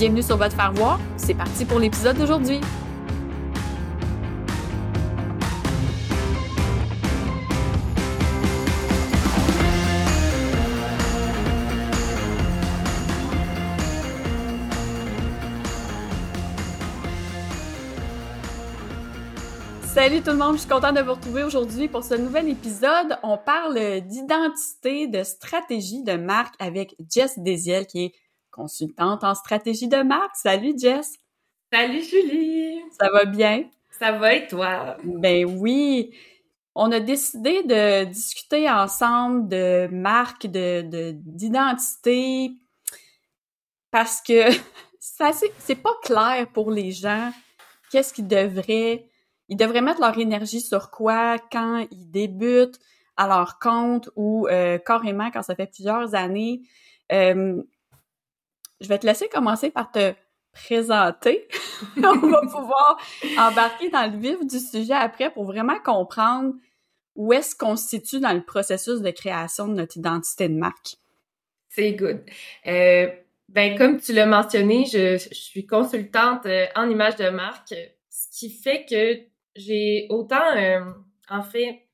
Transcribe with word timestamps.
Bienvenue 0.00 0.22
sur 0.22 0.38
votre 0.38 0.56
faire 0.56 0.72
voir. 0.72 0.98
C'est 1.18 1.34
parti 1.34 1.66
pour 1.66 1.78
l'épisode 1.78 2.16
d'aujourd'hui. 2.16 2.58
Salut 19.82 20.22
tout 20.22 20.30
le 20.30 20.36
monde, 20.38 20.54
je 20.54 20.60
suis 20.60 20.68
contente 20.70 20.96
de 20.96 21.02
vous 21.02 21.12
retrouver 21.12 21.42
aujourd'hui 21.42 21.88
pour 21.88 22.04
ce 22.04 22.14
nouvel 22.14 22.48
épisode. 22.48 23.18
On 23.22 23.36
parle 23.36 24.00
d'identité, 24.00 25.08
de 25.08 25.22
stratégie 25.24 26.02
de 26.02 26.14
marque 26.14 26.54
avec 26.58 26.96
Jess 27.10 27.38
Desiel 27.38 27.84
qui 27.84 28.04
est 28.06 28.12
consultante 28.50 29.24
en 29.24 29.34
stratégie 29.34 29.88
de 29.88 30.02
marque. 30.02 30.36
Salut 30.36 30.74
Jess. 30.78 31.18
Salut 31.72 32.02
Julie. 32.02 32.80
Ça 32.98 33.10
va 33.10 33.24
bien? 33.24 33.64
Ça 33.90 34.12
va 34.12 34.34
et 34.34 34.46
toi? 34.46 34.96
Ben 35.04 35.44
oui. 35.44 36.14
On 36.74 36.90
a 36.92 37.00
décidé 37.00 37.62
de 37.64 38.04
discuter 38.04 38.70
ensemble 38.70 39.48
de 39.48 39.88
marque, 39.90 40.46
de 40.46 41.12
d'identité, 41.12 42.52
parce 43.90 44.20
que 44.20 44.50
c'est 45.58 45.82
pas 45.82 45.94
clair 46.02 46.46
pour 46.52 46.70
les 46.70 46.92
gens 46.92 47.32
qu'est-ce 47.90 48.14
qu'ils 48.14 48.28
devraient 48.28 49.06
ils 49.48 49.56
devraient 49.56 49.82
mettre 49.82 50.00
leur 50.00 50.16
énergie 50.16 50.60
sur 50.60 50.90
quoi 50.90 51.36
quand 51.50 51.84
ils 51.90 52.10
débutent 52.10 52.78
à 53.16 53.26
leur 53.26 53.58
compte 53.58 54.08
ou 54.14 54.46
euh, 54.46 54.78
carrément 54.78 55.30
quand 55.32 55.42
ça 55.42 55.56
fait 55.56 55.66
plusieurs 55.66 56.14
années. 56.14 56.62
Euh, 57.10 57.60
je 58.80 58.88
vais 58.88 58.98
te 58.98 59.06
laisser 59.06 59.28
commencer 59.28 59.70
par 59.70 59.90
te 59.90 60.14
présenter. 60.52 61.46
On 61.96 62.28
va 62.28 62.40
pouvoir 62.40 62.98
embarquer 63.38 63.90
dans 63.90 64.10
le 64.10 64.18
vif 64.18 64.44
du 64.46 64.58
sujet 64.58 64.94
après 64.94 65.30
pour 65.30 65.44
vraiment 65.44 65.78
comprendre 65.78 66.54
où 67.14 67.32
est-ce 67.32 67.54
qu'on 67.54 67.76
se 67.76 67.88
situe 67.88 68.20
dans 68.20 68.32
le 68.32 68.42
processus 68.42 69.00
de 69.00 69.10
création 69.10 69.68
de 69.68 69.74
notre 69.74 69.96
identité 69.96 70.48
de 70.48 70.54
marque. 70.54 70.96
C'est 71.68 71.92
good. 71.92 72.24
Euh, 72.66 73.08
ben 73.48 73.76
comme 73.76 74.00
tu 74.00 74.12
l'as 74.12 74.26
mentionné, 74.26 74.86
je, 74.86 75.18
suis 75.32 75.66
consultante 75.66 76.46
euh, 76.46 76.66
en 76.76 76.88
image 76.88 77.16
de 77.16 77.28
marque, 77.30 77.74
ce 78.08 78.38
qui 78.38 78.50
fait 78.50 78.86
que 78.88 79.20
j'ai 79.56 80.06
autant, 80.08 80.56
euh, 80.56 80.80
en 81.28 81.42
fait, 81.42 81.86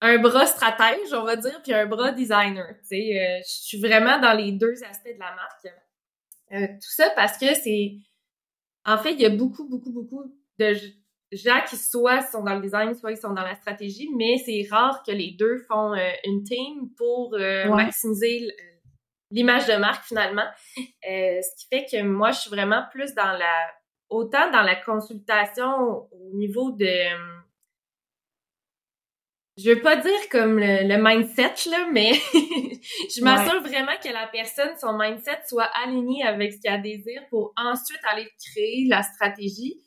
un 0.00 0.18
bras 0.18 0.46
stratège, 0.46 1.12
on 1.12 1.22
va 1.22 1.36
dire, 1.36 1.60
puis 1.62 1.72
un 1.74 1.86
bras 1.86 2.12
designer. 2.12 2.66
Tu 2.80 2.86
sais, 2.88 3.20
euh, 3.20 3.38
je 3.38 3.66
suis 3.66 3.78
vraiment 3.78 4.18
dans 4.20 4.32
les 4.32 4.52
deux 4.52 4.82
aspects 4.84 5.14
de 5.14 5.18
la 5.18 5.34
marque. 5.34 5.66
Euh, 6.52 6.66
tout 6.66 6.90
ça 6.90 7.10
parce 7.16 7.38
que 7.38 7.54
c'est, 7.54 7.96
en 8.84 8.98
fait, 8.98 9.12
il 9.12 9.20
y 9.20 9.26
a 9.26 9.30
beaucoup, 9.30 9.68
beaucoup, 9.68 9.92
beaucoup 9.92 10.24
de 10.58 10.74
gens 11.32 11.60
qui 11.68 11.76
soit 11.76 12.22
sont 12.22 12.44
dans 12.44 12.54
le 12.54 12.62
design, 12.62 12.94
soit 12.94 13.12
ils 13.12 13.16
sont 13.16 13.32
dans 13.32 13.42
la 13.42 13.56
stratégie, 13.56 14.08
mais 14.16 14.38
c'est 14.44 14.66
rare 14.70 15.02
que 15.04 15.12
les 15.12 15.32
deux 15.32 15.58
font 15.68 15.94
une 16.24 16.44
team 16.44 16.90
pour 16.96 17.36
maximiser 17.36 18.48
l'image 19.32 19.66
de 19.66 19.76
marque 19.76 20.04
finalement. 20.04 20.46
ce 21.02 21.56
qui 21.56 21.66
fait 21.68 21.86
que 21.90 22.02
moi, 22.02 22.30
je 22.30 22.40
suis 22.40 22.50
vraiment 22.50 22.84
plus 22.92 23.12
dans 23.14 23.32
la 23.32 23.66
autant 24.08 24.50
dans 24.50 24.62
la 24.62 24.76
consultation 24.76 26.08
au 26.12 26.30
niveau 26.34 26.70
de 26.70 27.45
je 29.58 29.70
veux 29.70 29.80
pas 29.80 29.96
dire 29.96 30.28
comme 30.30 30.58
le, 30.58 30.96
mindset 31.02 31.70
là, 31.70 31.88
mais 31.90 32.12
je 32.32 33.22
m'assure 33.22 33.60
vraiment 33.62 33.96
que 34.02 34.12
la 34.12 34.28
personne, 34.30 34.76
son 34.78 34.98
mindset 34.98 35.40
soit 35.48 35.70
aligné 35.84 36.24
avec 36.24 36.52
ce 36.52 36.60
qu'elle 36.60 36.82
désire 36.82 37.22
pour 37.30 37.54
ensuite 37.56 38.00
aller 38.10 38.28
créer 38.52 38.86
la 38.88 39.02
stratégie. 39.02 39.82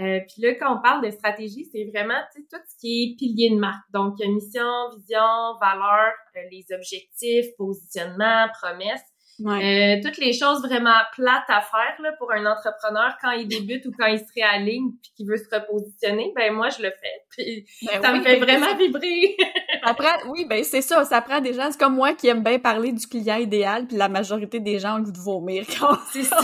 Euh, 0.00 0.20
puis 0.20 0.42
là, 0.42 0.54
quand 0.54 0.78
on 0.78 0.82
parle 0.82 1.04
de 1.04 1.10
stratégie, 1.10 1.68
c'est 1.70 1.84
vraiment 1.94 2.20
tout 2.34 2.42
ce 2.50 2.76
qui 2.80 3.02
est 3.02 3.16
pilier 3.16 3.50
de 3.50 3.60
marque. 3.60 3.84
Donc, 3.92 4.18
mission, 4.18 4.88
vision, 4.96 5.58
valeur, 5.60 6.12
euh, 6.36 6.40
les 6.50 6.64
objectifs, 6.74 7.46
positionnement, 7.56 8.48
promesses. 8.60 9.04
Euh, 9.46 10.00
toutes 10.02 10.18
les 10.18 10.32
choses 10.32 10.60
vraiment 10.62 11.00
plates 11.14 11.48
à 11.48 11.60
faire 11.60 11.96
là, 12.00 12.12
pour 12.18 12.32
un 12.32 12.46
entrepreneur 12.46 13.16
quand 13.20 13.32
il 13.32 13.48
débute 13.48 13.84
ou 13.86 13.92
quand 13.98 14.06
il 14.06 14.18
se 14.18 14.32
réaligne 14.34 14.92
puis 15.02 15.12
qu'il 15.16 15.26
veut 15.26 15.36
se 15.36 15.54
repositionner, 15.54 16.32
ben 16.36 16.52
moi 16.52 16.68
je 16.68 16.82
le 16.82 16.90
fais. 16.90 17.24
Puis 17.30 17.66
ben 17.86 18.02
ça 18.02 18.12
me 18.12 18.22
fait 18.22 18.38
vraiment 18.38 18.76
vibrer. 18.76 19.36
Après, 19.82 20.12
oui, 20.28 20.44
ben 20.48 20.62
c'est 20.62 20.82
ça. 20.82 21.04
Ça 21.04 21.20
prend 21.20 21.40
des 21.40 21.54
gens, 21.54 21.70
c'est 21.70 21.78
comme 21.78 21.94
moi 21.94 22.14
qui 22.14 22.28
aime 22.28 22.42
bien 22.42 22.58
parler 22.58 22.92
du 22.92 23.06
client 23.06 23.36
idéal, 23.36 23.86
puis 23.86 23.96
la 23.96 24.08
majorité 24.08 24.60
des 24.60 24.78
gens 24.78 24.94
ont 24.94 24.98
le 24.98 25.04
goût 25.04 25.12
de 25.12 25.18
vomir 25.18 25.64
quand 25.78 25.96
c'est 26.12 26.22
ça. 26.22 26.38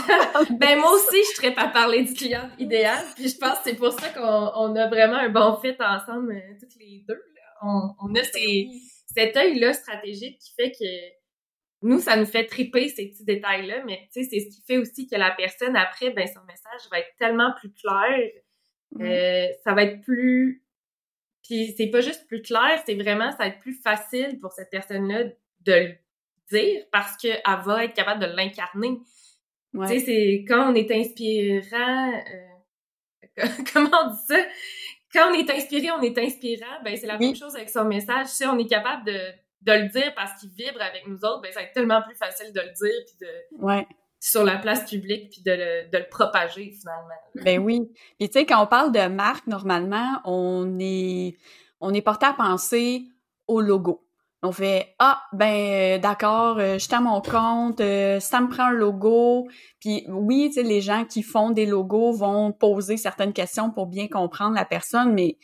ben 0.51 0.79
moi 0.79 0.93
aussi, 0.93 1.19
je 1.31 1.37
serais 1.37 1.55
pas 1.55 1.69
parler 1.69 2.03
du 2.03 2.15
client 2.15 2.49
idéal, 2.59 3.05
puis 3.15 3.29
je 3.29 3.39
pense 3.39 3.59
que 3.59 3.65
c'est 3.71 3.77
pour 3.77 3.93
ça 3.93 4.09
qu'on 4.11 4.51
on 4.55 4.77
a 4.77 4.89
vraiment 4.89 5.17
un 5.17 5.29
bon 5.29 5.57
fit 5.57 5.77
ensemble, 5.79 6.33
euh, 6.33 6.57
toutes 6.61 6.79
les 6.81 7.05
deux. 7.07 7.21
On, 7.63 7.91
on 8.01 8.15
a 8.15 8.23
ces, 8.23 8.69
cet 9.07 9.37
œil-là 9.37 9.73
stratégique 9.73 10.39
qui 10.39 10.53
fait 10.55 10.71
que 10.71 11.18
nous, 11.83 12.01
ça 12.01 12.17
nous 12.17 12.27
fait 12.27 12.47
triper 12.47 12.89
ces 12.89 13.09
petits 13.09 13.25
détails-là, 13.25 13.85
mais 13.85 14.09
tu 14.13 14.23
sais, 14.23 14.29
c'est 14.29 14.41
ce 14.41 14.57
qui 14.57 14.63
fait 14.67 14.79
aussi 14.79 15.07
que 15.07 15.17
la 15.17 15.31
personne, 15.31 15.77
après, 15.77 16.11
ben, 16.11 16.27
son 16.27 16.45
message 16.45 16.91
va 16.91 16.99
être 16.99 17.15
tellement 17.19 17.53
plus 17.57 17.73
clair. 17.73 18.31
Euh, 19.01 19.47
ça 19.65 19.75
va 19.75 19.85
être 19.85 20.01
plus... 20.01 20.65
Puis 21.45 21.75
c'est 21.77 21.87
pas 21.87 22.01
juste 22.01 22.27
plus 22.27 22.43
clair, 22.43 22.83
c'est 22.85 22.97
vraiment, 22.97 23.31
ça 23.31 23.39
va 23.39 23.47
être 23.47 23.61
plus 23.61 23.81
facile 23.81 24.39
pour 24.41 24.53
cette 24.53 24.71
personne-là 24.71 25.25
de 25.25 25.73
le 25.73 25.95
dire 26.51 26.85
parce 26.91 27.17
qu'elle 27.17 27.41
va 27.65 27.85
être 27.85 27.95
capable 27.95 28.21
de 28.21 28.35
l'incarner. 28.35 28.99
Tu 29.73 29.87
sais, 29.87 29.99
c'est 30.01 30.45
quand 30.49 30.73
on 30.73 30.75
est 30.75 30.91
inspirant... 30.91 32.13
Euh, 32.13 33.47
comment 33.73 33.91
on 34.05 34.11
dit 34.11 34.27
ça? 34.27 34.39
Quand 35.13 35.31
on 35.31 35.35
est 35.35 35.49
inspiré, 35.49 35.91
on 35.93 36.03
est 36.03 36.19
inspirant. 36.19 36.83
Ben, 36.85 36.97
c'est 36.97 37.07
la 37.07 37.19
même 37.19 37.37
chose 37.37 37.55
avec 37.55 37.71
son 37.71 37.85
message. 37.85 38.27
Si 38.27 38.45
on 38.45 38.59
est 38.59 38.67
capable 38.67 39.05
de 39.05 39.19
de 39.63 39.73
le 39.73 39.89
dire 39.89 40.15
parce 40.15 40.39
qu'il 40.41 40.51
vibre 40.51 40.81
avec 40.81 41.07
nous 41.07 41.19
autres, 41.25 41.41
ben 41.43 41.53
ça 41.53 41.61
va 41.61 41.67
être 41.67 41.73
tellement 41.73 42.03
plus 42.03 42.15
facile 42.15 42.53
de 42.53 42.61
le 42.61 42.73
dire 42.73 43.05
puis 43.07 43.17
de 43.21 43.65
ouais. 43.65 43.87
sur 44.21 44.45
la 44.45 44.57
place 44.57 44.89
publique 44.89 45.31
puis 45.31 45.43
de 45.43 45.53
le, 45.53 45.91
de 45.91 45.99
le 45.99 46.09
propager 46.09 46.73
finalement. 46.79 47.09
Ben 47.35 47.59
oui. 47.59 47.91
Puis 48.19 48.29
tu 48.29 48.39
sais 48.39 48.47
quand 48.47 48.63
on 48.63 48.67
parle 48.67 48.93
de 48.93 49.07
marque 49.09 49.47
normalement, 49.47 50.21
on 50.25 50.79
est 50.79 51.37
on 51.81 51.93
est 51.93 52.03
porté 52.03 52.27
à 52.27 52.33
penser 52.33 53.05
au 53.47 53.61
logo. 53.61 54.05
On 54.43 54.53
fait 54.53 54.95
ah 55.01 55.21
ben 55.33 55.97
euh, 55.97 55.99
d'accord, 55.99 56.59
euh, 56.59 56.79
je 56.79 56.95
à 56.95 57.01
mon 57.01 57.21
compte, 57.21 57.81
euh, 57.81 58.21
ça 58.21 58.41
me 58.41 58.49
prend 58.49 58.67
un 58.67 58.73
logo. 58.73 59.49
Puis 59.81 60.05
oui, 60.09 60.47
tu 60.49 60.55
sais 60.55 60.63
les 60.63 60.81
gens 60.81 61.05
qui 61.05 61.25
font 61.25 61.51
des 61.51 61.67
logos 61.67 62.13
vont 62.13 62.53
poser 62.53 62.97
certaines 62.97 63.33
questions 63.33 63.71
pour 63.71 63.87
bien 63.87 64.07
comprendre 64.07 64.55
la 64.55 64.65
personne, 64.65 65.13
mais 65.13 65.39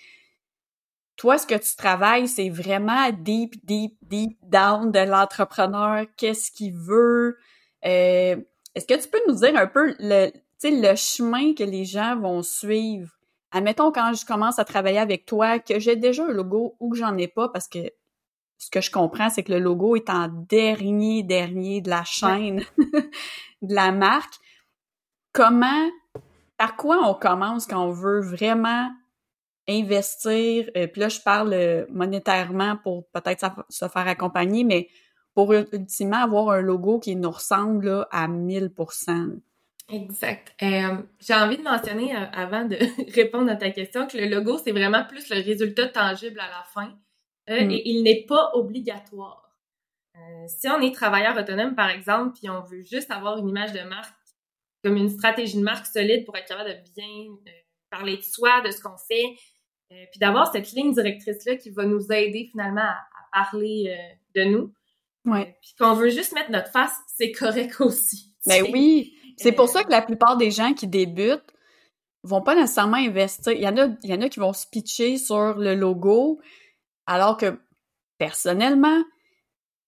toi, 1.16 1.38
ce 1.38 1.46
que 1.46 1.54
tu 1.54 1.76
travailles, 1.76 2.28
c'est 2.28 2.48
vraiment 2.48 3.10
deep, 3.10 3.64
deep, 3.64 3.96
deep 4.02 4.38
down 4.42 4.90
de 4.90 4.98
l'entrepreneur. 4.98 6.06
Qu'est-ce 6.16 6.50
qu'il 6.50 6.74
veut? 6.74 7.38
Euh, 7.84 8.36
est-ce 8.74 8.86
que 8.86 9.00
tu 9.00 9.08
peux 9.08 9.20
nous 9.28 9.34
dire 9.34 9.56
un 9.56 9.66
peu 9.66 9.94
le, 10.00 10.30
le 10.62 10.96
chemin 10.96 11.54
que 11.54 11.62
les 11.62 11.84
gens 11.84 12.16
vont 12.16 12.42
suivre? 12.42 13.10
Admettons, 13.52 13.92
quand 13.92 14.12
je 14.14 14.26
commence 14.26 14.58
à 14.58 14.64
travailler 14.64 14.98
avec 14.98 15.26
toi, 15.26 15.60
que 15.60 15.78
j'ai 15.78 15.94
déjà 15.94 16.24
un 16.24 16.32
logo 16.32 16.74
ou 16.80 16.90
que 16.90 16.96
j'en 16.96 17.16
ai 17.16 17.28
pas, 17.28 17.48
parce 17.48 17.68
que 17.68 17.78
ce 18.58 18.70
que 18.70 18.80
je 18.80 18.90
comprends, 18.90 19.30
c'est 19.30 19.44
que 19.44 19.52
le 19.52 19.60
logo 19.60 19.94
est 19.94 20.10
en 20.10 20.28
dernier, 20.28 21.22
dernier 21.22 21.80
de 21.80 21.90
la 21.90 22.02
chaîne 22.02 22.64
de 22.78 23.74
la 23.74 23.92
marque. 23.92 24.34
Comment 25.32 25.90
par 26.56 26.76
quoi 26.76 26.98
on 27.08 27.14
commence 27.14 27.66
quand 27.66 27.84
on 27.84 27.90
veut 27.90 28.20
vraiment 28.20 28.90
investir, 29.68 30.68
euh, 30.76 30.86
puis 30.86 31.00
là, 31.00 31.08
je 31.08 31.20
parle 31.20 31.52
euh, 31.54 31.86
monétairement 31.90 32.76
pour 32.82 33.08
peut-être 33.10 33.46
se 33.68 33.88
faire 33.88 34.08
accompagner, 34.08 34.64
mais 34.64 34.88
pour 35.34 35.52
ultimement 35.52 36.22
avoir 36.22 36.50
un 36.50 36.60
logo 36.60 37.00
qui 37.00 37.16
nous 37.16 37.30
ressemble 37.30 37.86
là, 37.86 38.08
à 38.10 38.28
1000% 38.28 39.40
Exact. 39.92 40.54
Euh, 40.62 40.96
j'ai 41.20 41.34
envie 41.34 41.58
de 41.58 41.62
mentionner, 41.62 42.14
avant 42.14 42.64
de 42.64 42.76
répondre 43.14 43.50
à 43.50 43.56
ta 43.56 43.70
question, 43.70 44.06
que 44.06 44.16
le 44.16 44.28
logo, 44.28 44.58
c'est 44.58 44.72
vraiment 44.72 45.04
plus 45.04 45.28
le 45.28 45.42
résultat 45.42 45.88
tangible 45.88 46.40
à 46.40 46.48
la 46.48 46.64
fin 46.72 46.88
mm. 47.48 47.70
et 47.70 47.82
il 47.90 48.02
n'est 48.02 48.24
pas 48.26 48.52
obligatoire. 48.54 49.50
si 50.46 50.68
on 50.68 50.80
est 50.80 50.94
travailleur 50.94 51.36
autonome, 51.36 51.74
par 51.74 51.90
exemple, 51.90 52.38
puis 52.38 52.48
on 52.48 52.62
veut 52.62 52.82
juste 52.82 53.10
avoir 53.10 53.36
une 53.38 53.48
image 53.48 53.72
de 53.72 53.82
marque 53.82 54.14
comme 54.82 54.96
une 54.96 55.08
stratégie 55.08 55.56
de 55.56 55.62
marque 55.62 55.86
solide 55.86 56.24
pour 56.26 56.36
être 56.36 56.46
capable 56.46 56.70
de 56.70 56.76
bien 56.94 57.54
parler 57.90 58.16
de 58.16 58.22
soi, 58.22 58.60
de 58.60 58.70
ce 58.70 58.80
qu'on 58.82 58.96
fait, 58.96 59.36
euh, 59.94 60.06
puis 60.10 60.18
d'avoir 60.18 60.50
cette 60.50 60.72
ligne 60.72 60.92
directrice-là 60.92 61.56
qui 61.56 61.70
va 61.70 61.84
nous 61.84 62.10
aider 62.10 62.48
finalement 62.50 62.82
à, 62.82 63.06
parler 63.32 63.96
euh, 63.96 64.40
de 64.40 64.44
nous. 64.48 64.72
Ouais. 65.24 65.40
Euh, 65.48 65.52
puis 65.60 65.74
qu'on 65.78 65.94
veut 65.94 66.10
juste 66.10 66.32
mettre 66.32 66.50
notre 66.50 66.70
face, 66.70 66.92
c'est 67.06 67.32
correct 67.32 67.80
aussi. 67.80 68.34
Mais 68.46 68.62
ben 68.62 68.70
oui, 68.72 69.14
c'est 69.36 69.52
pour 69.52 69.68
ça 69.68 69.84
que 69.84 69.90
la 69.90 70.02
plupart 70.02 70.36
des 70.36 70.50
gens 70.50 70.72
qui 70.72 70.88
débutent 70.88 71.54
vont 72.24 72.42
pas 72.42 72.54
nécessairement 72.54 72.96
investir. 72.96 73.52
Il 73.52 73.62
y 73.62 73.68
en 73.68 73.76
a, 73.76 73.88
il 74.02 74.10
y 74.10 74.14
en 74.14 74.20
a 74.20 74.28
qui 74.28 74.40
vont 74.40 74.52
se 74.52 74.66
pitcher 74.66 75.16
sur 75.16 75.54
le 75.54 75.74
logo, 75.74 76.40
alors 77.06 77.36
que 77.36 77.58
personnellement, 78.18 79.02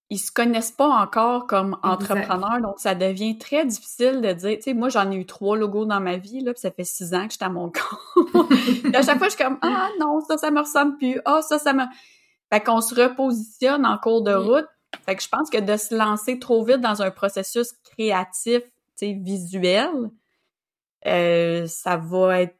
ils 0.08 0.18
se 0.18 0.30
connaissent 0.30 0.70
pas 0.70 0.88
encore 0.88 1.46
comme 1.46 1.76
entrepreneurs, 1.82 2.60
donc 2.62 2.78
ça 2.78 2.94
devient 2.94 3.38
très 3.38 3.64
difficile 3.64 4.20
de 4.20 4.32
dire, 4.32 4.56
tu 4.56 4.62
sais, 4.62 4.74
moi 4.74 4.88
j'en 4.88 5.10
ai 5.10 5.16
eu 5.16 5.26
trois 5.26 5.56
logos 5.56 5.84
dans 5.84 6.00
ma 6.00 6.16
vie, 6.16 6.40
là, 6.40 6.52
puis 6.52 6.60
ça 6.60 6.70
fait 6.70 6.84
six 6.84 7.12
ans 7.12 7.26
que 7.26 7.32
j'étais 7.32 7.44
à 7.44 7.48
mon 7.48 7.72
compte. 8.14 8.52
à 8.94 9.02
chaque 9.02 9.18
fois, 9.18 9.28
je 9.28 9.34
suis 9.34 9.44
comme, 9.44 9.58
ah 9.62 9.88
non, 9.98 10.20
ça, 10.20 10.38
ça 10.38 10.50
me 10.50 10.60
ressemble 10.60 10.96
plus, 10.96 11.20
ah, 11.24 11.40
ça, 11.42 11.58
ça 11.58 11.72
me... 11.72 11.82
Fait 12.52 12.60
qu'on 12.62 12.80
se 12.80 12.94
repositionne 12.94 13.84
en 13.84 13.98
cours 13.98 14.22
de 14.22 14.32
route. 14.32 14.68
Fait 15.04 15.16
que 15.16 15.22
je 15.22 15.28
pense 15.28 15.50
que 15.50 15.58
de 15.58 15.76
se 15.76 15.92
lancer 15.96 16.38
trop 16.38 16.64
vite 16.64 16.80
dans 16.80 17.02
un 17.02 17.10
processus 17.10 17.72
créatif, 17.82 18.62
tu 18.62 18.70
sais, 18.94 19.12
visuel, 19.20 19.90
euh, 21.06 21.66
ça 21.66 21.96
va 21.96 22.42
être 22.42 22.56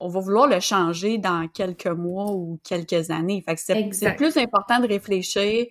on 0.00 0.08
va 0.08 0.20
vouloir 0.20 0.46
le 0.46 0.60
changer 0.60 1.18
dans 1.18 1.48
quelques 1.48 1.86
mois 1.86 2.30
ou 2.30 2.60
quelques 2.62 3.10
années. 3.10 3.42
Fait 3.42 3.56
que 3.56 3.60
c'est 3.92 4.14
plus 4.14 4.36
important 4.36 4.78
de 4.78 4.86
réfléchir 4.86 5.66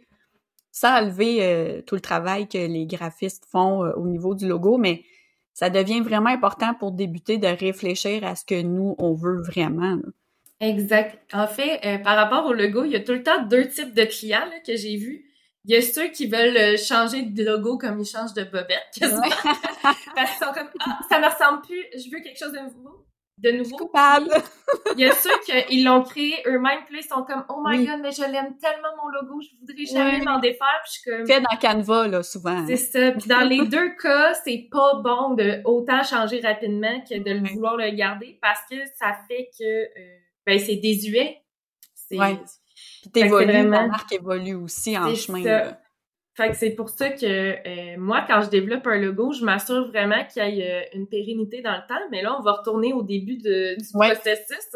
sans 0.72 1.02
enlever 1.02 1.44
euh, 1.44 1.82
tout 1.82 1.96
le 1.96 2.02
travail 2.02 2.48
que 2.48 2.58
les 2.58 2.86
graphistes 2.86 3.46
font 3.50 3.84
euh, 3.84 3.94
au 3.94 4.08
niveau 4.08 4.36
du 4.36 4.48
logo, 4.48 4.78
mais 4.78 5.04
ça 5.54 5.70
devient 5.70 6.02
vraiment 6.02 6.30
important 6.30 6.74
pour 6.76 6.92
débuter 6.92 7.38
de 7.38 7.48
réfléchir 7.48 8.24
à 8.24 8.36
ce 8.36 8.46
que 8.46 8.62
nous, 8.62 8.96
on 9.00 9.14
veut 9.14 9.42
vraiment. 9.42 9.98
Exact. 10.60 11.20
En 11.34 11.48
fait, 11.48 11.80
euh, 11.86 11.98
par 12.00 12.16
rapport 12.16 12.46
au 12.46 12.54
logo, 12.54 12.84
il 12.84 12.92
y 12.92 12.96
a 12.96 13.00
tout 13.00 13.14
le 13.14 13.24
temps 13.24 13.44
deux 13.46 13.68
types 13.68 13.94
de 13.94 14.04
clients 14.04 14.50
que 14.66 14.76
j'ai 14.76 14.98
vus. 14.98 15.26
Il 15.66 15.74
y 15.74 15.76
a 15.76 15.82
ceux 15.82 16.10
qui 16.10 16.28
veulent 16.28 16.78
changer 16.78 17.24
de 17.24 17.44
logo 17.44 17.78
comme 17.78 18.00
ils 18.00 18.06
changent 18.06 18.34
de 18.34 18.44
bobette, 18.44 18.84
Parce 19.02 20.32
qu'ils 20.32 20.46
sont 20.46 20.54
comme, 20.54 20.70
ah, 20.80 21.00
ça 21.10 21.20
me 21.20 21.26
ressemble 21.26 21.62
plus, 21.62 21.84
je 21.94 22.10
veux 22.10 22.22
quelque 22.22 22.40
chose 22.40 22.54
de 22.54 22.60
nouveau 22.60 23.07
de 23.38 23.52
nouveau. 23.52 23.78
Coupable. 23.78 24.30
il 24.96 25.02
y 25.02 25.06
a 25.06 25.14
ceux 25.14 25.38
qui 25.46 25.84
l'ont 25.84 26.04
créé 26.04 26.42
eux-mêmes, 26.48 26.80
puis 26.88 27.00
ils 27.00 27.08
sont 27.08 27.24
comme 27.24 27.46
Oh 27.50 27.62
my 27.64 27.86
god, 27.86 28.00
mais 28.02 28.12
je 28.12 28.24
l'aime 28.24 28.58
tellement 28.58 28.90
mon 29.02 29.10
logo, 29.10 29.42
je 29.42 29.50
voudrais 29.60 29.86
jamais 29.86 30.24
m'en 30.24 30.40
défaire. 30.40 30.82
Puis 30.84 31.02
je 31.06 31.12
comme. 31.12 31.28
Fait 31.28 31.42
dans 31.42 31.58
Canva, 31.58 32.08
là, 32.08 32.24
souvent. 32.24 32.66
C'est 32.68 32.78
ça. 32.78 33.12
Puis 33.12 33.28
dans 33.28 33.48
les 33.48 33.66
deux 33.68 33.96
cas, 33.96 34.34
c'est 34.34 34.68
pas 34.72 34.96
bon 35.04 35.36
de 35.36 35.62
autant 35.66 36.04
changer 36.04 36.42
rapidement 36.42 37.02
que 37.02 37.18
de 37.18 37.54
vouloir 37.54 37.78
le 37.78 37.90
garder 37.92 38.38
parce 38.42 38.62
que 38.70 38.76
ça 38.98 39.16
fait 39.28 39.50
que 39.58 39.64
euh, 39.64 40.18
ben 40.46 40.60
c'est 40.60 40.78
désuet. 40.78 41.42
C'est. 41.94 42.18
Ouais. 42.18 42.40
Puis 43.02 43.12
t'évolues, 43.12 43.46
vraiment... 43.46 43.78
ta 43.78 43.88
marque 43.88 44.12
évolue 44.14 44.56
aussi 44.56 44.98
en 44.98 45.14
chemin. 45.14 45.44
Ça. 45.44 45.80
Fait 46.38 46.52
que 46.52 46.56
c'est 46.56 46.76
pour 46.76 46.90
ça 46.90 47.10
que 47.10 47.26
euh, 47.26 47.98
moi, 47.98 48.24
quand 48.28 48.44
je 48.44 48.50
développe 48.52 48.86
un 48.86 49.00
logo, 49.00 49.34
je 49.34 49.44
m'assure 49.44 49.88
vraiment 49.88 50.24
qu'il 50.26 50.44
y 50.44 50.62
ait 50.62 50.84
euh, 50.84 50.98
une 50.98 51.08
pérennité 51.08 51.64
dans 51.64 51.76
le 51.76 51.82
temps. 51.88 52.00
Mais 52.12 52.22
là, 52.22 52.38
on 52.38 52.44
va 52.44 52.52
retourner 52.52 52.94
au 52.94 53.02
début 53.02 53.38
de, 53.38 53.76
du 53.76 53.92
processus 53.92 54.70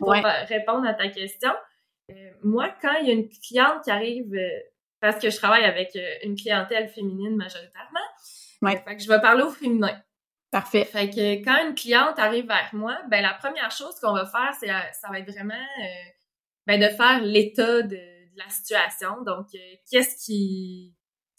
pour 0.00 0.10
répondre 0.10 0.84
à 0.88 0.92
ta 0.92 1.06
question. 1.06 1.52
Euh, 2.10 2.14
moi, 2.42 2.68
quand 2.82 2.94
il 3.00 3.06
y 3.06 3.10
a 3.10 3.12
une 3.12 3.28
cliente 3.28 3.84
qui 3.84 3.92
arrive, 3.92 4.34
parce 4.98 5.20
que 5.20 5.30
je 5.30 5.36
travaille 5.36 5.64
avec 5.64 5.96
une 6.24 6.34
clientèle 6.34 6.88
féminine 6.88 7.36
majoritairement, 7.36 8.00
ouais. 8.62 8.82
fait 8.84 8.96
que 8.96 9.02
je 9.04 9.08
vais 9.08 9.20
parler 9.20 9.44
au 9.44 9.50
féminin. 9.50 10.02
Parfait. 10.50 10.84
Fait 10.84 11.10
que 11.10 11.44
quand 11.44 11.68
une 11.68 11.76
cliente 11.76 12.18
arrive 12.18 12.48
vers 12.48 12.70
moi, 12.72 12.98
ben 13.08 13.22
la 13.22 13.34
première 13.34 13.70
chose 13.70 13.94
qu'on 14.00 14.14
va 14.14 14.26
faire, 14.26 14.52
c'est 14.58 14.66
ça 14.66 15.08
va 15.12 15.20
être 15.20 15.30
vraiment 15.30 15.54
ben, 16.66 16.80
de 16.80 16.88
faire 16.88 17.20
l'état 17.22 17.82
de, 17.82 17.94
de 17.94 18.38
la 18.38 18.48
situation. 18.48 19.22
Donc, 19.22 19.46
qu'est-ce 19.88 20.24
qui 20.24 20.92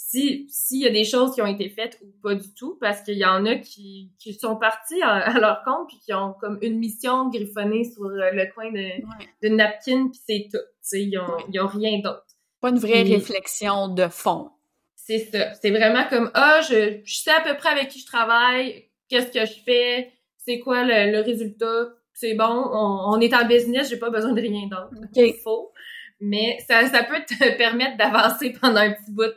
si 0.08 0.48
s'il 0.50 0.82
y 0.82 0.88
a 0.88 0.92
des 0.92 1.04
choses 1.04 1.34
qui 1.34 1.42
ont 1.42 1.48
été 1.48 1.70
faites 1.70 2.00
ou 2.04 2.12
pas 2.22 2.36
du 2.36 2.54
tout, 2.54 2.78
parce 2.80 3.02
qu'il 3.02 3.18
y 3.18 3.26
en 3.26 3.46
a 3.46 3.56
qui, 3.56 4.12
qui 4.20 4.34
sont 4.34 4.56
partis 4.56 5.02
à, 5.02 5.40
leur 5.40 5.64
compte 5.64 5.88
puis 5.88 5.98
qui 6.04 6.14
ont 6.14 6.34
comme 6.40 6.60
une 6.62 6.78
mission 6.78 7.30
griffonnée 7.30 7.84
sur 7.84 8.06
euh, 8.06 8.32
le 8.32 8.54
coin 8.54 8.72
de, 8.72 9.50
napkin 9.50 10.10
puis 10.10 10.20
c'est 10.26 10.48
tout. 10.52 10.60
Ils 10.94 11.18
ont, 11.18 11.38
ils 11.52 11.60
ont 11.60 11.68
rien 11.68 12.00
d'autre. 12.00 12.26
Pas 12.62 12.70
une 12.70 12.78
vraie 12.78 13.02
réflexion 13.02 13.88
de 13.88 14.08
fond. 14.08 14.50
C'est 14.96 15.20
ça. 15.20 15.54
C'est 15.56 15.72
vraiment 15.72 16.08
comme 16.10 16.30
ah, 16.34 16.62
je, 16.62 17.00
je 17.04 17.16
sais 17.16 17.32
à 17.32 17.42
peu 17.42 17.56
près 17.58 17.70
avec 17.70 17.90
qui 17.90 18.00
je 18.00 18.06
travaille, 18.06 18.86
qu'est-ce 19.10 19.32
que 19.32 19.46
je 19.46 19.60
fais, 19.66 20.12
c'est 20.38 20.60
quoi 20.60 20.84
le, 20.84 21.22
résultat, 21.22 21.90
c'est 22.14 22.36
bon, 22.36 22.70
on, 22.72 23.20
est 23.20 23.34
en 23.34 23.46
business, 23.46 23.90
j'ai 23.90 23.98
pas 23.98 24.10
besoin 24.12 24.34
de 24.34 24.42
rien 24.42 24.68
d'autre. 24.68 24.92
Okay. 25.10 25.34
Faux. 25.44 25.72
Mais 26.20 26.58
ça, 26.68 26.88
ça 26.88 27.04
peut 27.04 27.22
te 27.28 27.58
permettre 27.58 27.98
d'avancer 27.98 28.54
pendant 28.62 28.82
un 28.82 28.92
petit 28.92 29.12
bout 29.12 29.34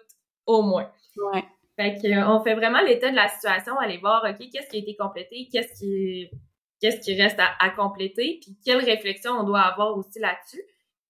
au 0.49 0.63
moins. 0.63 0.91
Ouais. 1.17 1.45
Fait 1.77 1.95
que, 1.95 2.09
euh, 2.09 2.27
on 2.27 2.43
fait 2.43 2.55
vraiment 2.55 2.81
l'état 2.81 3.09
de 3.09 3.15
la 3.15 3.29
situation, 3.29 3.79
aller 3.79 3.99
voir, 3.99 4.25
OK, 4.29 4.49
qu'est-ce 4.51 4.69
qui 4.69 4.77
a 4.77 4.81
été 4.81 4.97
complété, 4.97 5.49
qu'est-ce 5.53 5.79
qui, 5.79 6.29
qu'est-ce 6.81 6.99
qui 6.99 7.21
reste 7.21 7.39
à, 7.39 7.71
compléter, 7.71 8.41
puis 8.43 8.57
quelle 8.65 8.85
réflexion 8.85 9.33
on 9.33 9.45
doit 9.45 9.61
avoir 9.61 9.97
aussi 9.97 10.19
là-dessus. 10.19 10.63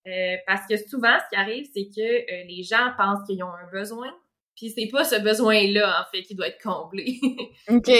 Euh, 0.06 0.36
parce 0.46 0.66
que 0.66 0.76
souvent, 0.76 1.16
ce 1.24 1.28
qui 1.34 1.40
arrive, 1.40 1.66
c'est 1.74 1.88
que 1.88 2.00
euh, 2.00 2.44
les 2.46 2.62
gens 2.62 2.92
pensent 2.98 3.26
qu'ils 3.26 3.42
ont 3.42 3.52
un 3.52 3.70
besoin, 3.72 4.14
puis 4.56 4.70
c'est 4.70 4.88
pas 4.88 5.04
ce 5.04 5.16
besoin-là, 5.16 6.02
en 6.02 6.10
fait, 6.10 6.22
qui 6.22 6.34
doit 6.34 6.48
être 6.48 6.62
comblé. 6.62 7.18
OK. 7.70 7.90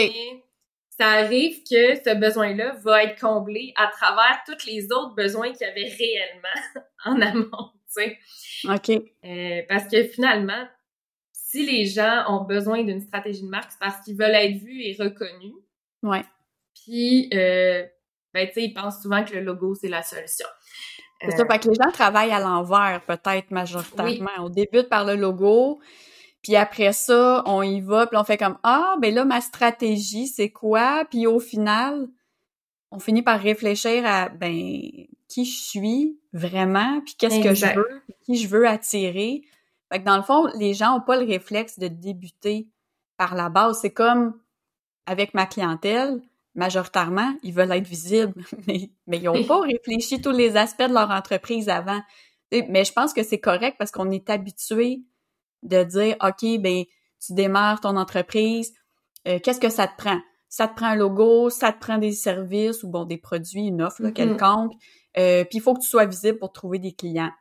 ça 0.89 1.07
arrive 1.07 1.63
que 1.63 1.95
ce 1.95 2.15
besoin-là 2.15 2.75
va 2.83 3.03
être 3.05 3.19
comblé 3.19 3.73
à 3.77 3.87
travers 3.87 4.43
tous 4.45 4.67
les 4.67 4.85
autres 4.91 5.15
besoins 5.15 5.51
qu'il 5.53 5.65
y 5.65 5.69
avait 5.71 5.89
réellement 5.89 6.83
en 7.05 7.19
amont, 7.21 7.71
tu 7.95 8.03
sais. 8.03 8.17
OK. 8.65 9.65
parce 9.67 9.87
que 9.87 10.03
finalement, 10.03 10.67
si 11.51 11.65
les 11.65 11.85
gens 11.85 12.25
ont 12.27 12.43
besoin 12.43 12.83
d'une 12.83 13.01
stratégie 13.01 13.41
de 13.41 13.47
marque, 13.47 13.71
c'est 13.71 13.79
parce 13.79 14.03
qu'ils 14.05 14.15
veulent 14.15 14.35
être 14.35 14.57
vus 14.57 14.83
et 14.83 14.95
reconnus. 14.99 15.55
Ouais. 16.03 16.23
Puis, 16.75 17.27
euh, 17.33 17.83
ben, 18.35 18.47
tu 18.47 18.53
sais, 18.53 18.63
ils 18.65 18.73
pensent 18.73 19.01
souvent 19.01 19.23
que 19.23 19.33
le 19.33 19.41
logo, 19.41 19.73
c'est 19.73 19.87
la 19.87 20.03
solution. 20.03 20.45
C'est 21.21 21.31
ça, 21.31 21.45
parce 21.45 21.65
que 21.65 21.71
les 21.71 21.75
gens 21.75 21.91
travaillent 21.91 22.31
à 22.31 22.39
l'envers, 22.39 23.01
peut-être, 23.05 23.49
majoritairement. 23.49 24.29
On 24.37 24.49
débute 24.49 24.89
par 24.89 25.05
le 25.05 25.15
logo, 25.15 25.79
puis 26.43 26.55
après 26.55 26.93
ça, 26.93 27.41
on 27.47 27.63
y 27.63 27.81
va, 27.81 28.05
puis 28.05 28.17
on 28.17 28.23
fait 28.23 28.37
comme, 28.37 28.59
ah, 28.61 28.95
ben 29.01 29.13
là, 29.13 29.25
ma 29.25 29.41
stratégie, 29.41 30.27
c'est 30.27 30.51
quoi? 30.51 31.03
Puis 31.09 31.25
au 31.25 31.39
final, 31.39 32.07
on 32.91 32.99
finit 32.99 33.23
par 33.23 33.39
réfléchir 33.41 34.05
à, 34.05 34.29
ben, 34.29 34.53
qui 35.27 35.45
je 35.45 35.59
suis 35.59 36.19
vraiment, 36.31 37.01
puis 37.01 37.15
qu'est-ce 37.17 37.41
que 37.41 37.55
je 37.55 37.65
veux, 37.75 38.01
qui 38.23 38.37
je 38.37 38.47
veux 38.47 38.67
attirer. 38.67 39.41
Fait 39.91 39.99
que 39.99 40.05
dans 40.05 40.17
le 40.17 40.23
fond, 40.23 40.47
les 40.55 40.73
gens 40.73 40.97
ont 40.97 41.01
pas 41.01 41.17
le 41.17 41.25
réflexe 41.25 41.79
de 41.79 41.87
débuter 41.87 42.67
par 43.17 43.35
la 43.35 43.49
base. 43.49 43.79
C'est 43.81 43.93
comme 43.93 44.39
avec 45.05 45.33
ma 45.33 45.45
clientèle, 45.45 46.21
majoritairement, 46.55 47.33
ils 47.41 47.53
veulent 47.53 47.71
être 47.71 47.87
visibles, 47.87 48.43
mais, 48.67 48.91
mais 49.07 49.17
ils 49.17 49.23
n'ont 49.23 49.43
pas 49.43 49.61
réfléchi 49.61 50.21
tous 50.21 50.31
les 50.31 50.57
aspects 50.57 50.87
de 50.87 50.93
leur 50.93 51.09
entreprise 51.09 51.69
avant. 51.69 52.01
Mais 52.51 52.83
je 52.83 52.93
pense 52.93 53.13
que 53.13 53.23
c'est 53.23 53.39
correct 53.39 53.75
parce 53.77 53.91
qu'on 53.91 54.11
est 54.11 54.29
habitué 54.29 55.01
de 55.63 55.83
dire, 55.83 56.15
OK, 56.23 56.59
ben, 56.59 56.83
tu 57.25 57.33
démarres 57.33 57.81
ton 57.81 57.97
entreprise, 57.97 58.73
euh, 59.27 59.39
qu'est-ce 59.43 59.59
que 59.59 59.69
ça 59.69 59.87
te 59.87 59.95
prend? 59.97 60.19
Ça 60.47 60.67
te 60.67 60.75
prend 60.75 60.87
un 60.87 60.95
logo, 60.95 61.49
ça 61.49 61.71
te 61.71 61.79
prend 61.79 61.97
des 61.97 62.11
services 62.11 62.83
ou 62.83 62.89
bon, 62.89 63.05
des 63.05 63.17
produits, 63.17 63.67
une 63.67 63.81
offre 63.81 64.01
là, 64.01 64.09
mm-hmm. 64.09 64.13
quelconque. 64.13 64.73
Euh, 65.17 65.43
puis 65.43 65.57
il 65.57 65.61
faut 65.61 65.73
que 65.73 65.81
tu 65.81 65.87
sois 65.87 66.05
visible 66.05 66.39
pour 66.39 66.51
trouver 66.51 66.79
des 66.79 66.93
clients. 66.93 67.31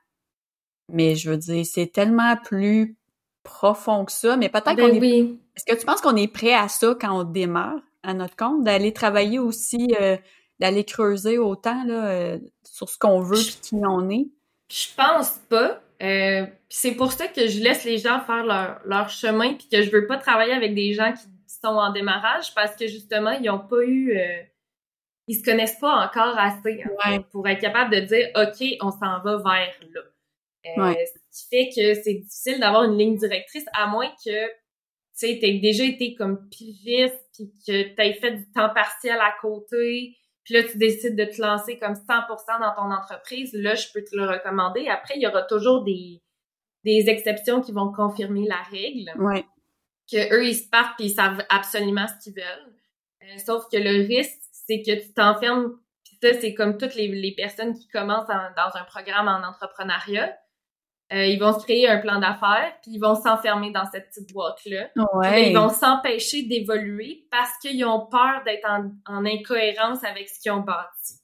Mais 0.90 1.16
je 1.16 1.30
veux 1.30 1.37
dire, 1.37 1.64
c'est 1.66 1.92
tellement 1.92 2.37
plus 2.37 2.97
profond 3.42 4.04
que 4.04 4.12
ça. 4.12 4.37
Mais 4.37 4.49
peut-être 4.49 4.76
ben 4.76 4.90
qu'on 4.90 5.02
est. 5.02 5.35
Est-ce 5.57 5.64
que 5.64 5.78
tu 5.78 5.87
penses 5.87 6.00
qu'on 6.00 6.16
est 6.16 6.33
prêt 6.33 6.54
à 6.54 6.68
ça 6.68 6.95
quand 7.00 7.21
on 7.21 7.25
démarre 7.25 7.80
à 8.02 8.14
notre 8.14 8.37
compte, 8.37 8.62
d'aller 8.64 8.92
travailler 8.92 9.38
aussi, 9.38 9.88
euh, 10.00 10.16
d'aller 10.61 10.85
creuser 10.85 11.38
autant 11.38 11.85
là, 11.85 12.07
euh, 12.07 12.38
sur 12.64 12.88
ce 12.88 12.99
qu'on 12.99 13.21
veut 13.21 13.40
et 13.40 13.61
qui 13.61 13.75
on 13.75 14.09
est? 14.09 14.28
Je 14.71 14.87
pense 14.97 15.40
pas. 15.49 15.80
Euh, 16.00 16.47
c'est 16.68 16.92
pour 16.92 17.12
ça 17.12 17.26
que 17.26 17.49
je 17.49 17.61
laisse 17.61 17.85
les 17.85 17.99
gens 17.99 18.21
faire 18.21 18.45
leur, 18.45 18.80
leur 18.85 19.09
chemin 19.09 19.54
puis 19.54 19.68
que 19.68 19.83
je 19.83 19.90
veux 19.90 20.07
pas 20.07 20.16
travailler 20.16 20.52
avec 20.52 20.75
des 20.75 20.92
gens 20.92 21.12
qui 21.12 21.26
sont 21.61 21.68
en 21.68 21.90
démarrage 21.90 22.54
parce 22.54 22.76
que 22.76 22.87
justement 22.87 23.33
ils 23.33 23.50
ont 23.50 23.59
pas 23.59 23.83
eu 23.83 24.16
ils 25.26 25.35
se 25.35 25.42
connaissent 25.42 25.78
pas 25.80 25.92
encore 25.92 26.38
assez 26.38 26.85
pour 27.33 27.49
être 27.49 27.61
capable 27.61 27.95
de 27.95 28.00
dire 28.00 28.28
OK, 28.37 28.64
on 28.80 28.92
s'en 28.92 29.21
va 29.23 29.38
vers 29.38 29.75
là. 29.92 30.00
Euh, 30.67 30.93
ce 30.93 31.47
qui 31.47 31.49
fait 31.49 31.69
que 31.69 31.95
c'est 31.95 32.15
difficile 32.15 32.61
d'avoir 32.61 32.85
une 32.85 32.99
ligne 32.99 33.17
directrice 33.17 33.65
à 33.73 33.87
moins 33.87 34.09
que 34.25 34.47
tu 34.49 35.27
sais, 35.27 35.38
t'aies 35.41 35.59
déjà 35.59 35.85
été 35.85 36.15
comme 36.15 36.49
pigiste 36.49 37.19
puis 37.33 37.53
que 37.67 37.95
t'aies 37.95 38.15
fait 38.15 38.33
du 38.33 38.50
temps 38.53 38.71
partiel 38.75 39.19
à 39.21 39.35
côté 39.41 40.17
puis 40.49 40.55
là, 40.55 40.62
tu 40.62 40.79
décides 40.79 41.15
de 41.15 41.27
te 41.27 41.43
lancer 41.43 41.79
comme 41.79 41.93
100% 41.93 42.07
dans 42.09 42.75
ton 42.75 42.91
entreprise, 42.91 43.53
là, 43.53 43.75
je 43.75 43.87
peux 43.93 44.03
te 44.03 44.17
le 44.17 44.27
recommander. 44.27 44.88
Après, 44.88 45.12
il 45.17 45.21
y 45.21 45.27
aura 45.27 45.43
toujours 45.43 45.85
des, 45.85 46.23
des 46.85 47.11
exceptions 47.11 47.61
qui 47.61 47.71
vont 47.71 47.93
confirmer 47.93 48.47
la 48.49 48.62
règle. 48.62 49.12
Ouais. 49.19 49.45
Que 50.11 50.35
eux, 50.35 50.47
ils 50.47 50.55
se 50.55 50.67
partent 50.67 50.97
puis 50.97 51.09
ils 51.09 51.15
savent 51.15 51.45
absolument 51.50 52.07
ce 52.09 52.25
qu'ils 52.25 52.33
veulent. 52.33 52.73
Euh, 53.25 53.38
sauf 53.45 53.65
que 53.71 53.77
le 53.77 54.07
risque, 54.07 54.38
c'est 54.50 54.81
que 54.81 55.03
tu 55.03 55.12
t'enfermes. 55.12 55.79
Puis 56.03 56.17
ça, 56.23 56.41
c'est 56.41 56.55
comme 56.55 56.79
toutes 56.79 56.95
les, 56.95 57.09
les 57.09 57.35
personnes 57.35 57.75
qui 57.75 57.87
commencent 57.88 58.29
dans 58.29 58.71
un 58.75 58.85
programme 58.85 59.29
en 59.29 59.47
entrepreneuriat. 59.47 60.35
Euh, 61.11 61.25
ils 61.25 61.38
vont 61.38 61.59
se 61.59 61.65
créer 61.65 61.88
un 61.88 61.99
plan 61.99 62.19
d'affaires, 62.21 62.75
puis 62.83 62.93
ils 62.93 62.99
vont 62.99 63.15
s'enfermer 63.15 63.71
dans 63.71 63.87
cette 63.91 64.09
petite 64.09 64.31
boîte-là. 64.31 64.91
Ouais. 65.15 65.50
Ils 65.50 65.57
vont 65.57 65.71
s'empêcher 65.71 66.43
d'évoluer 66.43 67.27
parce 67.31 67.57
qu'ils 67.62 67.83
ont 67.87 68.07
peur 68.07 68.43
d'être 68.45 68.69
en, 68.69 68.91
en, 69.07 69.25
incohérence 69.25 70.05
avec 70.05 70.29
ce 70.29 70.38
qu'ils 70.38 70.53
ont 70.53 70.61
bâti. 70.61 71.15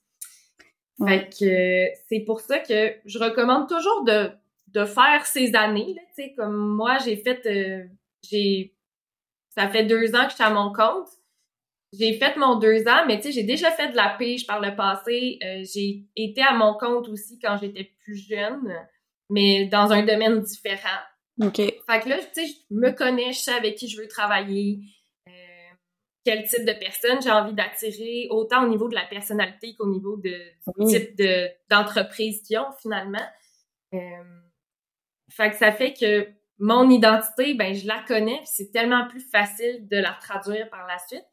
Fait 1.06 1.28
que 1.28 1.88
c'est 2.08 2.20
pour 2.20 2.40
ça 2.40 2.60
que 2.60 2.94
je 3.04 3.18
recommande 3.18 3.68
toujours 3.68 4.04
de, 4.04 4.30
de 4.68 4.84
faire 4.86 5.26
ces 5.26 5.54
années. 5.54 5.94
Là, 5.94 6.24
comme 6.36 6.56
moi, 6.56 6.96
j'ai 7.04 7.16
fait... 7.16 7.44
Euh, 7.46 7.84
j'ai 8.22 8.74
Ça 9.50 9.68
fait 9.68 9.84
deux 9.84 10.14
ans 10.14 10.24
que 10.24 10.30
je 10.30 10.36
suis 10.36 10.44
à 10.44 10.50
mon 10.50 10.72
compte. 10.72 11.08
J'ai 11.92 12.14
fait 12.14 12.36
mon 12.36 12.56
deux 12.58 12.88
ans, 12.88 13.04
mais 13.06 13.18
tu 13.18 13.24
sais, 13.24 13.32
j'ai 13.32 13.42
déjà 13.42 13.70
fait 13.70 13.90
de 13.90 13.96
la 13.96 14.16
pige 14.18 14.46
par 14.46 14.60
le 14.60 14.74
passé. 14.74 15.38
Euh, 15.44 15.62
j'ai 15.62 16.06
été 16.16 16.40
à 16.40 16.54
mon 16.54 16.72
compte 16.74 17.08
aussi 17.08 17.38
quand 17.38 17.58
j'étais 17.60 17.92
plus 18.02 18.16
jeune 18.16 18.74
mais 19.34 19.66
dans 19.66 19.92
un 19.92 20.04
domaine 20.04 20.40
différent. 20.42 21.00
OK. 21.42 21.56
Fait 21.56 22.00
que 22.00 22.08
là, 22.08 22.18
tu 22.18 22.46
sais, 22.46 22.46
je 22.46 22.76
me 22.76 22.92
connais, 22.92 23.32
je 23.32 23.40
sais 23.40 23.52
avec 23.52 23.74
qui 23.74 23.88
je 23.88 24.00
veux 24.00 24.06
travailler, 24.06 24.78
euh, 25.26 25.32
quel 26.24 26.44
type 26.44 26.64
de 26.64 26.72
personne 26.72 27.20
j'ai 27.20 27.32
envie 27.32 27.52
d'attirer, 27.52 28.28
autant 28.30 28.64
au 28.64 28.68
niveau 28.68 28.88
de 28.88 28.94
la 28.94 29.04
personnalité 29.06 29.74
qu'au 29.74 29.88
niveau 29.90 30.16
de, 30.18 30.38
du 30.78 30.86
type 30.86 31.16
de, 31.18 31.48
d'entreprise 31.68 32.42
qu'ils 32.42 32.58
ont 32.58 32.70
finalement. 32.80 33.26
Euh, 33.92 33.98
fait 35.30 35.50
que 35.50 35.56
ça 35.56 35.72
fait 35.72 35.94
que 35.94 36.28
mon 36.60 36.88
identité, 36.88 37.54
ben 37.54 37.74
je 37.74 37.88
la 37.88 38.04
connais, 38.06 38.40
c'est 38.44 38.70
tellement 38.70 39.08
plus 39.08 39.28
facile 39.32 39.88
de 39.88 39.96
la 39.96 40.16
traduire 40.20 40.70
par 40.70 40.86
la 40.86 40.98
suite. 41.08 41.26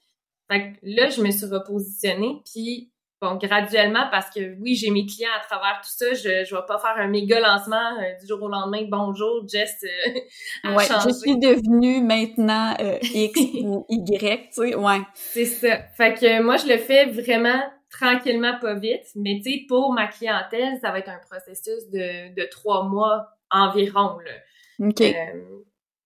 Fait 0.52 0.74
que 0.74 0.78
là, 0.82 1.10
je 1.10 1.22
me 1.22 1.30
suis 1.30 1.46
repositionnée, 1.46 2.42
puis 2.52 2.92
bon, 3.22 3.36
graduellement, 3.36 4.08
parce 4.10 4.30
que 4.30 4.56
oui, 4.60 4.76
j'ai 4.76 4.90
mes 4.90 5.06
clients 5.06 5.30
à 5.38 5.46
travers 5.46 5.82
tout 5.84 5.90
ça, 5.90 6.14
je, 6.14 6.44
je 6.44 6.56
vais 6.56 6.62
pas 6.68 6.80
faire 6.80 6.96
un 6.98 7.08
méga 7.08 7.40
lancement 7.40 7.98
euh, 8.00 8.20
du 8.20 8.28
jour 8.28 8.42
au 8.42 8.50
lendemain. 8.50 8.86
Bonjour, 8.90 9.48
Jess. 9.48 9.84
Euh, 9.84 10.76
ouais, 10.76 10.86
je 10.86 11.14
suis 11.14 11.38
devenue 11.38 12.02
maintenant 12.02 12.74
euh, 12.80 12.98
X 13.02 13.40
ou 13.64 13.86
Y, 13.90 14.18
tu 14.20 14.48
sais, 14.52 14.76
ouais. 14.76 15.02
C'est 15.14 15.46
ça. 15.46 15.78
Fait 15.96 16.14
que 16.14 16.42
moi, 16.42 16.58
je 16.58 16.68
le 16.68 16.78
fais 16.78 17.06
vraiment 17.06 17.62
tranquillement, 17.92 18.58
pas 18.60 18.74
vite. 18.74 19.06
Mais 19.16 19.40
tu 19.44 19.52
sais, 19.52 19.66
pour 19.68 19.94
ma 19.94 20.08
clientèle, 20.08 20.80
ça 20.82 20.92
va 20.92 21.00
être 21.00 21.10
un 21.10 21.20
processus 21.30 21.90
de, 21.92 22.34
de 22.34 22.50
trois 22.50 22.88
mois 22.88 23.28
environ, 23.52 24.18
là. 24.20 24.88
OK. 24.88 25.04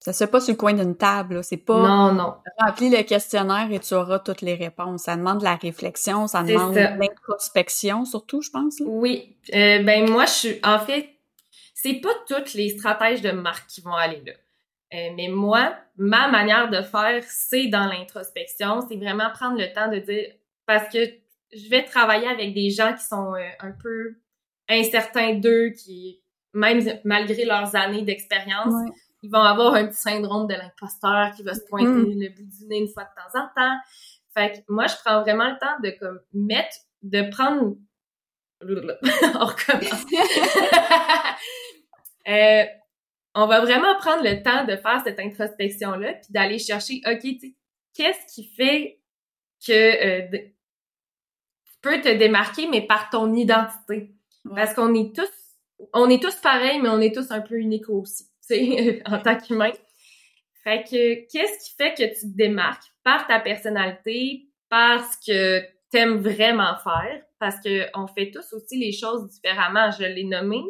Ça 0.06 0.14
se 0.14 0.24
fait 0.24 0.30
pas 0.30 0.40
sur 0.40 0.54
le 0.54 0.58
coin 0.58 0.74
d'une 0.74 0.96
table, 0.96 1.44
c'est 1.44 1.58
pas 1.58 1.80
non, 1.80 2.14
non. 2.14 2.36
remplis 2.60 2.92
le 2.92 3.02
questionnaire 3.02 3.72
et 3.72 3.80
tu 3.80 3.96
auras 3.96 4.20
toutes 4.20 4.42
les 4.42 4.54
réponses. 4.54 5.06
Ça 5.06 5.16
demande 5.16 5.40
de 5.40 5.44
la 5.44 5.56
réflexion, 5.56 6.28
ça 6.28 6.44
demande 6.44 6.76
de 6.76 6.80
l'introspection 6.80 8.06
surtout, 8.06 8.44
je 8.44 8.52
pense. 8.52 8.76
Oui, 8.86 9.36
euh, 9.56 9.82
ben 9.82 10.08
moi 10.08 10.28
je 10.28 10.32
suis 10.32 10.60
en 10.64 10.78
fait, 10.78 11.10
c'est 11.74 11.96
pas 11.96 12.14
toutes 12.28 12.54
les 12.54 12.78
stratèges 12.78 13.24
de 13.24 13.32
marque 13.32 13.66
qui 13.66 13.82
vont 13.82 13.96
aller 13.96 14.22
là. 14.24 14.34
Euh, 14.94 15.10
mais 15.18 15.28
moi, 15.28 15.74
ma 15.98 16.28
manière 16.28 16.70
de 16.70 16.84
faire, 16.84 17.24
c'est 17.28 17.66
dans 17.66 17.88
l'introspection, 17.88 18.82
c'est 18.88 18.98
vraiment 18.98 19.32
prendre 19.34 19.58
le 19.58 19.74
temps 19.74 19.90
de 19.90 19.98
dire 19.98 20.28
parce 20.68 20.88
que 20.94 21.00
je 21.52 21.68
vais 21.68 21.82
travailler 21.82 22.28
avec 22.28 22.54
des 22.54 22.70
gens 22.70 22.94
qui 22.94 23.04
sont 23.04 23.34
euh, 23.34 23.50
un 23.60 23.72
peu 23.72 24.18
incertains 24.70 25.34
d'eux, 25.34 25.70
qui 25.70 26.22
même 26.54 27.00
malgré 27.04 27.44
leurs 27.44 27.76
années 27.76 28.04
d'expérience 28.04 28.72
ils 29.26 29.32
vont 29.32 29.42
avoir 29.42 29.74
un 29.74 29.88
petit 29.88 29.98
syndrome 29.98 30.48
de 30.48 30.54
l'imposteur 30.54 31.32
qui 31.36 31.42
va 31.42 31.56
se 31.56 31.66
pointer 31.68 31.88
mm. 31.88 32.22
le 32.22 32.30
bout 32.30 32.44
du 32.44 32.68
nez 32.68 32.78
une 32.78 32.88
fois 32.88 33.04
de 33.04 33.10
temps 33.10 33.40
en 33.40 33.48
temps. 33.56 33.76
Fait 34.36 34.52
que 34.52 34.58
moi, 34.70 34.86
je 34.86 34.94
prends 35.04 35.22
vraiment 35.22 35.50
le 35.50 35.58
temps 35.60 35.80
de 35.82 35.90
comme 36.00 36.20
mettre, 36.34 36.78
de 37.02 37.24
prendre. 37.30 37.76
on 38.62 39.46
recommence. 39.46 40.06
euh, 42.28 42.66
on 43.34 43.48
va 43.48 43.62
vraiment 43.62 43.96
prendre 43.98 44.24
le 44.24 44.44
temps 44.44 44.66
de 44.66 44.76
faire 44.76 45.02
cette 45.04 45.20
introspection-là, 45.20 46.14
puis 46.14 46.32
d'aller 46.32 46.60
chercher, 46.60 47.02
OK, 47.06 47.22
tu 47.22 47.56
qu'est-ce 47.94 48.34
qui 48.34 48.48
fait 48.56 49.02
que 49.66 49.72
euh, 49.72 50.28
tu 50.32 51.74
peux 51.82 52.02
te 52.02 52.14
démarquer, 52.16 52.68
mais 52.68 52.86
par 52.86 53.10
ton 53.10 53.34
identité? 53.34 54.14
Parce 54.56 54.74
qu'on 54.74 54.94
est 54.94 55.16
tous, 55.16 55.32
on 55.94 56.10
est 56.10 56.22
tous 56.22 56.36
pareils, 56.36 56.82
mais 56.82 56.90
on 56.90 57.02
est 57.02 57.14
tous 57.14 57.32
un 57.32 57.42
peu 57.42 57.56
uniques 57.56 57.90
aussi. 57.90 58.30
en 59.06 59.20
tant 59.20 59.38
qu'humain. 59.38 59.72
Fait 60.64 60.84
que, 60.84 61.32
qu'est-ce 61.32 61.70
qui 61.70 61.76
fait 61.76 61.94
que 61.94 62.14
tu 62.20 62.32
te 62.32 62.36
démarques 62.36 62.92
par 63.04 63.28
ta 63.28 63.40
personnalité, 63.40 64.50
parce 64.70 65.16
que 65.18 65.62
t'aimes 65.92 66.18
vraiment 66.18 66.76
faire, 66.84 67.22
parce 67.40 67.60
que 67.62 67.86
on 67.94 68.08
fait 68.08 68.32
tous 68.32 68.54
aussi 68.54 68.78
les 68.78 68.92
choses 68.92 69.30
différemment. 69.30 69.92
Je 69.92 70.06
l'ai 70.06 70.24
nommé. 70.24 70.62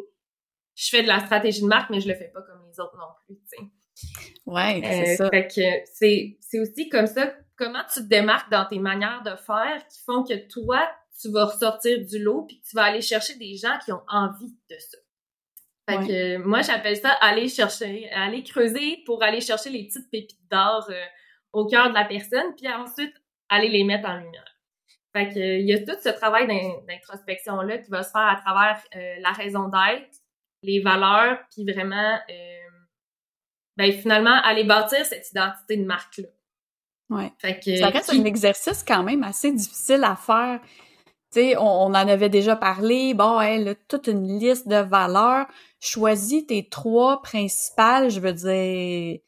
Je 0.74 0.88
fais 0.90 1.02
de 1.02 1.08
la 1.08 1.20
stratégie 1.20 1.62
de 1.62 1.66
marque, 1.66 1.88
mais 1.88 2.00
je 2.00 2.08
le 2.08 2.14
fais 2.14 2.30
pas 2.32 2.42
comme 2.42 2.62
les 2.68 2.78
autres 2.78 2.96
non 2.98 3.06
plus, 3.24 3.36
tu 3.36 3.46
sais. 3.46 4.36
Ouais, 4.44 4.80
c'est 4.84 5.12
euh, 5.12 5.16
ça. 5.16 5.30
Fait 5.30 5.46
que 5.46 5.88
c'est, 5.92 6.36
c'est 6.40 6.60
aussi 6.60 6.90
comme 6.90 7.06
ça, 7.06 7.32
comment 7.56 7.82
tu 7.92 8.00
te 8.00 8.06
démarques 8.06 8.50
dans 8.50 8.66
tes 8.66 8.78
manières 8.78 9.22
de 9.24 9.34
faire 9.36 9.86
qui 9.88 10.00
font 10.04 10.22
que 10.22 10.46
toi, 10.48 10.86
tu 11.18 11.30
vas 11.30 11.46
ressortir 11.46 12.04
du 12.04 12.22
lot 12.22 12.42
puis 12.42 12.60
tu 12.68 12.76
vas 12.76 12.84
aller 12.84 13.00
chercher 13.00 13.36
des 13.36 13.56
gens 13.56 13.78
qui 13.82 13.92
ont 13.92 14.02
envie 14.08 14.54
de 14.70 14.76
ça? 14.78 14.98
Fait 15.88 15.98
que 15.98 16.36
moi, 16.38 16.62
j'appelle 16.62 16.96
ça 16.96 17.10
aller 17.20 17.48
chercher, 17.48 18.10
aller 18.10 18.42
creuser 18.42 19.02
pour 19.06 19.22
aller 19.22 19.40
chercher 19.40 19.70
les 19.70 19.84
petites 19.84 20.10
pépites 20.10 20.50
d'or 20.50 20.86
euh, 20.90 21.04
au 21.52 21.66
cœur 21.66 21.90
de 21.90 21.94
la 21.94 22.04
personne, 22.04 22.54
puis 22.56 22.68
ensuite 22.68 23.14
aller 23.48 23.68
les 23.68 23.84
mettre 23.84 24.08
en 24.08 24.16
lumière. 24.16 24.56
Fait 25.14 25.28
que 25.28 25.60
il 25.60 25.66
y 25.66 25.72
a 25.72 25.78
tout 25.78 25.98
ce 26.02 26.08
travail 26.08 26.46
d'introspection 26.48 27.62
là 27.62 27.78
qui 27.78 27.90
va 27.90 28.02
se 28.02 28.10
faire 28.10 28.26
à 28.26 28.36
travers 28.36 28.82
euh, 28.96 29.14
la 29.20 29.30
raison 29.30 29.68
d'être, 29.68 30.10
les 30.62 30.80
valeurs, 30.80 31.38
puis 31.54 31.64
vraiment, 31.64 32.18
euh, 32.28 32.70
ben 33.76 33.92
finalement 33.92 34.42
aller 34.42 34.64
bâtir 34.64 35.06
cette 35.06 35.30
identité 35.30 35.76
de 35.76 35.84
marque 35.84 36.18
là. 36.18 36.28
Ouais. 37.08 37.32
Fait 37.38 37.60
que 37.60 37.76
ça 37.76 37.90
reste 37.90 38.12
un 38.12 38.24
exercice 38.24 38.82
quand 38.82 39.04
même 39.04 39.22
assez 39.22 39.52
difficile 39.52 40.02
à 40.02 40.16
faire. 40.16 40.60
Tu 41.32 41.40
sais, 41.40 41.56
on, 41.56 41.62
on, 41.62 41.86
en 41.86 41.94
avait 41.94 42.28
déjà 42.28 42.56
parlé. 42.56 43.14
Bon, 43.14 43.40
elle 43.40 43.68
a 43.68 43.74
toute 43.74 44.08
une 44.08 44.38
liste 44.38 44.66
de 44.66 44.76
valeurs 44.76 45.46
choisis 45.86 46.46
tes 46.46 46.68
trois 46.68 47.22
principales, 47.22 48.10
je 48.10 48.20
veux 48.20 48.32
dire, 48.32 49.18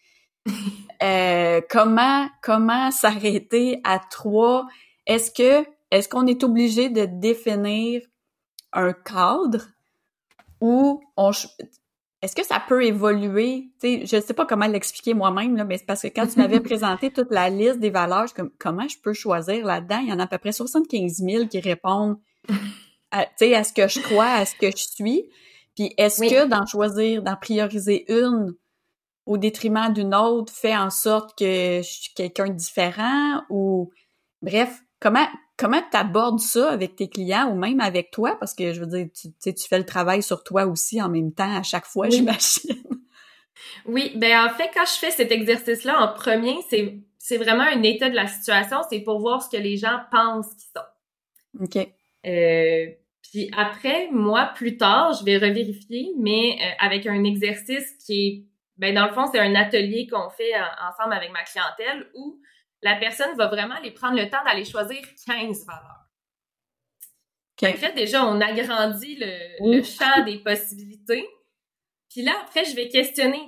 euh, 1.03 1.61
comment 1.71 2.29
comment 2.43 2.91
s'arrêter 2.91 3.81
à 3.85 3.99
trois? 3.99 4.67
Est-ce 5.07 5.31
que 5.31 5.67
est-ce 5.91 6.09
qu'on 6.09 6.27
est 6.27 6.45
obligé 6.45 6.91
de 6.91 7.07
définir 7.07 8.03
un 8.73 8.93
cadre 8.93 9.69
ou 10.61 11.03
on 11.17 11.33
est-ce 12.21 12.35
que 12.35 12.45
ça 12.45 12.61
peut 12.67 12.85
évoluer? 12.85 13.69
Je 13.83 14.21
sais 14.21 14.35
pas 14.35 14.45
comment 14.45 14.67
l'expliquer 14.67 15.15
moi-même, 15.15 15.57
là, 15.57 15.65
mais 15.65 15.79
c'est 15.79 15.87
parce 15.87 16.03
que 16.03 16.09
quand 16.09 16.27
tu 16.27 16.41
m'avais 16.41 16.59
présenté 16.69 17.13
toute 17.13 17.31
la 17.31 17.49
liste 17.49 17.79
des 17.79 17.91
valeurs, 17.91 18.33
comme, 18.35 18.51
comment 18.59 18.89
je 18.89 18.99
peux 18.99 19.13
choisir 19.13 19.65
là-dedans? 19.65 20.01
Il 20.03 20.09
y 20.09 20.13
en 20.13 20.19
a 20.19 20.25
à 20.25 20.27
peu 20.27 20.39
près 20.39 20.51
75 20.51 21.23
000 21.23 21.47
qui 21.47 21.61
répondent 21.61 22.19
à, 23.13 23.21
à 23.21 23.65
ce 23.65 23.73
que 23.73 23.87
je 23.87 24.01
crois, 24.01 24.27
à 24.27 24.45
ce 24.45 24.57
que 24.57 24.69
je 24.71 24.83
suis. 24.83 25.27
Puis 25.79 25.95
est-ce 25.97 26.23
que 26.23 26.49
d'en 26.49 26.67
choisir, 26.67 27.23
d'en 27.23 27.37
prioriser 27.37 28.13
une 28.13 28.57
au 29.27 29.39
détriment 29.39 29.93
d'une 29.93 30.13
autre 30.13 30.53
fait 30.53 30.77
en 30.77 30.91
sorte 30.91 31.39
que 31.39 31.79
je 31.83 31.89
suis 31.89 32.15
quelqu'un 32.15 32.49
de 32.49 32.55
différent 32.55 33.43
ou 33.49 33.93
bref, 34.43 34.83
comment 34.99 35.29
comment 35.57 35.81
tu 35.89 35.97
abordes 35.97 36.41
ça 36.41 36.71
avec 36.71 36.97
tes 36.97 37.09
clients 37.09 37.49
ou 37.53 37.55
même 37.57 37.79
avec 37.79 38.11
toi? 38.11 38.37
Parce 38.41 38.55
que 38.55 38.73
je 38.73 38.81
veux 38.81 38.87
dire 38.87 39.07
tu 39.15 39.29
tu 39.55 39.69
fais 39.69 39.79
le 39.79 39.87
travail 39.87 40.21
sur 40.21 40.43
toi 40.43 40.67
aussi 40.67 41.01
en 41.01 41.09
même 41.09 41.33
temps 41.33 41.57
à 41.57 41.63
chaque 41.63 41.87
fois, 41.87 42.09
j'imagine. 42.09 42.75
Oui, 43.87 44.13
ben 44.15 44.47
en 44.47 44.51
fait 44.51 44.71
quand 44.73 44.85
je 44.85 44.99
fais 44.99 45.11
cet 45.11 45.33
exercice 45.33 45.85
là 45.85 46.01
en 46.01 46.15
premier, 46.15 46.57
c'est 46.71 47.01
c'est 47.19 47.37
vraiment 47.37 47.65
un 47.65 47.83
état 47.83 48.09
de 48.09 48.15
la 48.15 48.27
situation, 48.27 48.79
c'est 48.91 49.01
pour 49.01 49.21
voir 49.21 49.43
ce 49.43 49.51
que 49.51 49.61
les 49.61 49.77
gens 49.77 49.99
pensent 50.11 50.55
qu'ils 50.55 50.71
sont. 50.75 51.65
OK. 51.65 51.89
Euh, 52.27 52.87
puis 53.31 53.51
après, 53.57 54.09
moi, 54.11 54.53
plus 54.55 54.77
tard, 54.77 55.13
je 55.13 55.25
vais 55.25 55.37
revérifier, 55.37 56.13
mais 56.19 56.59
euh, 56.61 56.85
avec 56.87 57.07
un 57.07 57.25
exercice 57.25 57.93
qui 58.05 58.27
est, 58.27 58.45
ben 58.79 58.95
dans 58.95 59.07
le 59.07 59.13
fond, 59.13 59.27
c'est 59.31 59.41
un 59.41 59.55
atelier 59.55 60.07
qu'on 60.07 60.31
fait 60.31 60.53
ensemble 60.89 61.15
avec 61.15 61.31
ma 61.33 61.43
clientèle 61.43 62.09
où 62.15 62.41
la 62.83 62.97
personne 62.97 63.37
va 63.37 63.49
vraiment 63.49 63.75
aller 63.75 63.91
prendre 63.91 64.17
le 64.17 64.31
temps 64.31 64.43
d'aller 64.45 64.65
choisir 64.65 65.01
15 65.27 65.67
valeurs. 65.67 66.07
fait, 67.77 67.93
déjà, 67.95 68.25
on 68.25 68.41
agrandit 68.41 69.17
le, 69.17 69.77
le 69.77 69.83
champ 69.83 70.25
des 70.25 70.39
possibilités. 70.39 71.27
Puis 72.09 72.23
là, 72.23 72.33
après, 72.43 72.65
je 72.65 72.75
vais 72.77 72.89
questionner 72.89 73.43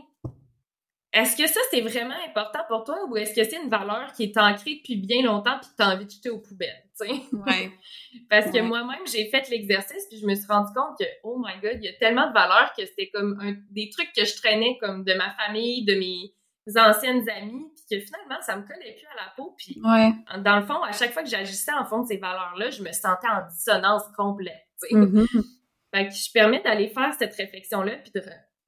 est-ce 1.12 1.36
que 1.36 1.48
ça, 1.48 1.60
c'est 1.70 1.80
vraiment 1.80 2.14
important 2.28 2.60
pour 2.68 2.84
toi 2.84 2.96
ou 3.08 3.16
est-ce 3.16 3.34
que 3.34 3.42
c'est 3.42 3.60
une 3.60 3.68
valeur 3.68 4.12
qui 4.12 4.24
est 4.24 4.38
ancrée 4.38 4.76
depuis 4.76 4.96
bien 4.96 5.22
longtemps 5.22 5.58
puis 5.60 5.70
que 5.70 5.76
tu 5.76 5.82
as 5.82 5.88
envie 5.88 6.04
de 6.04 6.10
jeter 6.10 6.30
aux 6.30 6.38
poubelles, 6.38 6.84
tu 6.98 7.06
sais? 7.06 7.12
Ouais. 7.32 7.72
Parce 8.30 8.50
que 8.52 8.60
moi-même, 8.60 9.04
j'ai 9.10 9.28
fait 9.28 9.48
l'exercice 9.50 10.06
puis 10.08 10.20
je 10.20 10.26
me 10.26 10.34
suis 10.36 10.46
rendu 10.46 10.72
compte 10.72 10.96
que, 10.98 11.04
oh 11.24 11.36
my 11.44 11.60
god, 11.60 11.78
il 11.82 11.84
y 11.84 11.88
a 11.88 11.94
tellement 11.94 12.28
de 12.28 12.32
valeurs 12.32 12.72
que 12.78 12.86
c'était 12.86 13.10
comme 13.12 13.36
un, 13.40 13.54
des 13.70 13.90
trucs 13.90 14.12
que 14.12 14.24
je 14.24 14.36
traînais 14.36 14.78
comme 14.80 15.02
de 15.02 15.14
ma 15.14 15.30
famille, 15.32 15.84
de 15.84 15.94
mes 15.94 16.32
anciennes 16.78 17.28
amies 17.28 17.66
puis 17.74 17.98
que 17.98 18.06
finalement, 18.06 18.40
ça 18.42 18.54
me 18.54 18.62
collait 18.62 18.94
plus 18.94 19.06
à 19.06 19.24
la 19.24 19.32
peau 19.36 19.56
puis 19.58 19.80
ouais. 19.82 20.12
dans 20.44 20.60
le 20.60 20.64
fond, 20.64 20.80
à 20.84 20.92
chaque 20.92 21.12
fois 21.12 21.24
que 21.24 21.28
j'agissais 21.28 21.72
en 21.72 21.84
fond 21.84 22.02
de 22.02 22.06
ces 22.06 22.18
valeurs-là, 22.18 22.70
je 22.70 22.84
me 22.84 22.92
sentais 22.92 23.28
en 23.28 23.48
dissonance 23.50 24.04
complète? 24.16 24.68
Mm-hmm. 24.92 25.44
Fait 25.92 26.06
que 26.06 26.14
je 26.14 26.30
permets 26.32 26.62
d'aller 26.62 26.88
faire 26.88 27.12
cette 27.18 27.34
réflexion-là 27.34 27.96
puis 27.96 28.12
de 28.14 28.20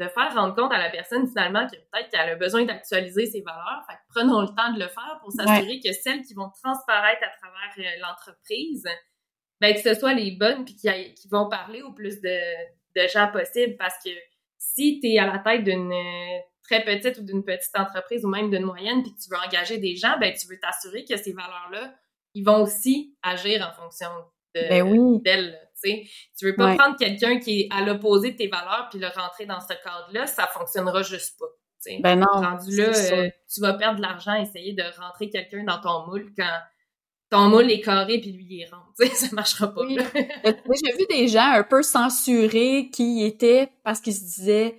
de 0.03 0.09
faire 0.09 0.35
rendre 0.35 0.55
compte 0.55 0.73
à 0.73 0.79
la 0.79 0.91
personne 0.91 1.27
finalement 1.29 1.67
que 1.67 1.77
peut-être 1.77 2.11
qu'elle 2.11 2.31
a 2.31 2.35
besoin 2.35 2.65
d'actualiser 2.65 3.27
ses 3.27 3.43
valeurs. 3.43 3.83
Fait 3.89 3.95
que 3.95 4.01
prenons 4.09 4.41
le 4.41 4.49
temps 4.49 4.73
de 4.73 4.81
le 4.81 4.89
faire 4.89 5.19
pour 5.21 5.33
s'assurer 5.33 5.81
que 5.81 5.93
celles 5.93 6.23
qui 6.23 6.35
vont 6.35 6.51
transparaître 6.63 7.23
à 7.23 7.31
travers 7.39 7.73
euh, 7.79 8.01
l'entreprise, 8.01 8.85
ben, 9.61 9.75
que 9.75 9.81
ce 9.81 9.95
soit 9.95 10.15
les 10.15 10.33
bonnes 10.33 10.65
puis 10.65 10.75
qui, 10.75 10.89
qui 11.15 11.29
vont 11.29 11.49
parler 11.49 11.83
au 11.83 11.93
plus 11.93 12.21
de, 12.21 12.39
de 12.97 13.09
gens 13.09 13.31
possible. 13.31 13.77
Parce 13.77 13.95
que 14.05 14.11
si 14.59 15.01
tu 15.01 15.09
es 15.09 15.19
à 15.19 15.27
la 15.27 15.39
tête 15.39 15.65
d'une 15.65 15.93
euh, 15.93 16.39
très 16.63 16.85
petite 16.85 17.19
ou 17.19 17.23
d'une 17.23 17.45
petite 17.45 17.77
entreprise 17.77 18.25
ou 18.25 18.29
même 18.29 18.51
d'une 18.51 18.65
moyenne 18.65 19.03
puis 19.03 19.13
que 19.13 19.21
tu 19.23 19.31
veux 19.31 19.39
engager 19.39 19.79
des 19.79 19.97
gens, 19.97 20.19
ben 20.21 20.33
tu 20.33 20.47
veux 20.49 20.59
t'assurer 20.59 21.05
que 21.05 21.17
ces 21.17 21.33
valeurs-là, 21.33 21.95
ils 22.35 22.45
vont 22.45 22.63
aussi 22.63 23.17
agir 23.23 23.67
en 23.69 23.73
fonction 23.81 24.09
de 24.55 24.69
ben 24.69 24.83
d'elles. 25.83 26.07
Tu 26.39 26.47
veux 26.47 26.57
pas 26.57 26.75
prendre 26.77 26.97
quelqu'un 26.97 27.39
qui 27.39 27.63
est 27.63 27.69
à 27.71 27.83
l'opposé 27.83 28.33
de 28.33 28.37
tes 28.37 28.49
valeurs 28.49 28.89
puis 28.91 28.99
le 28.99 29.09
rentrer 29.09 29.47
dans 29.47 29.61
ce 29.61 29.75
cadre-là, 29.83 30.27
ça 30.27 30.47
fonctionnera 30.47 31.03
juste 31.03 31.39
pas. 31.39 31.47
Ben 32.01 32.19
non. 32.19 32.27
Rendu 32.33 32.77
là, 32.77 32.91
euh, 32.91 33.31
tu 33.53 33.61
vas 33.61 33.75
perdre 33.75 33.97
de 33.97 34.03
l'argent 34.03 34.33
à 34.33 34.41
essayer 34.41 34.73
de 34.73 34.85
rentrer 35.01 35.31
quelqu'un 35.31 35.65
dans 35.65 35.81
ton 35.81 36.07
moule 36.07 36.33
quand 36.37 36.59
ton 37.31 37.49
moule 37.49 37.71
est 37.71 37.81
carré 37.81 38.21
puis 38.21 38.33
lui 38.33 38.47
il 38.49 38.63
est 38.63 38.71
rond. 38.71 38.83
ça 39.15 39.29
marchera 39.33 39.73
pas. 39.73 39.83
J'ai 39.89 40.93
vu 40.97 41.07
des 41.09 41.29
gens 41.29 41.51
un 41.53 41.65
peu 41.65 41.83
censurés 41.83 42.91
qui 42.93 43.25
étaient 43.25 43.71
parce 43.85 44.01
qu'ils 44.01 44.15
se 44.15 44.25
disaient 44.25 44.77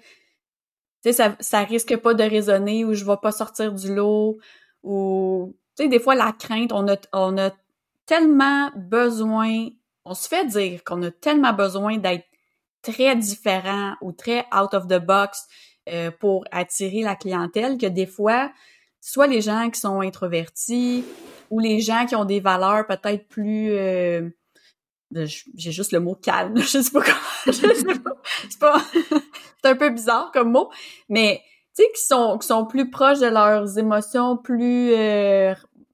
tu 1.04 1.12
sais, 1.12 1.14
ça, 1.14 1.36
ça 1.42 1.64
risque 1.64 1.98
pas 1.98 2.14
de 2.14 2.24
résonner 2.24 2.86
ou 2.86 2.94
je 2.94 3.04
vais 3.04 3.18
pas 3.22 3.34
sortir 3.34 3.74
du 3.74 3.94
lot 3.94 4.38
ou 4.84 5.54
tu 5.76 5.84
sais, 5.84 5.90
des 5.90 6.00
fois 6.00 6.16
la 6.16 6.32
crainte, 6.32 6.72
on 6.72 6.88
a, 6.88 6.96
on 7.12 7.38
a 7.38 7.52
tellement 8.06 8.72
besoin 8.76 9.70
on 10.06 10.14
se 10.14 10.28
fait 10.28 10.46
dire 10.46 10.84
qu'on 10.84 11.02
a 11.04 11.12
tellement 11.12 11.54
besoin 11.54 11.98
d'être 11.98 12.26
très 12.82 13.16
différent 13.16 13.96
ou 14.02 14.12
très 14.12 14.46
out 14.54 14.74
of 14.74 14.88
the 14.88 15.00
box 15.00 15.48
euh, 15.90 16.12
pour 16.12 16.46
attirer 16.52 17.02
la 17.02 17.16
clientèle 17.16 17.78
que 17.78 17.86
des 17.86 18.06
fois, 18.06 18.52
soit 19.00 19.28
les 19.28 19.42
gens 19.42 19.70
qui 19.70 19.80
sont 19.80 20.02
introvertis 20.02 21.04
ou 21.50 21.60
les 21.60 21.80
gens 21.80 22.06
qui 22.06 22.16
ont 22.16 22.26
des 22.26 22.40
valeurs 22.40 22.86
peut-être 22.88 23.28
plus 23.28 23.72
euh, 23.72 24.30
j'ai 25.16 25.72
juste 25.72 25.92
le 25.92 26.00
mot 26.00 26.16
calme, 26.16 26.58
je 26.58 26.82
sais 26.82 26.92
pas 26.92 27.02
comment, 27.02 27.18
je 27.46 27.52
sais 27.52 28.00
pas, 28.00 28.16
c'est 28.50 28.60
pas, 28.60 28.82
un 29.70 29.76
peu 29.76 29.90
bizarre 29.90 30.32
comme 30.32 30.52
mot, 30.52 30.70
mais 31.10 31.42
tu 31.76 31.84
sais, 31.84 31.92
qui 31.96 32.04
sont, 32.04 32.38
qui 32.38 32.48
sont 32.48 32.66
plus 32.66 32.90
proches 32.90 33.20
de 33.20 33.28
leurs 33.28 33.78
émotions, 33.78 34.38
plus 34.38 34.94
euh, 34.94 35.54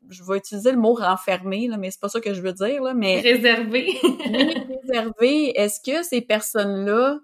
je 0.10 0.24
vais 0.24 0.38
utiliser 0.38 0.72
le 0.72 0.78
mot 0.78 0.94
renfermé, 0.94 1.68
là, 1.68 1.78
mais 1.78 1.92
c'est 1.92 2.00
pas 2.00 2.10
ça 2.10 2.20
que 2.20 2.34
je 2.34 2.42
veux 2.42 2.54
dire, 2.54 2.82
là, 2.82 2.94
mais... 2.94 3.22
Réservé. 3.22 3.98
réservé. 4.84 5.60
Est-ce 5.60 5.80
que 5.80 6.04
ces 6.04 6.22
personnes-là, 6.22 7.20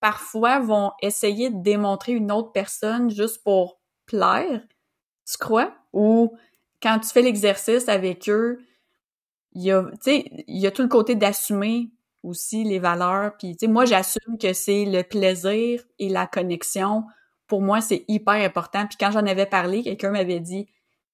parfois, 0.00 0.60
vont 0.60 0.92
essayer 1.02 1.50
de 1.50 1.62
démontrer 1.62 2.12
une 2.12 2.30
autre 2.30 2.52
personne 2.52 3.10
juste 3.10 3.42
pour 3.42 3.80
plaire? 4.06 4.62
Tu 5.30 5.38
crois? 5.38 5.74
Ou 5.92 6.36
quand 6.82 6.98
tu 7.00 7.08
fais 7.08 7.22
l'exercice 7.22 7.88
avec 7.88 8.28
eux, 8.28 8.60
il 9.52 9.62
y 9.62 9.72
a, 9.72 9.82
tu 9.82 9.96
sais, 10.02 10.44
il 10.46 10.58
y 10.58 10.66
a 10.66 10.70
tout 10.70 10.82
le 10.82 10.88
côté 10.88 11.14
d'assumer 11.14 11.90
aussi 12.22 12.64
les 12.64 12.78
valeurs. 12.78 13.36
Puis, 13.38 13.56
tu 13.56 13.66
sais, 13.66 13.72
moi, 13.72 13.84
j'assume 13.84 14.38
que 14.38 14.52
c'est 14.52 14.84
le 14.84 15.02
plaisir 15.02 15.82
et 15.98 16.08
la 16.08 16.26
connexion. 16.26 17.04
Pour 17.46 17.62
moi, 17.62 17.80
c'est 17.80 18.04
hyper 18.08 18.34
important. 18.34 18.86
Puis 18.86 18.98
quand 19.00 19.10
j'en 19.10 19.26
avais 19.26 19.46
parlé, 19.46 19.82
quelqu'un 19.82 20.10
m'avait 20.10 20.40
dit 20.40 20.68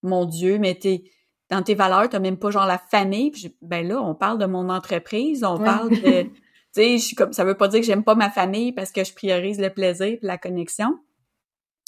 mon 0.04 0.24
Dieu, 0.24 0.58
mais 0.58 0.74
t'es 0.74 1.04
dans 1.50 1.62
tes 1.62 1.74
valeurs, 1.74 2.08
t'as 2.08 2.18
même 2.18 2.38
pas 2.38 2.50
genre 2.50 2.66
la 2.66 2.78
famille. 2.78 3.30
Puis 3.30 3.56
ben 3.62 3.86
là, 3.86 4.00
on 4.00 4.14
parle 4.14 4.38
de 4.38 4.46
mon 4.46 4.68
entreprise, 4.68 5.44
on 5.44 5.58
parle 5.58 5.90
de, 5.90 6.22
tu 6.22 6.30
sais, 6.72 6.98
je 6.98 7.04
suis 7.04 7.16
comme, 7.16 7.32
ça 7.32 7.44
veut 7.44 7.56
pas 7.56 7.68
dire 7.68 7.80
que 7.80 7.86
j'aime 7.86 8.04
pas 8.04 8.14
ma 8.14 8.30
famille 8.30 8.72
parce 8.72 8.92
que 8.92 9.04
je 9.04 9.14
priorise 9.14 9.60
le 9.60 9.70
plaisir 9.70 10.06
et 10.06 10.18
la 10.22 10.38
connexion. 10.38 10.98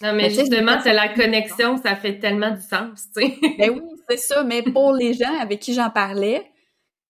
Non, 0.03 0.13
mais, 0.13 0.29
justement, 0.29 0.79
c'est 0.83 0.93
la 0.93 1.09
connexion, 1.09 1.79
ça 1.79 1.97
fait 1.97 2.19
tellement 2.19 2.51
du 2.51 2.61
sens, 2.61 3.09
tu 3.17 3.23
sais. 3.23 3.39
ben 3.59 3.71
oui, 3.71 3.83
c'est 4.09 4.19
ça. 4.19 4.45
Mais 4.45 4.63
pour 4.63 4.93
les 4.93 5.15
gens 5.15 5.39
avec 5.41 5.61
qui 5.61 5.73
j'en 5.73 5.89
parlais, 5.89 6.45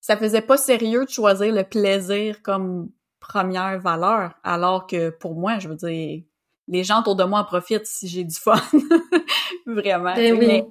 ça 0.00 0.16
faisait 0.16 0.42
pas 0.42 0.56
sérieux 0.56 1.04
de 1.04 1.10
choisir 1.10 1.52
le 1.52 1.64
plaisir 1.64 2.42
comme 2.42 2.90
première 3.18 3.80
valeur, 3.80 4.34
alors 4.44 4.86
que 4.86 5.10
pour 5.10 5.34
moi, 5.34 5.58
je 5.58 5.68
veux 5.68 5.74
dire, 5.74 6.22
les 6.68 6.84
gens 6.84 7.00
autour 7.00 7.16
de 7.16 7.24
moi 7.24 7.40
en 7.40 7.44
profitent 7.44 7.86
si 7.86 8.06
j'ai 8.06 8.22
du 8.22 8.36
fun. 8.36 8.54
Vraiment. 9.66 10.14
Ben 10.14 10.34
oui. 10.38 10.46
Mais 10.46 10.66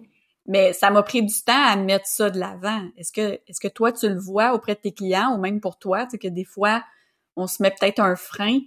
ça 0.73 0.91
m'a 0.91 1.03
pris 1.03 1.23
du 1.23 1.34
temps 1.43 1.65
à 1.65 1.75
mettre 1.75 2.05
ça 2.08 2.29
de 2.29 2.39
l'avant. 2.39 2.84
Est-ce 2.97 3.12
que, 3.12 3.39
est-ce 3.47 3.60
que 3.60 3.67
toi, 3.67 3.91
tu 3.91 4.08
le 4.08 4.19
vois 4.19 4.53
auprès 4.53 4.75
de 4.75 4.79
tes 4.79 4.93
clients 4.93 5.36
ou 5.36 5.39
même 5.39 5.60
pour 5.60 5.77
toi, 5.77 6.05
tu 6.05 6.17
que 6.17 6.27
des 6.27 6.45
fois, 6.45 6.84
on 7.36 7.47
se 7.47 7.62
met 7.62 7.71
peut-être 7.71 7.99
un 7.99 8.15
frein 8.15 8.60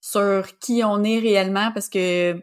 sur 0.00 0.58
qui 0.58 0.82
on 0.84 1.02
est 1.04 1.18
réellement 1.18 1.72
parce 1.72 1.88
que 1.88 2.42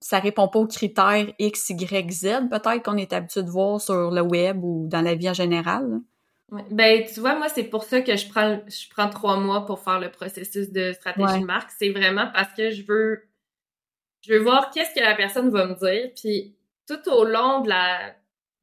ça 0.00 0.18
répond 0.18 0.48
pas 0.48 0.58
aux 0.58 0.66
critères 0.66 1.32
X, 1.38 1.70
Y, 1.70 2.10
Z, 2.12 2.26
peut-être 2.50 2.82
qu'on 2.82 2.96
est 2.96 3.12
habitué 3.12 3.42
de 3.42 3.50
voir 3.50 3.80
sur 3.80 4.10
le 4.10 4.20
web 4.20 4.62
ou 4.62 4.86
dans 4.86 5.00
la 5.00 5.14
vie 5.14 5.30
en 5.30 5.34
général. 5.34 6.00
Ben, 6.70 7.04
tu 7.06 7.20
vois, 7.20 7.36
moi, 7.36 7.48
c'est 7.48 7.64
pour 7.64 7.84
ça 7.84 8.02
que 8.02 8.14
je 8.16 8.28
prends, 8.28 8.60
je 8.68 8.88
prends 8.90 9.08
trois 9.08 9.38
mois 9.38 9.64
pour 9.64 9.80
faire 9.80 9.98
le 9.98 10.10
processus 10.10 10.70
de 10.70 10.92
stratégie 10.92 11.40
de 11.40 11.46
marque. 11.46 11.70
C'est 11.78 11.90
vraiment 11.90 12.28
parce 12.32 12.52
que 12.52 12.70
je 12.70 12.84
veux, 12.86 13.22
je 14.20 14.34
veux 14.34 14.40
voir 14.40 14.70
qu'est-ce 14.70 14.94
que 14.94 15.00
la 15.00 15.14
personne 15.14 15.50
va 15.50 15.66
me 15.66 15.74
dire. 15.74 16.10
Puis, 16.14 16.54
tout 16.86 17.10
au 17.10 17.24
long 17.24 17.60
de 17.60 17.68
la 17.68 18.14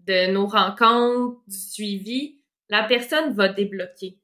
de 0.07 0.31
nos 0.31 0.47
rencontres, 0.47 1.41
du 1.47 1.57
suivi, 1.57 2.41
la 2.69 2.83
personne 2.83 3.33
va 3.33 3.49
débloquer. 3.49 4.17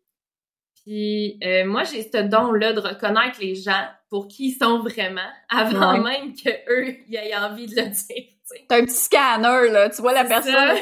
Puis 0.84 1.38
euh, 1.44 1.66
moi, 1.66 1.84
j'ai 1.84 2.02
ce 2.02 2.24
don-là 2.24 2.74
de 2.74 2.80
reconnaître 2.80 3.40
les 3.42 3.56
gens 3.56 3.86
pour 4.10 4.28
qui 4.28 4.50
ils 4.50 4.58
sont 4.58 4.80
vraiment 4.80 5.30
avant 5.50 6.02
même 6.02 6.34
que 6.34 6.50
eux 6.50 6.96
ils 7.08 7.16
aient 7.16 7.36
envie 7.36 7.68
de 7.68 7.76
le 7.76 7.88
dire. 7.88 8.26
T'as 8.70 8.78
un 8.78 8.86
petit 8.86 8.96
scanner, 8.96 9.70
là. 9.70 9.90
Tu 9.90 10.02
vois 10.02 10.14
la 10.14 10.24
personne. 10.24 10.78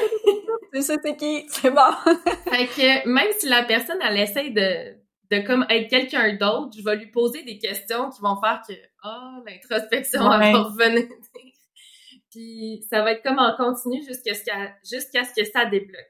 C'est 0.72 0.82
ça, 0.82 0.94
c'est 1.04 1.16
qui? 1.16 1.46
C'est 1.48 1.70
bon. 1.70 1.80
fait 2.50 2.66
que 2.66 3.08
même 3.08 3.28
si 3.38 3.48
la 3.48 3.64
personne, 3.64 3.98
elle 4.08 4.18
essaie 4.18 4.50
de, 4.50 4.94
de 5.32 5.44
comme 5.44 5.66
être 5.68 5.88
quelqu'un 5.88 6.34
d'autre, 6.34 6.70
je 6.78 6.84
vais 6.84 6.96
lui 6.96 7.10
poser 7.10 7.42
des 7.42 7.58
questions 7.58 8.10
qui 8.10 8.20
vont 8.20 8.40
faire 8.40 8.62
que, 8.66 8.74
ah, 9.02 9.38
oh, 9.38 9.44
l'introspection, 9.44 10.20
va 10.20 10.62
revenir. 10.62 11.08
Puis 12.36 12.84
ça 12.90 13.02
va 13.02 13.12
être 13.12 13.22
comme 13.22 13.38
en 13.38 13.56
continu 13.56 14.02
jusqu'à 14.04 14.34
ce, 14.34 14.42
jusqu'à 14.84 15.24
ce 15.24 15.32
que 15.34 15.44
ça 15.46 15.64
débloque. 15.64 16.04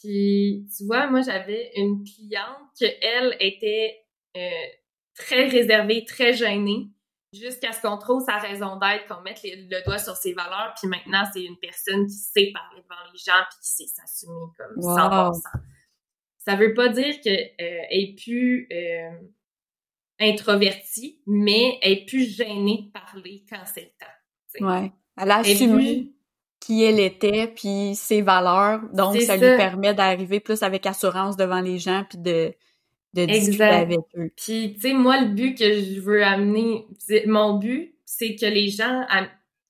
Puis 0.00 0.66
tu 0.74 0.86
vois, 0.86 1.06
moi 1.06 1.20
j'avais 1.20 1.70
une 1.76 2.02
cliente 2.02 2.70
que 2.80 2.86
elle 3.02 3.36
était 3.40 4.06
euh, 4.38 4.66
très 5.14 5.48
réservée, 5.48 6.06
très 6.06 6.32
gênée, 6.32 6.88
jusqu'à 7.34 7.72
ce 7.72 7.82
qu'on 7.82 7.98
trouve 7.98 8.24
sa 8.24 8.38
raison 8.38 8.76
d'être, 8.76 9.06
qu'on 9.06 9.20
mette 9.20 9.40
le 9.44 9.84
doigt 9.84 9.98
sur 9.98 10.16
ses 10.16 10.32
valeurs. 10.32 10.72
Puis 10.80 10.88
maintenant, 10.88 11.24
c'est 11.30 11.44
une 11.44 11.58
personne 11.58 12.06
qui 12.06 12.16
sait 12.16 12.52
parler 12.54 12.80
devant 12.80 13.12
les 13.12 13.18
gens 13.18 13.44
puis 13.50 13.58
qui 13.60 13.68
sait 13.68 13.86
s'assumer 13.86 14.46
comme 14.56 14.82
100%. 14.82 15.42
Ça 16.38 16.56
veut 16.56 16.72
pas 16.72 16.88
dire 16.88 17.20
qu'elle 17.20 17.52
euh, 17.60 17.82
est 17.90 18.18
plus 18.18 18.66
euh, 18.72 19.10
introvertie, 20.20 21.20
mais 21.26 21.78
elle 21.82 21.92
est 21.92 22.06
plus 22.06 22.34
gênée 22.34 22.86
de 22.86 22.98
parler 22.98 23.44
quand 23.46 23.62
c'est 23.66 23.82
le 23.82 24.06
temps. 24.06 24.66
Ouais. 24.66 24.90
Elle 25.20 25.30
a 25.30 25.36
assumé 25.38 26.12
qui 26.60 26.84
elle 26.84 27.00
était, 27.00 27.48
puis 27.48 27.94
ses 27.94 28.22
valeurs. 28.22 28.80
Donc, 28.92 29.20
ça, 29.20 29.36
lui 29.36 29.56
permet 29.56 29.94
d'arriver 29.94 30.40
plus 30.40 30.62
avec 30.62 30.86
assurance 30.86 31.36
devant 31.36 31.60
les 31.60 31.78
gens, 31.78 32.04
puis 32.08 32.18
de, 32.18 32.52
de 33.14 33.24
discuter 33.24 33.62
avec 33.62 34.00
eux. 34.16 34.30
Puis, 34.36 34.74
tu 34.74 34.80
sais, 34.80 34.92
moi, 34.92 35.20
le 35.20 35.28
but 35.28 35.56
que 35.56 35.64
je 35.64 36.00
veux 36.00 36.22
amener, 36.22 36.86
mon 37.26 37.58
but, 37.58 37.94
c'est 38.04 38.36
que 38.36 38.46
les 38.46 38.68
gens 38.68 39.06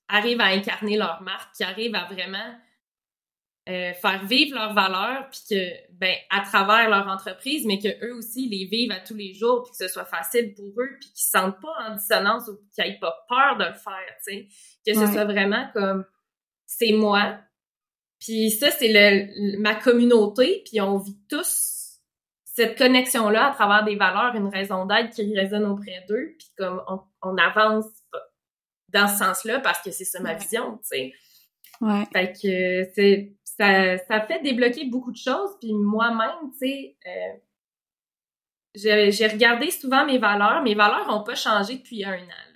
arrivent 0.09 0.41
à 0.41 0.47
incarner 0.47 0.97
leur 0.97 1.21
marque, 1.21 1.55
qui 1.55 1.63
arrivent 1.63 1.95
à 1.95 2.05
vraiment 2.11 2.37
euh, 3.69 3.93
faire 3.93 4.25
vivre 4.25 4.55
leurs 4.55 4.73
valeurs, 4.73 5.29
puis 5.29 5.41
que, 5.49 5.93
ben, 5.93 6.15
à 6.29 6.41
travers 6.41 6.89
leur 6.89 7.07
entreprise, 7.07 7.65
mais 7.65 7.79
que 7.79 8.05
eux 8.05 8.15
aussi 8.15 8.49
les 8.49 8.65
vivent 8.65 8.91
à 8.91 8.99
tous 8.99 9.15
les 9.15 9.33
jours, 9.33 9.63
puis 9.63 9.71
que 9.71 9.77
ce 9.77 9.87
soit 9.87 10.05
facile 10.05 10.53
pour 10.55 10.65
eux, 10.81 10.97
puis 10.99 11.09
qu'ils 11.09 11.23
se 11.23 11.29
sentent 11.29 11.61
pas 11.61 11.73
en 11.87 11.95
dissonance 11.95 12.47
ou 12.47 12.57
qu'ils 12.73 12.83
n'aient 12.83 12.99
pas 12.99 13.15
peur 13.29 13.57
de 13.57 13.65
le 13.65 13.73
faire, 13.73 14.15
tu 14.25 14.33
sais. 14.33 14.47
Que 14.85 14.93
ce 14.93 15.11
soit 15.11 15.25
vraiment 15.25 15.67
comme, 15.73 16.05
c'est 16.65 16.91
moi, 16.91 17.39
puis 18.21 18.51
ça, 18.51 18.69
c'est 18.69 18.91
le, 18.93 19.59
ma 19.59 19.75
communauté, 19.75 20.61
puis 20.65 20.79
on 20.79 20.97
vit 20.97 21.17
tous 21.27 21.97
cette 22.45 22.77
connexion-là 22.77 23.47
à 23.47 23.53
travers 23.53 23.83
des 23.83 23.95
valeurs, 23.95 24.35
une 24.35 24.47
raison 24.47 24.85
d'être 24.85 25.09
qui 25.09 25.35
résonne 25.35 25.65
auprès 25.65 26.05
d'eux, 26.07 26.35
puis 26.37 26.49
comme 26.57 26.81
on, 26.87 26.99
on, 27.23 27.37
avance 27.37 27.85
dans 28.89 29.07
ce 29.07 29.17
sens-là 29.17 29.59
parce 29.59 29.81
que 29.81 29.89
c'est 29.89 30.05
ça 30.05 30.19
ma 30.19 30.35
vision, 30.35 30.77
tu 30.77 30.83
sais. 30.83 31.13
Ouais. 31.79 32.05
Fait 32.13 32.31
que 32.33 32.91
c'est 32.93 33.33
ça, 33.61 33.97
ça 33.97 34.21
fait 34.21 34.41
débloquer 34.41 34.85
beaucoup 34.85 35.11
de 35.11 35.17
choses, 35.17 35.51
puis 35.59 35.73
moi-même, 35.73 36.51
tu 36.53 36.67
sais, 36.67 36.95
euh, 37.05 37.33
j'ai 38.73 39.27
regardé 39.27 39.69
souvent 39.69 40.05
mes 40.05 40.17
valeurs. 40.17 40.63
Mes 40.63 40.75
valeurs 40.75 41.07
n'ont 41.07 41.23
pas 41.23 41.35
changé 41.35 41.75
depuis 41.75 42.03
un 42.03 42.17
an. 42.17 42.47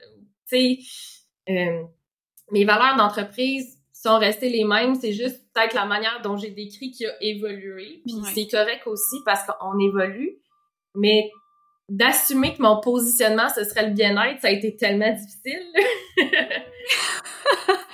Tu 0.50 0.56
sais, 0.56 0.80
euh, 1.50 1.84
mes 2.52 2.66
valeurs 2.66 2.96
d'entreprise 2.96 3.78
sont 3.94 4.18
restées 4.18 4.50
les 4.50 4.64
mêmes. 4.64 4.96
C'est 4.96 5.14
juste 5.14 5.42
peut-être 5.54 5.74
la 5.74 5.86
manière 5.86 6.22
dont 6.22 6.38
j'ai 6.38 6.52
décrit 6.52 6.92
qui 6.92 7.06
a 7.06 7.12
évolué. 7.22 8.02
Puis 8.06 8.16
c'est 8.34 8.48
correct 8.48 8.88
aussi 8.88 9.18
parce 9.26 9.42
qu'on 9.46 9.78
évolue. 9.80 10.38
Mais 10.96 11.32
d'assumer 11.90 12.56
que 12.56 12.62
mon 12.62 12.80
positionnement, 12.80 13.50
ce 13.50 13.64
serait 13.64 13.88
le 13.88 13.94
bien-être, 13.94 14.42
ça 14.42 14.48
a 14.48 14.52
été 14.52 14.76
tellement 14.76 15.12
difficile. 15.12 15.62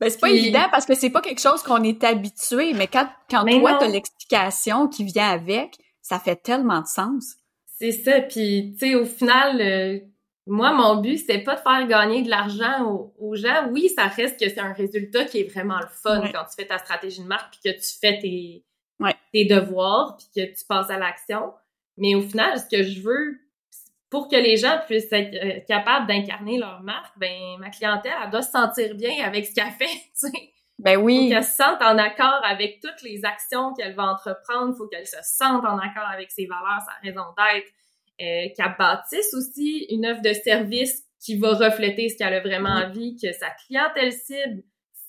ben, 0.00 0.08
c'est 0.08 0.18
pas 0.18 0.30
évident 0.30 0.66
parce 0.70 0.86
que 0.86 0.94
c'est 0.94 1.10
pas 1.10 1.20
quelque 1.20 1.40
chose 1.40 1.62
qu'on 1.62 1.82
est 1.82 2.02
habitué, 2.04 2.72
mais 2.72 2.86
quand, 2.86 3.06
quand 3.30 3.44
toi, 3.44 3.76
t'as 3.78 3.88
l'explication 3.88 4.88
qui 4.88 5.04
vient 5.04 5.30
avec, 5.30 5.76
ça 6.00 6.18
fait 6.18 6.36
tellement 6.36 6.80
de 6.80 6.86
sens. 6.86 7.34
C'est 7.78 7.92
ça. 7.92 8.20
Puis, 8.22 8.74
tu 8.78 8.78
sais, 8.78 8.94
au 8.94 9.04
final, 9.04 9.60
euh, 9.60 9.98
moi, 10.46 10.72
mon 10.72 11.02
but, 11.02 11.18
c'est 11.18 11.40
pas 11.40 11.56
de 11.56 11.60
faire 11.60 11.86
gagner 11.86 12.22
de 12.22 12.30
l'argent 12.30 13.12
aux, 13.18 13.36
gens. 13.36 13.68
Oui, 13.70 13.90
ça 13.94 14.06
reste 14.06 14.40
que 14.40 14.48
c'est 14.48 14.58
un 14.58 14.72
résultat 14.72 15.24
qui 15.26 15.40
est 15.40 15.52
vraiment 15.52 15.78
le 15.78 15.88
fun 16.02 16.22
quand 16.32 16.44
tu 16.44 16.54
fais 16.56 16.66
ta 16.66 16.78
stratégie 16.78 17.22
de 17.22 17.26
marque 17.26 17.52
puis 17.52 17.70
que 17.70 17.78
tu 17.78 17.98
fais 18.00 18.18
tes, 18.18 18.64
tes 19.32 19.44
devoirs 19.44 20.16
puis 20.16 20.26
que 20.34 20.58
tu 20.58 20.64
passes 20.66 20.90
à 20.90 20.98
l'action. 20.98 21.52
Mais 21.98 22.14
au 22.14 22.22
final, 22.22 22.58
ce 22.58 22.64
que 22.74 22.82
je 22.82 23.00
veux, 23.00 23.38
pour 24.10 24.28
que 24.28 24.36
les 24.36 24.56
gens 24.56 24.80
puissent 24.86 25.12
être 25.12 25.34
euh, 25.34 25.60
capables 25.68 26.06
d'incarner 26.06 26.58
leur 26.58 26.82
marque, 26.82 27.16
ben 27.16 27.58
ma 27.58 27.70
clientèle, 27.70 28.12
elle 28.22 28.30
doit 28.30 28.42
se 28.42 28.50
sentir 28.50 28.94
bien 28.96 29.24
avec 29.24 29.46
ce 29.46 29.54
qu'elle 29.54 29.70
fait, 29.70 29.84
tu 29.86 30.28
sais. 30.28 30.52
Ben 30.78 30.96
oui. 30.96 31.24
Faut 31.24 31.34
qu'elle 31.34 31.44
se 31.44 31.56
sente 31.56 31.82
en 31.82 31.98
accord 31.98 32.40
avec 32.44 32.80
toutes 32.80 33.02
les 33.02 33.24
actions 33.24 33.74
qu'elle 33.74 33.94
va 33.94 34.04
entreprendre. 34.04 34.74
Faut 34.76 34.88
qu'elle 34.88 35.06
se 35.06 35.18
sente 35.22 35.62
en 35.64 35.78
accord 35.78 36.08
avec 36.10 36.30
ses 36.30 36.46
valeurs, 36.46 36.80
sa 36.86 36.94
raison 37.02 37.26
d'être. 37.36 37.66
Euh, 38.22 38.48
qu'elle 38.54 38.74
bâtisse 38.78 39.32
aussi 39.32 39.86
une 39.88 40.04
offre 40.04 40.20
de 40.20 40.34
service 40.34 41.04
qui 41.18 41.38
va 41.38 41.54
refléter 41.54 42.10
ce 42.10 42.18
qu'elle 42.18 42.34
a 42.34 42.40
vraiment 42.40 42.68
envie, 42.68 43.16
que 43.16 43.32
sa 43.32 43.48
clientèle 43.50 44.12
cible 44.12 44.62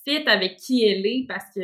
fit 0.06 0.26
avec 0.26 0.56
qui 0.56 0.82
elle 0.86 1.04
est, 1.04 1.26
parce 1.28 1.44
que 1.54 1.60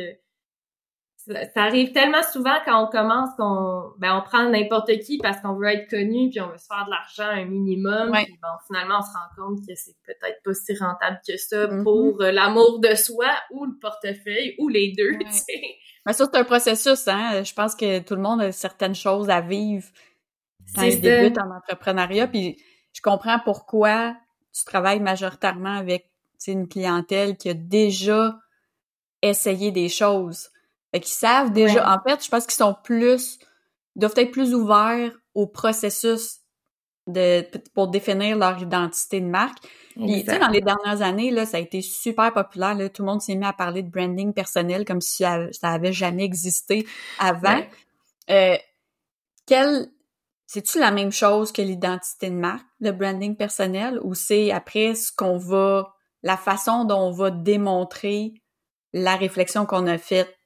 ça, 1.29 1.63
arrive 1.63 1.91
tellement 1.91 2.23
souvent 2.23 2.55
quand 2.65 2.85
on 2.85 2.87
commence 2.87 3.29
qu'on 3.37 3.93
ben 3.97 4.17
on 4.17 4.21
prend 4.21 4.49
n'importe 4.49 4.91
qui 4.99 5.17
parce 5.19 5.39
qu'on 5.41 5.53
veut 5.53 5.67
être 5.67 5.89
connu 5.89 6.29
puis 6.29 6.41
on 6.41 6.47
veut 6.47 6.57
se 6.57 6.65
faire 6.65 6.85
de 6.85 6.89
l'argent 6.89 7.41
un 7.41 7.45
minimum 7.45 8.11
puis 8.13 8.39
bon 8.41 8.49
finalement 8.67 8.99
on 8.99 9.01
se 9.01 9.11
rend 9.11 9.47
compte 9.47 9.59
que 9.67 9.73
c'est 9.75 9.95
peut-être 10.05 10.41
pas 10.43 10.53
si 10.53 10.75
rentable 10.75 11.19
que 11.27 11.37
ça 11.37 11.67
mm-hmm. 11.67 11.83
pour 11.83 12.21
euh, 12.21 12.31
l'amour 12.31 12.79
de 12.79 12.95
soi 12.95 13.27
ou 13.51 13.65
le 13.65 13.77
portefeuille 13.79 14.55
ou 14.59 14.69
les 14.69 14.93
deux 14.97 15.17
tu 15.19 15.31
sais. 15.31 15.61
Mais 16.05 16.13
ça 16.13 16.25
c'est 16.25 16.39
un 16.39 16.43
processus 16.43 17.07
hein. 17.07 17.43
Je 17.43 17.53
pense 17.53 17.75
que 17.75 17.99
tout 17.99 18.15
le 18.15 18.21
monde 18.21 18.41
a 18.41 18.51
certaines 18.51 18.95
choses 18.95 19.29
à 19.29 19.41
vivre 19.41 19.87
quand 20.75 20.83
il 20.83 20.99
débute 20.99 21.37
en 21.37 21.51
entrepreneuriat 21.55 22.27
puis 22.27 22.57
je 22.93 23.01
comprends 23.01 23.39
pourquoi 23.39 24.15
tu 24.53 24.65
travailles 24.65 24.99
majoritairement 24.99 25.77
avec 25.77 26.09
une 26.47 26.67
clientèle 26.67 27.37
qui 27.37 27.49
a 27.49 27.53
déjà 27.53 28.39
essayé 29.21 29.71
des 29.71 29.89
choses 29.89 30.49
fait 30.93 30.99
qu'ils 31.01 31.13
savent 31.13 31.51
déjà. 31.51 31.91
En 31.91 32.01
fait, 32.01 32.23
je 32.23 32.29
pense 32.29 32.45
qu'ils 32.45 32.55
sont 32.55 32.75
plus, 32.83 33.39
doivent 33.95 34.13
être 34.17 34.31
plus 34.31 34.53
ouverts 34.53 35.11
au 35.35 35.47
processus 35.47 36.39
de 37.07 37.45
pour 37.73 37.87
définir 37.87 38.37
leur 38.37 38.59
identité 38.61 39.19
de 39.19 39.25
marque. 39.25 39.57
Puis, 39.95 40.23
tu 40.23 40.31
sais, 40.31 40.39
dans 40.39 40.47
les 40.47 40.61
dernières 40.61 41.01
années, 41.01 41.31
là, 41.31 41.45
ça 41.45 41.57
a 41.57 41.59
été 41.59 41.81
super 41.81 42.31
populaire. 42.31 42.75
Là, 42.75 42.89
tout 42.89 43.01
le 43.01 43.07
monde 43.07 43.21
s'est 43.21 43.35
mis 43.35 43.45
à 43.45 43.53
parler 43.53 43.83
de 43.83 43.89
branding 43.89 44.33
personnel 44.33 44.85
comme 44.85 45.01
si 45.01 45.23
ça, 45.23 45.49
avait 45.63 45.93
jamais 45.93 46.23
existé 46.23 46.87
avant. 47.19 47.61
Euh, 48.29 48.55
quel, 49.45 49.87
c'est-tu 50.45 50.79
la 50.79 50.91
même 50.91 51.11
chose 51.11 51.51
que 51.51 51.61
l'identité 51.61 52.29
de 52.29 52.35
marque, 52.35 52.65
le 52.79 52.91
branding 52.91 53.35
personnel, 53.35 53.99
ou 54.03 54.13
c'est 54.13 54.51
après 54.51 54.95
ce 54.95 55.11
qu'on 55.11 55.37
va, 55.37 55.93
la 56.23 56.37
façon 56.37 56.85
dont 56.85 56.99
on 56.99 57.11
va 57.11 57.31
démontrer 57.31 58.33
la 58.93 59.15
réflexion 59.15 59.65
qu'on 59.65 59.87
a 59.87 59.97
faite 59.97 60.38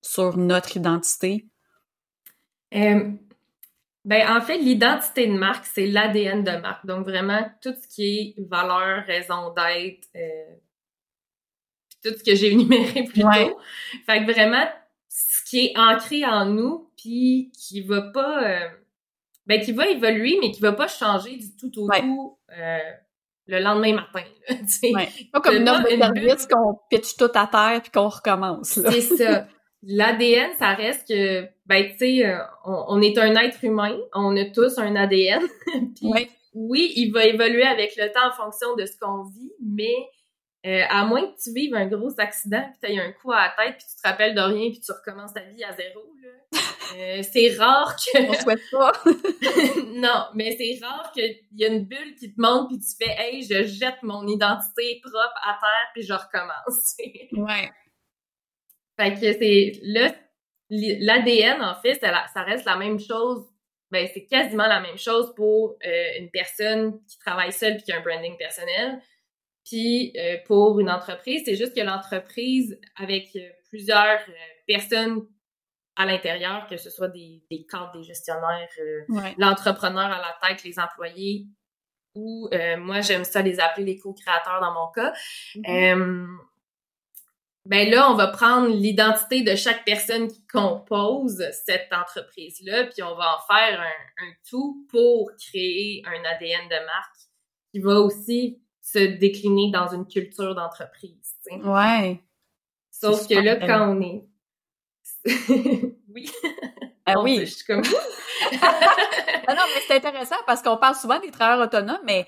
sur 0.00 0.36
notre 0.36 0.76
identité? 0.76 1.46
Euh, 2.74 3.10
ben, 4.04 4.36
en 4.36 4.40
fait, 4.40 4.58
l'identité 4.58 5.26
de 5.26 5.32
marque, 5.32 5.66
c'est 5.66 5.86
l'ADN 5.86 6.42
de 6.42 6.52
marque. 6.52 6.86
Donc, 6.86 7.04
vraiment, 7.04 7.44
tout 7.62 7.74
ce 7.80 7.88
qui 7.88 8.34
est 8.38 8.48
valeur, 8.48 9.04
raison 9.06 9.52
d'être, 9.54 10.08
euh, 10.16 10.54
tout 12.02 12.16
ce 12.16 12.24
que 12.24 12.34
j'ai 12.34 12.52
énuméré 12.52 13.04
plus 13.04 13.22
tôt. 13.22 13.60
Fait 14.06 14.24
que 14.24 14.32
vraiment, 14.32 14.66
ce 15.08 15.48
qui 15.48 15.66
est 15.66 15.78
ancré 15.78 16.24
en 16.24 16.46
nous, 16.46 16.90
puis 16.96 17.52
qui 17.56 17.82
va 17.82 18.02
pas... 18.02 18.44
Euh, 18.44 18.68
ben, 19.46 19.60
qui 19.60 19.72
va 19.72 19.88
évoluer, 19.88 20.38
mais 20.40 20.52
qui 20.52 20.60
va 20.60 20.72
pas 20.72 20.86
changer 20.86 21.36
du 21.36 21.56
tout 21.56 21.76
au 21.78 21.88
tout 21.88 22.36
le 23.50 23.58
lendemain 23.60 23.94
matin. 23.94 24.22
ouais. 24.82 25.08
Pas 25.32 25.40
comme 25.40 25.56
une 25.56 25.68
offre 25.68 25.82
de 25.82 26.00
service 26.00 26.46
qu'on 26.46 26.78
pitch 26.88 27.16
tout 27.16 27.30
à 27.34 27.46
terre 27.46 27.80
puis 27.82 27.90
qu'on 27.90 28.08
recommence. 28.08 28.68
C'est 28.68 29.00
ça. 29.00 29.46
L'ADN, 29.82 30.50
ça 30.58 30.74
reste 30.74 31.08
que, 31.08 31.48
ben, 31.66 31.90
tu 31.92 31.98
sais, 31.98 32.26
euh, 32.26 32.38
on, 32.64 33.00
est 33.00 33.16
un 33.16 33.34
être 33.36 33.64
humain, 33.64 33.98
on 34.14 34.36
a 34.36 34.44
tous 34.46 34.78
un 34.78 34.96
ADN. 34.96 35.42
Oui, 36.52 36.92
il 36.96 37.12
va 37.12 37.26
évoluer 37.26 37.62
avec 37.62 37.94
le 37.96 38.10
temps 38.10 38.26
en 38.28 38.32
fonction 38.32 38.74
de 38.74 38.84
ce 38.84 38.98
qu'on 38.98 39.22
vit, 39.22 39.52
mais 39.64 39.94
euh, 40.66 40.82
à 40.90 41.04
moins 41.04 41.22
que 41.22 41.40
tu 41.40 41.52
vives 41.52 41.74
un 41.74 41.86
gros 41.86 42.10
accident, 42.18 42.62
puis 42.82 42.92
tu 42.92 43.00
un 43.00 43.12
coup 43.12 43.30
à 43.30 43.52
la 43.56 43.64
tête, 43.64 43.76
puis 43.78 43.86
tu 43.88 44.02
te 44.02 44.08
rappelles 44.08 44.34
de 44.34 44.40
rien, 44.40 44.70
puis 44.70 44.80
tu 44.80 44.90
recommences 44.92 45.32
ta 45.32 45.42
vie 45.42 45.62
à 45.62 45.72
zéro, 45.72 46.00
là. 46.22 46.28
Euh, 46.98 47.22
c'est 47.22 47.56
rare 47.56 47.94
que... 47.94 48.18
On 48.28 48.32
souhaite 48.32 48.62
pas. 48.72 48.92
non, 49.94 50.24
mais 50.34 50.56
c'est 50.58 50.84
rare 50.84 51.12
qu'il 51.12 51.36
y 51.52 51.64
a 51.64 51.68
une 51.68 51.84
bulle 51.84 52.16
qui 52.18 52.34
te 52.34 52.40
montre, 52.40 52.66
puis 52.66 52.80
tu 52.80 52.96
fais 52.98 53.14
«Hey, 53.16 53.44
je 53.44 53.62
jette 53.62 54.02
mon 54.02 54.26
identité 54.26 55.00
propre 55.00 55.40
à 55.44 55.52
terre, 55.52 55.90
puis 55.94 56.02
je 56.02 56.12
recommence.» 56.12 56.96
Ouais. 57.32 57.70
Fait 59.00 59.14
que 59.14 59.32
c'est 59.32 59.80
là, 59.82 60.12
l'ADN, 60.68 61.62
en 61.62 61.74
fait, 61.80 61.94
ça, 61.94 62.42
reste 62.42 62.66
la 62.66 62.76
même 62.76 63.00
chose. 63.00 63.46
Ben, 63.90 64.06
c'est 64.12 64.26
quasiment 64.26 64.66
la 64.66 64.80
même 64.80 64.98
chose 64.98 65.34
pour 65.34 65.76
euh, 65.84 66.18
une 66.18 66.30
personne 66.30 67.02
qui 67.06 67.18
travaille 67.18 67.52
seule 67.52 67.76
puis 67.76 67.84
qui 67.84 67.92
a 67.92 67.96
un 67.96 68.02
branding 68.02 68.36
personnel. 68.36 69.00
Puis 69.64 70.12
euh, 70.18 70.36
pour 70.46 70.78
une 70.78 70.90
entreprise, 70.90 71.42
c'est 71.46 71.56
juste 71.56 71.74
que 71.74 71.80
l'entreprise, 71.80 72.78
avec 72.94 73.34
euh, 73.36 73.48
plusieurs 73.70 74.20
personnes 74.66 75.26
à 75.96 76.04
l'intérieur, 76.04 76.66
que 76.68 76.76
ce 76.76 76.90
soit 76.90 77.08
des, 77.08 77.42
des 77.50 77.66
cadres, 77.66 77.92
des 77.92 78.04
gestionnaires, 78.04 78.68
l'entrepreneur 79.38 80.06
à 80.06 80.18
la 80.18 80.36
tête, 80.42 80.62
les 80.62 80.78
employés, 80.78 81.46
ou 82.14 82.48
moi 82.78 83.00
j'aime 83.00 83.24
ça 83.24 83.42
les 83.42 83.60
appeler 83.60 83.86
les 83.86 83.98
co-créateurs 83.98 84.60
dans 84.60 84.72
mon 84.72 84.90
cas. 84.92 85.12
Mm-hmm 85.56 86.49
ben 87.66 87.90
là, 87.90 88.10
on 88.10 88.14
va 88.14 88.28
prendre 88.28 88.68
l'identité 88.68 89.42
de 89.42 89.54
chaque 89.54 89.84
personne 89.84 90.28
qui 90.28 90.44
compose 90.46 91.44
cette 91.66 91.92
entreprise-là, 91.92 92.84
puis 92.84 93.02
on 93.02 93.14
va 93.14 93.36
en 93.36 93.54
faire 93.54 93.80
un, 93.80 94.32
tout 94.48 94.86
pour 94.90 95.30
créer 95.38 96.02
un 96.06 96.24
ADN 96.24 96.68
de 96.68 96.86
marque 96.86 97.16
qui 97.70 97.80
va 97.80 98.00
aussi 98.00 98.60
se 98.80 98.98
décliner 98.98 99.70
dans 99.70 99.88
une 99.88 100.06
culture 100.06 100.54
d'entreprise. 100.54 101.34
Ouais. 101.62 102.20
Sauf 102.90 103.28
que 103.28 103.34
là, 103.34 103.56
quand 103.56 103.94
on 103.94 104.00
est... 104.00 104.24
oui. 106.08 106.30
Ah 107.06 107.20
oui. 107.20 107.40
Je 107.40 107.44
suis 107.44 107.64
comme... 107.64 107.82
Ah 109.46 109.54
non, 109.54 109.62
mais 109.74 109.80
c'est 109.86 109.96
intéressant 109.96 110.36
parce 110.46 110.62
qu'on 110.62 110.76
parle 110.76 110.94
souvent 110.94 111.18
des 111.18 111.32
travailleurs 111.32 111.66
autonomes, 111.66 112.00
mais 112.04 112.26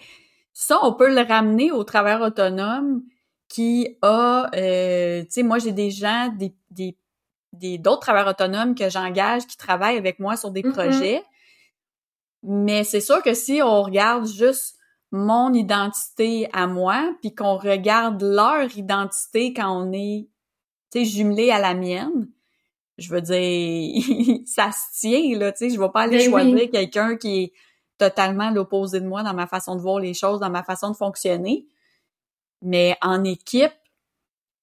ça, 0.53 0.79
on 0.83 0.93
peut 0.93 1.15
le 1.15 1.21
ramener 1.21 1.71
aux 1.71 1.85
travailleurs 1.85 2.23
autonomes 2.23 3.03
qui 3.53 3.99
a, 4.01 4.51
euh, 4.55 5.23
tu 5.25 5.27
sais, 5.29 5.43
moi 5.43 5.59
j'ai 5.59 5.73
des 5.73 5.91
gens, 5.91 6.33
des, 6.39 6.55
des, 6.71 6.97
des 7.53 7.77
d'autres 7.77 8.01
travailleurs 8.01 8.31
autonomes 8.31 8.75
que 8.75 8.89
j'engage 8.89 9.47
qui 9.47 9.59
travaillent 9.59 9.99
avec 9.99 10.19
moi 10.19 10.39
sur 10.39 10.51
des 10.51 10.63
mm-hmm. 10.63 10.73
projets. 10.73 11.23
Mais 12.43 12.83
c'est 12.83 13.03
sûr 13.03 13.23
que 13.23 13.35
si 13.35 13.61
on 13.63 13.83
regarde 13.83 14.27
juste 14.27 14.77
mon 15.11 15.53
identité 15.53 16.49
à 16.55 16.67
moi, 16.67 17.15
puis 17.21 17.35
qu'on 17.35 17.59
regarde 17.59 18.23
leur 18.23 18.75
identité 18.77 19.53
quand 19.53 19.71
on 19.71 19.93
est, 19.93 20.29
tu 20.91 21.01
sais, 21.01 21.05
jumelé 21.05 21.51
à 21.51 21.61
la 21.61 21.75
mienne, 21.75 22.29
je 22.97 23.11
veux 23.11 23.21
dire, 23.21 24.41
ça 24.47 24.71
se 24.73 24.99
tient, 24.99 25.39
là, 25.39 25.53
tu 25.53 25.59
sais, 25.59 25.75
je 25.75 25.79
vais 25.79 25.91
pas 25.91 26.03
aller 26.03 26.17
ben 26.17 26.31
choisir 26.31 26.71
quelqu'un 26.71 27.17
qui 27.17 27.43
est 27.43 27.53
totalement 27.99 28.51
l'opposé 28.51 29.01
de 29.01 29.07
moi 29.07 29.23
dans 29.23 29.35
ma 29.35 29.47
façon 29.47 29.77
de 29.77 29.83
voir 29.83 29.99
les 30.01 30.15
choses, 30.15 30.41
dans 30.41 30.51
ma 30.51 30.63
façon 30.63 30.91
de 30.91 30.97
fonctionner. 30.97 31.67
Mais 32.63 32.97
en 33.03 33.25
équipe, 33.25 33.73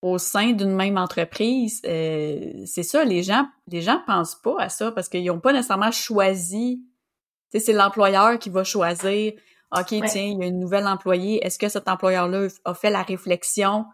au 0.01 0.17
sein 0.17 0.53
d'une 0.53 0.73
même 0.73 0.97
entreprise, 0.97 1.81
euh, 1.85 2.63
c'est 2.65 2.83
ça, 2.83 3.03
les 3.03 3.21
gens, 3.21 3.45
les 3.67 3.81
gens 3.81 4.01
pensent 4.07 4.35
pas 4.35 4.55
à 4.59 4.69
ça 4.69 4.91
parce 4.91 5.09
qu'ils 5.09 5.25
n'ont 5.25 5.41
pas 5.41 5.51
nécessairement 5.51 5.91
choisi. 5.91 6.81
Tu 7.51 7.59
sais, 7.59 7.65
c'est 7.65 7.73
l'employeur 7.73 8.39
qui 8.39 8.49
va 8.49 8.63
choisir. 8.63 9.33
OK, 9.77 9.87
tiens, 9.87 10.23
il 10.23 10.39
y 10.39 10.43
a 10.43 10.47
une 10.47 10.59
nouvelle 10.59 10.87
employée. 10.87 11.45
Est-ce 11.45 11.59
que 11.59 11.69
cet 11.69 11.87
employeur-là 11.87 12.47
a 12.65 12.73
fait 12.73 12.89
la 12.89 13.03
réflexion? 13.03 13.85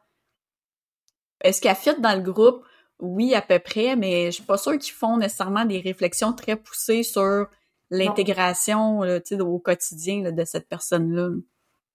Est-ce 1.42 1.60
qu'elle 1.60 1.76
fit 1.76 2.00
dans 2.00 2.16
le 2.16 2.32
groupe? 2.32 2.64
Oui, 3.00 3.34
à 3.34 3.42
peu 3.42 3.60
près, 3.60 3.96
mais 3.96 4.28
je 4.28 4.36
suis 4.36 4.44
pas 4.44 4.58
sûre 4.58 4.78
qu'ils 4.78 4.94
font 4.94 5.18
nécessairement 5.18 5.66
des 5.66 5.80
réflexions 5.80 6.32
très 6.32 6.56
poussées 6.56 7.04
sur 7.04 7.48
l'intégration 7.90 9.00
au 9.02 9.60
quotidien 9.60 10.32
de 10.32 10.46
cette 10.46 10.70
personne-là. 10.70 11.30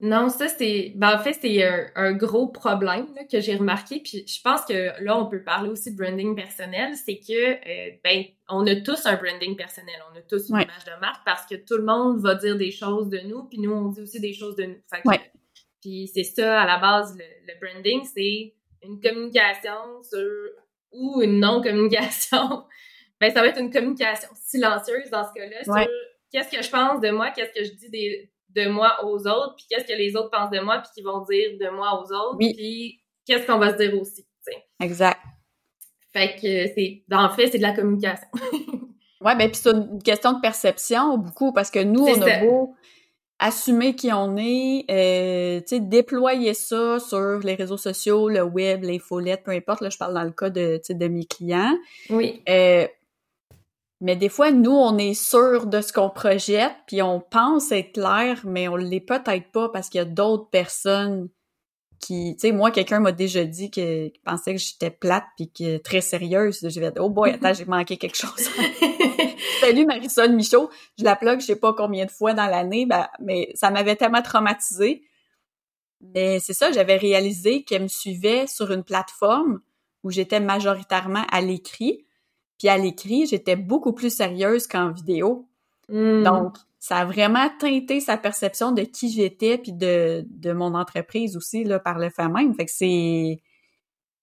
Non, 0.03 0.31
ça 0.31 0.49
c'est, 0.49 0.95
ben 0.97 1.15
en 1.15 1.19
fait 1.19 1.35
c'est 1.35 1.63
un, 1.95 2.13
gros 2.15 2.49
problème 2.49 3.07
que 3.31 3.41
j'ai 3.41 3.55
remarqué. 3.55 4.01
Puis 4.01 4.25
je 4.27 4.41
pense 4.41 4.65
que 4.65 5.03
là 5.05 5.19
on 5.19 5.27
peut 5.27 5.43
parler 5.43 5.69
aussi 5.69 5.93
de 5.93 5.97
branding 5.99 6.35
personnel, 6.35 6.95
c'est 6.97 7.19
que 7.19 7.33
euh, 7.33 7.91
ben 8.03 8.25
on 8.49 8.67
a 8.67 8.77
tous 8.77 9.05
un 9.05 9.17
branding 9.17 9.57
personnel, 9.57 9.97
on 10.11 10.17
a 10.17 10.23
tous 10.23 10.49
une 10.49 10.57
image 10.57 10.85
de 10.87 11.01
marque 11.01 11.23
parce 11.27 11.45
que 11.45 11.55
tout 11.55 11.77
le 11.77 11.85
monde 11.85 12.19
va 12.21 12.35
dire 12.35 12.57
des 12.57 12.71
choses 12.71 13.11
de 13.11 13.19
nous, 13.19 13.45
puis 13.45 13.59
nous 13.59 13.73
on 13.73 13.89
dit 13.89 14.01
aussi 14.01 14.21
des 14.21 14.33
choses 14.33 14.57
de 14.57 14.65
nous. 14.65 14.79
Fait 14.91 15.33
Puis 15.83 16.11
c'est 16.15 16.25
ça 16.25 16.63
à 16.63 16.67
la 16.67 16.79
base 16.79 17.19
le, 17.19 17.53
branding, 17.61 18.03
c'est 18.05 18.55
une 18.83 19.01
communication 19.03 20.03
sur 20.03 20.27
ou 20.93 21.21
une 21.21 21.41
non 21.41 21.61
communication. 21.61 22.65
ben 23.21 23.31
ça 23.31 23.43
va 23.43 23.49
être 23.49 23.61
une 23.61 23.71
communication 23.71 24.31
silencieuse 24.35 25.11
dans 25.11 25.29
ce 25.29 25.35
cas-là 25.35 25.63
sur 25.63 25.93
qu'est-ce 26.33 26.57
que 26.57 26.63
je 26.63 26.71
pense 26.71 27.03
de 27.03 27.11
moi, 27.11 27.33
qu'est-ce 27.33 27.53
que 27.53 27.65
je 27.65 27.75
dis 27.75 27.91
des 27.91 28.31
de 28.55 28.69
moi 28.69 29.05
aux 29.05 29.27
autres, 29.27 29.55
puis 29.57 29.67
qu'est-ce 29.69 29.87
que 29.87 29.97
les 29.97 30.17
autres 30.17 30.31
pensent 30.31 30.51
de 30.51 30.61
moi, 30.61 30.79
puis 30.79 30.91
qu'ils 30.95 31.05
vont 31.05 31.25
dire 31.25 31.51
de 31.59 31.69
moi 31.75 32.01
aux 32.01 32.13
autres, 32.13 32.39
puis 32.39 33.01
qu'est-ce 33.27 33.47
qu'on 33.47 33.59
va 33.59 33.73
se 33.73 33.77
dire 33.77 34.01
aussi. 34.01 34.27
Exact. 34.81 35.19
Fait 36.13 36.35
que 36.35 36.73
c'est, 36.75 37.05
en 37.13 37.31
fait, 37.31 37.49
c'est 37.49 37.59
de 37.59 37.63
la 37.63 37.73
communication. 37.73 38.27
ouais, 39.21 39.37
ben 39.37 39.51
puis 39.51 39.61
c'est 39.63 39.71
une 39.71 40.03
question 40.03 40.33
de 40.33 40.41
perception 40.41 41.19
beaucoup 41.19 41.53
parce 41.53 41.71
que 41.71 41.79
nous, 41.81 42.05
on 42.05 42.23
a 42.23 42.41
beau 42.41 42.75
assumer 43.41 43.95
qui 43.95 44.13
on 44.13 44.37
est, 44.37 44.85
euh, 44.91 45.61
tu 45.61 45.77
sais, 45.77 45.81
déployer 45.81 46.53
ça 46.53 46.99
sur 46.99 47.39
les 47.39 47.55
réseaux 47.55 47.79
sociaux, 47.79 48.29
le 48.29 48.43
web, 48.43 48.85
les 48.85 48.99
follettes, 48.99 49.43
peu 49.45 49.53
importe. 49.53 49.81
Là, 49.81 49.89
je 49.89 49.97
parle 49.97 50.15
dans 50.15 50.25
le 50.25 50.31
cas 50.31 50.51
de, 50.51 50.81
de 50.89 51.09
mes 51.09 51.25
clients. 51.25 51.75
Oui. 52.11 52.43
Euh, 52.49 52.87
mais 54.01 54.17
des 54.17 54.29
fois, 54.31 54.51
nous, 54.51 54.73
on 54.73 54.97
est 54.97 55.15
sûr 55.15 55.67
de 55.67 55.81
ce 55.81 55.93
qu'on 55.93 56.09
projette, 56.09 56.73
puis 56.87 57.03
on 57.03 57.21
pense 57.21 57.71
être 57.71 57.93
clair, 57.93 58.41
mais 58.45 58.67
on 58.67 58.77
l'est 58.77 59.01
peut-être 59.01 59.51
pas 59.53 59.69
parce 59.69 59.89
qu'il 59.89 59.99
y 59.99 60.03
a 60.03 60.07
d'autres 60.07 60.49
personnes 60.49 61.29
qui... 62.01 62.35
Tu 62.37 62.49
sais, 62.49 62.53
moi, 62.53 62.71
quelqu'un 62.71 63.01
m'a 63.01 63.13
déjà 63.13 63.45
dit 63.45 63.71
qu'il 63.71 64.13
pensait 64.25 64.55
que 64.55 64.61
j'étais 64.61 64.91
plate 64.91 65.25
puis 65.37 65.53
que 65.53 65.77
très 65.77 66.01
sérieuse. 66.01 66.67
J'ai 66.67 66.81
dit 66.81 66.99
«Oh 66.99 67.11
boy, 67.11 67.33
attends, 67.33 67.53
j'ai 67.53 67.67
manqué 67.67 67.99
quelque 67.99 68.17
chose.» 68.17 68.33
Salut 69.61 69.85
Marisol 69.85 70.33
Michaud, 70.35 70.71
je 70.99 71.05
la 71.05 71.15
plug 71.15 71.41
je 71.41 71.47
sais 71.47 71.57
pas 71.57 71.75
combien 71.75 72.07
de 72.07 72.11
fois 72.11 72.33
dans 72.33 72.47
l'année, 72.47 72.87
ben, 72.87 73.07
mais 73.21 73.51
ça 73.55 73.71
m'avait 73.71 73.97
tellement 73.97 74.23
traumatisée. 74.23 75.03
Mais 76.01 76.41
c'est 76.41 76.55
ça, 76.55 76.73
j'avais 76.73 76.97
réalisé 76.97 77.63
qu'elle 77.65 77.83
me 77.83 77.89
suivait 77.89 78.47
sur 78.47 78.73
une 78.73 78.83
plateforme 78.83 79.61
où 80.03 80.11
j'étais 80.11 80.41
majoritairement 80.41 81.25
à 81.31 81.43
l'écrit, 81.43 82.07
puis 82.61 82.69
à 82.69 82.77
l'écrit, 82.77 83.27
j'étais 83.27 83.57
beaucoup 83.57 83.95
plus 83.95 84.15
sérieuse 84.15 84.67
qu'en 84.67 84.91
vidéo. 84.91 85.49
Hmm. 85.89 86.23
Donc, 86.23 86.59
ça 86.79 86.99
a 86.99 87.05
vraiment 87.07 87.49
teinté 87.59 88.01
sa 88.01 88.19
perception 88.19 88.71
de 88.73 88.83
qui 88.83 89.11
j'étais 89.11 89.57
puis 89.57 89.73
de, 89.73 90.27
de 90.29 90.53
mon 90.53 90.75
entreprise 90.75 91.39
aussi 91.39 91.65
là 91.65 91.79
par 91.79 91.99
le 91.99 92.11
fait 92.11 92.29
même. 92.29 92.55
Fait 92.55 92.67
que 92.67 92.71
c'est 92.71 93.41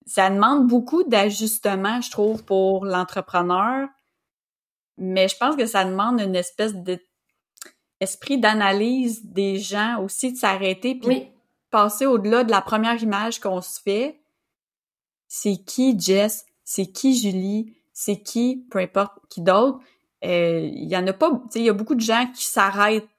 ça 0.06 0.30
demande 0.30 0.68
beaucoup 0.68 1.04
d'ajustement, 1.04 2.00
je 2.00 2.12
trouve, 2.12 2.44
pour 2.44 2.86
l'entrepreneur. 2.86 3.88
Mais 5.00 5.28
je 5.28 5.36
pense 5.38 5.56
que 5.56 5.66
ça 5.66 5.84
demande 5.84 6.22
une 6.22 6.36
espèce 6.36 6.76
d'esprit 6.76 8.38
d'analyse 8.38 9.26
des 9.26 9.58
gens 9.58 10.00
aussi, 10.04 10.34
de 10.34 10.38
s'arrêter 10.38 10.94
puis 10.94 11.28
passer 11.72 12.06
au-delà 12.06 12.44
de 12.44 12.52
la 12.52 12.62
première 12.62 13.02
image 13.02 13.40
qu'on 13.40 13.62
se 13.62 13.82
fait. 13.82 14.22
C'est 15.28 15.58
qui 15.58 16.00
Jess? 16.00 16.46
C'est 16.64 16.86
qui 16.86 17.18
Julie? 17.18 17.77
C'est 18.00 18.22
qui, 18.22 18.64
peu 18.70 18.78
importe 18.78 19.14
qui 19.28 19.42
d'autre, 19.42 19.80
euh, 20.24 20.70
il 20.72 20.88
y 20.88 20.96
en 20.96 21.08
a 21.08 21.14
pas, 21.14 21.32
tu 21.32 21.38
sais, 21.50 21.60
il 21.62 21.66
y 21.66 21.70
a 21.70 21.74
beaucoup 21.74 21.96
de 21.96 22.02
gens 22.02 22.28
qui 22.28 22.46
s'arrêtent 22.46 23.10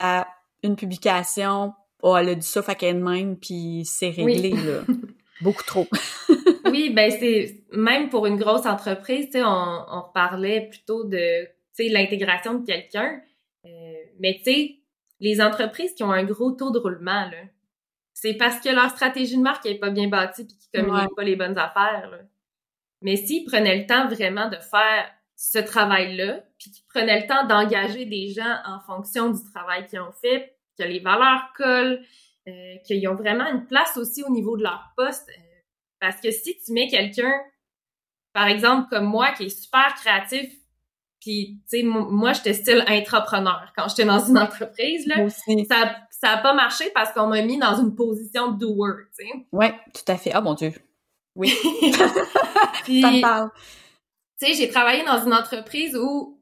à 0.00 0.26
une 0.64 0.74
publication, 0.74 1.72
oh, 2.02 2.16
elle 2.16 2.30
a 2.30 2.34
dit 2.34 2.46
ça, 2.46 2.60
fait 2.60 2.74
qu'elle 2.74 2.98
même, 2.98 3.38
puis 3.38 3.84
c'est 3.84 4.10
réglé, 4.10 4.50
là. 4.50 4.80
Beaucoup 5.40 5.62
trop. 5.62 5.86
oui, 6.64 6.90
ben 6.90 7.12
c'est, 7.12 7.62
même 7.72 8.08
pour 8.08 8.26
une 8.26 8.36
grosse 8.36 8.66
entreprise, 8.66 9.26
tu 9.26 9.32
sais, 9.38 9.44
on, 9.44 9.84
on 9.88 10.02
parlait 10.12 10.68
plutôt 10.68 11.04
de, 11.04 11.44
tu 11.44 11.84
sais, 11.84 11.88
l'intégration 11.90 12.54
de 12.54 12.66
quelqu'un, 12.66 13.20
euh, 13.66 13.94
mais 14.18 14.40
tu 14.44 14.52
sais, 14.52 14.78
les 15.20 15.40
entreprises 15.40 15.94
qui 15.94 16.02
ont 16.02 16.10
un 16.10 16.24
gros 16.24 16.50
taux 16.50 16.72
de 16.72 16.80
roulement, 16.80 17.30
là, 17.30 17.42
c'est 18.14 18.34
parce 18.34 18.58
que 18.58 18.70
leur 18.70 18.90
stratégie 18.90 19.36
de 19.36 19.42
marque 19.42 19.64
n'est 19.64 19.78
pas 19.78 19.90
bien 19.90 20.08
bâtie 20.08 20.44
puis 20.44 20.56
qu'ils 20.56 20.80
communiquent 20.80 21.14
pas 21.14 21.22
les 21.22 21.36
bonnes 21.36 21.56
affaires. 21.56 22.10
Là. 22.10 22.18
Mais 23.04 23.16
s'ils 23.16 23.44
prenaient 23.44 23.78
le 23.78 23.86
temps 23.86 24.08
vraiment 24.08 24.48
de 24.48 24.56
faire 24.56 25.08
ce 25.36 25.58
travail-là, 25.58 26.40
puis 26.58 26.70
qu'ils 26.70 26.86
prenaient 26.88 27.20
le 27.20 27.26
temps 27.26 27.46
d'engager 27.46 28.06
des 28.06 28.30
gens 28.30 28.56
en 28.66 28.80
fonction 28.80 29.30
du 29.30 29.40
travail 29.52 29.86
qu'ils 29.86 30.00
ont 30.00 30.12
fait, 30.20 30.56
que 30.78 30.84
les 30.84 31.00
valeurs 31.00 31.52
collent, 31.56 32.02
euh, 32.48 32.74
qu'ils 32.86 33.06
ont 33.06 33.14
vraiment 33.14 33.46
une 33.46 33.66
place 33.66 33.96
aussi 33.96 34.22
au 34.22 34.30
niveau 34.30 34.56
de 34.56 34.62
leur 34.62 34.92
poste. 34.96 35.28
Euh, 35.28 35.42
parce 36.00 36.20
que 36.20 36.30
si 36.30 36.58
tu 36.64 36.72
mets 36.72 36.88
quelqu'un, 36.88 37.32
par 38.32 38.46
exemple, 38.46 38.88
comme 38.88 39.04
moi, 39.04 39.32
qui 39.32 39.44
est 39.44 39.48
super 39.62 39.94
créatif, 39.96 40.50
puis, 41.20 41.62
tu 41.70 41.80
sais, 41.80 41.82
moi, 41.82 42.34
j'étais 42.34 42.52
style 42.52 42.84
entrepreneur 42.86 43.72
quand 43.74 43.88
j'étais 43.88 44.04
dans 44.04 44.18
une 44.18 44.38
entreprise, 44.38 45.06
là. 45.06 45.26
Ça, 45.30 45.96
ça 46.10 46.30
a 46.32 46.38
pas 46.38 46.52
marché 46.52 46.84
parce 46.94 47.12
qu'on 47.12 47.28
m'a 47.28 47.40
mis 47.40 47.58
dans 47.58 47.80
une 47.80 47.94
position 47.94 48.52
de 48.52 48.58
doer, 48.58 49.04
tu 49.18 49.26
sais. 49.26 49.32
Ouais, 49.50 49.74
tout 49.94 50.12
à 50.12 50.18
fait. 50.18 50.32
Ah, 50.34 50.42
mon 50.42 50.52
Dieu. 50.52 50.72
Oui. 51.34 51.52
Puis, 52.84 53.00
ça 53.02 53.10
me 53.10 53.20
parle. 53.20 53.50
Tu 54.40 54.46
sais, 54.46 54.54
j'ai 54.54 54.68
travaillé 54.68 55.04
dans 55.04 55.24
une 55.24 55.34
entreprise 55.34 55.96
où 55.96 56.40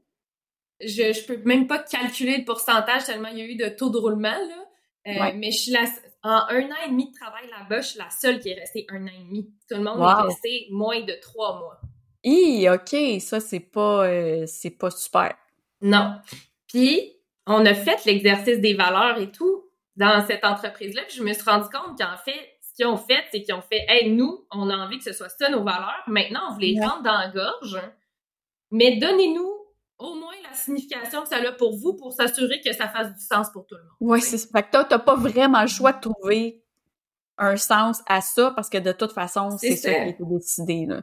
je, 0.81 1.13
je 1.13 1.27
peux 1.27 1.37
même 1.45 1.67
pas 1.67 1.79
calculer 1.79 2.39
le 2.39 2.45
pourcentage 2.45 3.05
tellement 3.05 3.29
il 3.29 3.39
y 3.39 3.43
a 3.43 3.45
eu 3.45 3.57
de 3.57 3.69
taux 3.69 3.91
de 3.91 3.99
roulement, 3.99 4.31
là. 4.31 4.63
Euh, 5.09 5.33
mais 5.37 5.51
je 5.51 5.59
suis 5.59 5.73
la, 5.73 5.85
en 6.23 6.47
un 6.49 6.71
an 6.71 6.77
et 6.87 6.91
demi 6.91 7.11
de 7.11 7.19
travail 7.19 7.49
là-bas, 7.51 7.81
je 7.81 7.89
suis 7.89 7.99
la 7.99 8.11
seule 8.11 8.39
qui 8.39 8.51
est 8.51 8.55
restée 8.55 8.87
un 8.89 9.05
an 9.05 9.11
et 9.13 9.25
demi. 9.25 9.51
Tout 9.69 9.77
le 9.77 9.83
monde 9.83 10.01
est 10.01 10.23
resté 10.23 10.69
moins 10.71 11.01
de 11.01 11.15
trois 11.21 11.59
mois. 11.59 11.81
Hi, 12.23 12.69
ok, 12.69 13.21
ça 13.21 13.41
c'est 13.41 13.61
pas 13.61 14.07
euh, 14.07 14.45
c'est 14.47 14.71
pas 14.71 14.91
super. 14.91 15.35
Non. 15.81 16.15
Puis 16.69 17.17
on 17.47 17.67
a 17.67 17.75
fait 17.75 18.05
l'exercice 18.05 18.61
des 18.61 18.75
valeurs 18.75 19.19
et 19.19 19.33
tout 19.33 19.65
dans 19.97 20.25
cette 20.25 20.45
entreprise-là, 20.45 21.03
puis 21.09 21.17
je 21.17 21.25
me 21.25 21.33
suis 21.33 21.43
rendu 21.43 21.65
compte 21.65 21.99
qu'en 21.99 22.17
fait 22.17 22.52
ce 22.73 22.77
qu'ils 22.77 22.87
ont 22.87 22.97
fait, 22.97 23.23
c'est 23.31 23.43
qu'ils 23.43 23.55
ont 23.55 23.63
fait 23.63 23.85
Hey, 23.89 24.11
nous, 24.11 24.47
on 24.51 24.71
a 24.71 24.77
envie 24.77 24.99
que 24.99 25.05
ce 25.05 25.13
soit 25.13 25.29
ça 25.29 25.51
nos 25.51 25.63
valeurs. 25.63 26.03
Maintenant, 26.07 26.41
on 26.49 26.55
vous 26.55 26.61
les 26.61 26.81
rendre 26.81 27.03
dans 27.03 27.19
la 27.19 27.29
gorge. 27.29 27.79
Mais 28.71 28.97
donnez-nous 28.97 29.53
au 29.99 30.15
moins 30.15 30.33
la 30.43 30.55
signification 30.55 31.23
que 31.23 31.29
ça 31.29 31.37
a 31.37 31.53
pour 31.53 31.77
vous 31.77 31.95
pour 31.95 32.13
s'assurer 32.13 32.61
que 32.61 32.73
ça 32.73 32.89
fasse 32.89 33.13
du 33.13 33.21
sens 33.21 33.51
pour 33.53 33.67
tout 33.67 33.77
le 33.77 33.83
monde. 33.83 33.93
Oui, 34.01 34.21
c'est 34.23 34.39
ça. 34.39 34.49
Fait 34.53 34.63
que 34.63 34.71
toi, 34.71 34.85
t'as 34.85 34.99
pas 34.99 35.15
vraiment 35.15 35.61
le 35.61 35.69
choix 35.69 35.93
de 35.93 36.01
trouver 36.01 36.65
un 37.39 37.57
sens 37.57 38.03
à 38.07 38.21
ça 38.21 38.53
parce 38.57 38.69
que 38.69 38.79
de 38.79 38.93
toute 38.93 39.13
façon, 39.13 39.51
c'est 39.59 39.77
ça. 39.77 39.91
qui 39.91 39.97
a 39.97 40.07
été 40.07 40.25
décidé. 40.25 40.87
Là. 40.87 41.03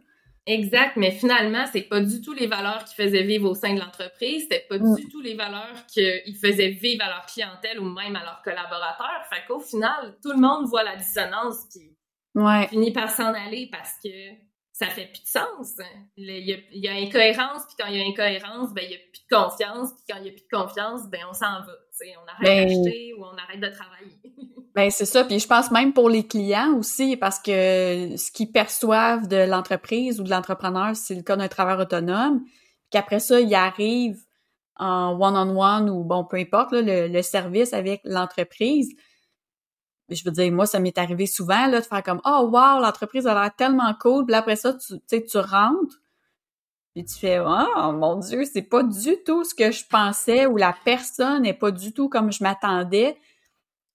Exact, 0.51 0.95
mais 0.95 1.11
finalement, 1.11 1.65
c'est 1.71 1.83
pas 1.83 1.99
du 1.99 2.21
tout 2.21 2.33
les 2.33 2.47
valeurs 2.47 2.83
qui 2.83 2.95
faisaient 2.95 3.21
vivre 3.21 3.51
au 3.51 3.53
sein 3.53 3.75
de 3.75 3.79
l'entreprise, 3.79 4.47
c'était 4.49 4.65
pas 4.67 4.79
mm. 4.79 4.95
du 4.95 5.07
tout 5.07 5.21
les 5.21 5.35
valeurs 5.35 5.85
qu'ils 5.87 6.35
faisaient 6.35 6.69
vivre 6.69 7.03
à 7.05 7.09
leur 7.09 7.25
clientèle 7.27 7.79
ou 7.79 7.83
même 7.83 8.15
à 8.15 8.23
leurs 8.23 8.41
collaborateurs. 8.43 9.25
Fait 9.29 9.45
qu'au 9.47 9.59
final, 9.59 10.17
tout 10.23 10.31
le 10.31 10.39
monde 10.39 10.65
voit 10.65 10.81
la 10.81 10.95
dissonance 10.95 11.67
qui 11.71 11.95
finit 12.67 12.91
par 12.91 13.11
s'en 13.11 13.31
aller 13.31 13.69
parce 13.71 13.93
que 14.03 14.09
ça 14.79 14.87
fait 14.87 15.07
plus 15.07 15.23
de 15.23 15.27
sens. 15.27 15.75
Il 16.15 16.25
y, 16.25 16.53
a, 16.53 16.57
il 16.71 16.81
y 16.81 16.87
a 16.87 16.93
incohérence, 16.93 17.63
puis 17.67 17.75
quand 17.77 17.87
il 17.89 17.97
y 17.97 18.01
a 18.01 18.05
incohérence, 18.05 18.73
ben 18.73 18.85
il 18.85 18.91
y 18.91 18.95
a 18.95 18.99
plus 19.11 19.21
de 19.29 19.35
confiance, 19.35 19.89
puis 19.91 20.05
quand 20.09 20.15
il 20.21 20.27
y 20.27 20.29
a 20.29 20.31
plus 20.31 20.45
de 20.49 20.57
confiance, 20.57 21.09
ben 21.09 21.19
on 21.29 21.33
s'en 21.33 21.59
va. 21.59 21.73
On 22.01 22.31
arrête 22.31 22.69
ben, 22.69 22.83
d'acheter 22.83 23.13
ou 23.17 23.25
on 23.25 23.35
arrête 23.37 23.59
de 23.59 23.67
travailler. 23.67 24.15
ben 24.75 24.89
c'est 24.89 25.03
ça. 25.05 25.25
Puis 25.25 25.39
je 25.39 25.47
pense 25.47 25.69
même 25.69 25.91
pour 25.91 26.09
les 26.09 26.25
clients 26.25 26.75
aussi, 26.77 27.17
parce 27.17 27.39
que 27.39 28.15
ce 28.15 28.31
qu'ils 28.31 28.53
perçoivent 28.53 29.27
de 29.27 29.45
l'entreprise 29.45 30.21
ou 30.21 30.23
de 30.23 30.29
l'entrepreneur, 30.29 30.95
c'est 30.95 31.15
le 31.15 31.23
cas 31.23 31.35
d'un 31.35 31.49
travailleur 31.49 31.81
autonome, 31.81 32.41
qu'après 32.89 33.19
ça, 33.19 33.41
il 33.41 33.53
arrive 33.53 34.17
en 34.77 35.19
one-on-one 35.19 35.89
ou 35.89 36.05
bon, 36.05 36.23
peu 36.23 36.37
importe, 36.37 36.69
le, 36.71 37.21
service 37.21 37.73
avec 37.73 37.99
l'entreprise. 38.05 38.95
Je 40.09 40.23
veux 40.23 40.31
dire, 40.31 40.51
moi, 40.51 40.65
ça 40.65 40.79
m'est 40.79 40.97
arrivé 40.97 41.25
souvent 41.25 41.67
là, 41.67 41.79
de 41.81 41.85
faire 41.85 42.03
comme 42.03 42.21
Oh 42.25 42.49
wow, 42.51 42.81
l'entreprise 42.81 43.27
a 43.27 43.33
l'air 43.33 43.55
tellement 43.55 43.93
cool. 43.99 44.25
Puis 44.25 44.35
après 44.35 44.55
ça, 44.55 44.73
tu 44.73 44.95
sais, 45.07 45.23
tu 45.23 45.37
rentres, 45.37 46.01
puis 46.93 47.05
tu 47.05 47.15
fais 47.15 47.39
Oh 47.39 47.91
mon 47.93 48.17
Dieu, 48.17 48.45
c'est 48.45 48.63
pas 48.63 48.83
du 48.83 49.23
tout 49.23 49.43
ce 49.43 49.53
que 49.53 49.71
je 49.71 49.85
pensais 49.85 50.45
ou 50.45 50.57
la 50.57 50.75
personne 50.83 51.43
n'est 51.43 51.53
pas 51.53 51.71
du 51.71 51.93
tout 51.93 52.09
comme 52.09 52.31
je 52.31 52.43
m'attendais. 52.43 53.17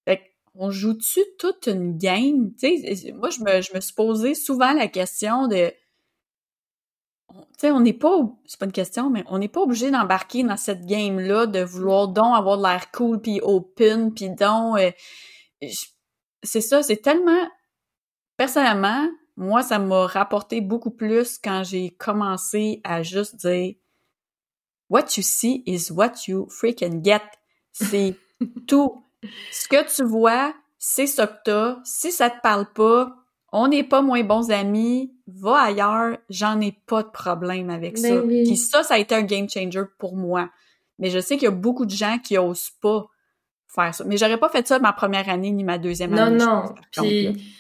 Fait 0.05 0.23
on 0.55 0.71
joue-tu 0.71 1.21
toute 1.39 1.67
une 1.67 1.99
game? 1.99 2.53
Tu 2.59 2.79
sais, 2.79 3.13
moi, 3.13 3.31
je 3.31 3.41
me, 3.41 3.61
je 3.61 3.75
me 3.75 3.81
suis 3.81 3.95
posé 3.95 4.35
souvent 4.35 4.73
la 4.73 4.89
question 4.89 5.49
de 5.49 5.73
tu 7.35 7.43
sais, 7.59 7.71
on 7.71 7.81
n'est 7.81 7.93
pas, 7.93 8.17
c'est 8.47 8.59
pas 8.59 8.67
une 8.67 8.73
question, 8.73 9.11
mais 9.11 9.25
on 9.29 9.39
n'est 9.39 9.49
pas 9.49 9.61
obligé 9.61 9.91
d'embarquer 9.91 10.45
dans 10.45 10.57
cette 10.57 10.87
game-là, 10.87 11.47
de 11.47 11.61
vouloir 11.61 12.09
donc 12.09 12.37
avoir 12.37 12.59
de 12.59 12.63
l'air 12.63 12.91
cool, 12.93 13.21
puis 13.21 13.41
open, 13.43 14.13
puis 14.15 14.31
donc, 14.31 14.79
euh, 14.79 14.91
c'est 16.45 16.61
ça, 16.61 16.83
c'est 16.83 16.99
tellement, 16.99 17.49
personnellement, 18.37 19.09
moi, 19.37 19.63
ça 19.63 19.79
m'a 19.79 20.07
rapporté 20.07 20.61
beaucoup 20.61 20.91
plus 20.91 21.39
quand 21.39 21.65
j'ai 21.65 21.91
commencé 21.91 22.81
à 22.85 23.03
juste 23.03 23.37
dire, 23.37 23.75
what 24.89 25.07
you 25.17 25.23
see 25.23 25.63
is 25.67 25.91
what 25.91 26.13
you 26.29 26.47
freaking 26.49 27.05
get. 27.05 27.23
C'est 27.73 28.17
tout. 28.69 29.03
Ce 29.51 29.67
que 29.67 29.95
tu 29.95 30.05
vois, 30.05 30.55
c'est 30.79 31.07
ça 31.07 31.27
que 31.27 31.39
t'as. 31.45 31.79
Si 31.85 32.13
ça 32.13 32.31
te 32.31 32.41
parle 32.43 32.73
pas, 32.73 33.17
on 33.53 33.69
n'est 33.69 33.85
pas 33.85 34.03
moins 34.03 34.23
bons 34.23 34.51
amis, 34.51 35.13
va 35.27 35.63
ailleurs, 35.63 36.19
j'en 36.29 36.61
ai 36.61 36.73
pas 36.73 37.03
de 37.03 37.09
problème 37.09 37.71
avec 37.71 37.99
ça. 37.99 38.21
Ben 38.21 38.45
Puis 38.45 38.57
ça, 38.57 38.83
ça 38.83 38.95
a 38.95 38.99
été 38.99 39.15
un 39.15 39.23
game 39.23 39.49
changer 39.49 39.85
pour 39.99 40.17
moi. 40.17 40.51
Mais 40.99 41.11
je 41.11 41.19
sais 41.19 41.37
qu'il 41.37 41.45
y 41.45 41.49
a 41.49 41.53
beaucoup 41.53 41.87
de 41.87 41.91
gens 41.91 42.19
qui 42.19 42.39
osent 42.39 42.71
pas 42.81 43.09
faire 43.75 43.95
ça. 43.95 44.05
Mais 44.05 44.17
j'aurais 44.17 44.39
pas 44.39 44.49
fait 44.49 44.67
ça 44.67 44.79
ma 44.79 44.93
première 44.93 45.29
année 45.29 45.51
ni 45.51 45.65
ma 45.65 45.79
deuxième 45.79 46.11
non, 46.11 46.23
année. 46.23 46.39
Non, 46.39 46.75
Puis, 46.93 47.55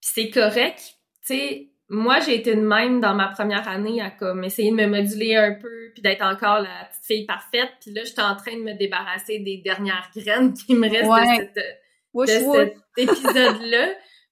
c'est 0.00 0.30
correct. 0.30 0.96
Tu 1.26 1.34
sais, 1.34 1.70
moi, 1.88 2.20
j'ai 2.20 2.36
été 2.36 2.54
de 2.54 2.60
même 2.60 3.00
dans 3.00 3.14
ma 3.14 3.28
première 3.28 3.68
année 3.68 4.00
à 4.00 4.10
comme 4.10 4.44
essayer 4.44 4.70
de 4.70 4.76
me 4.76 4.86
moduler 4.86 5.36
un 5.36 5.54
peu 5.54 5.90
puis 5.92 6.02
d'être 6.02 6.22
encore 6.22 6.60
la 6.60 6.88
petite 6.88 7.04
fille 7.04 7.26
parfaite. 7.26 7.70
Puis 7.80 7.92
là, 7.92 8.02
j'étais 8.04 8.22
en 8.22 8.36
train 8.36 8.56
de 8.56 8.62
me 8.62 8.78
débarrasser 8.78 9.40
des 9.40 9.58
dernières 9.58 10.08
graines 10.14 10.54
qui 10.66 10.74
me 10.74 10.88
restent 10.88 11.56
de, 11.56 12.26
cet 12.26 12.76
épisode-là 12.96 13.88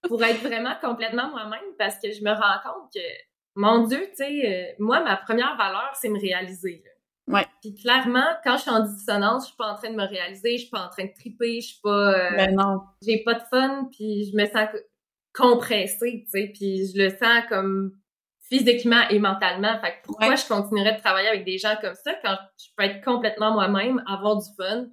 pour 0.06 0.22
être 0.22 0.40
vraiment 0.40 0.74
complètement 0.80 1.30
moi-même 1.30 1.74
parce 1.78 1.98
que 1.98 2.12
je 2.12 2.22
me 2.22 2.30
rends 2.30 2.60
compte 2.64 2.92
que, 2.94 3.00
mon 3.56 3.88
Dieu, 3.88 4.06
tu 4.10 4.24
sais, 4.24 4.46
euh, 4.46 4.74
moi, 4.78 5.00
ma 5.02 5.16
première 5.16 5.56
valeur, 5.56 5.90
c'est 5.94 6.08
me 6.08 6.20
réaliser. 6.20 6.84
Ouais. 7.28 7.46
Puis 7.60 7.74
clairement, 7.74 8.26
quand 8.42 8.56
je 8.56 8.62
suis 8.62 8.70
en 8.70 8.80
dissonance, 8.80 9.44
je 9.44 9.48
suis 9.48 9.56
pas 9.56 9.72
en 9.72 9.74
train 9.76 9.90
de 9.90 9.96
me 9.96 10.06
réaliser, 10.06 10.52
je 10.56 10.62
suis 10.62 10.70
pas 10.70 10.86
en 10.86 10.88
train 10.88 11.04
de 11.04 11.12
triper, 11.14 11.60
je 11.60 11.66
suis 11.68 11.80
pas... 11.82 12.12
Euh, 12.12 12.36
ben 12.36 12.54
non. 12.54 12.80
J'ai 13.02 13.22
pas 13.22 13.34
de 13.34 13.42
fun, 13.50 13.88
puis 13.92 14.30
je 14.30 14.36
me 14.36 14.46
sens 14.46 14.68
compressée, 15.34 16.24
tu 16.24 16.30
sais, 16.30 16.52
puis 16.52 16.86
je 16.86 17.02
le 17.02 17.10
sens 17.10 17.44
comme 17.48 17.92
physiquement 18.48 19.06
et 19.10 19.18
mentalement. 19.18 19.78
Fait 19.80 19.90
que 19.90 20.04
pourquoi 20.04 20.34
je 20.34 20.46
continuerais 20.46 20.94
de 20.94 21.00
travailler 21.00 21.28
avec 21.28 21.44
des 21.44 21.58
gens 21.58 21.76
comme 21.80 21.94
ça 21.94 22.14
quand 22.24 22.36
je 22.58 22.66
peux 22.76 22.84
être 22.84 23.04
complètement 23.04 23.52
moi-même, 23.52 24.02
avoir 24.06 24.38
du 24.38 24.48
fun, 24.56 24.86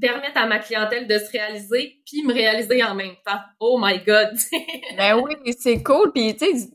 permettre 0.00 0.36
à 0.36 0.46
ma 0.46 0.58
clientèle 0.58 1.08
de 1.08 1.18
se 1.18 1.32
réaliser 1.32 2.02
puis 2.04 2.22
me 2.22 2.34
réaliser 2.34 2.84
en 2.84 2.94
même 2.94 3.14
temps? 3.24 3.40
Oh 3.60 3.78
my 3.80 3.98
god. 4.04 4.36
ben 4.98 5.18
oui, 5.20 5.54
c'est 5.58 5.82
cool 5.82 6.12
puis 6.12 6.36
tu 6.36 6.44
sais 6.44 6.68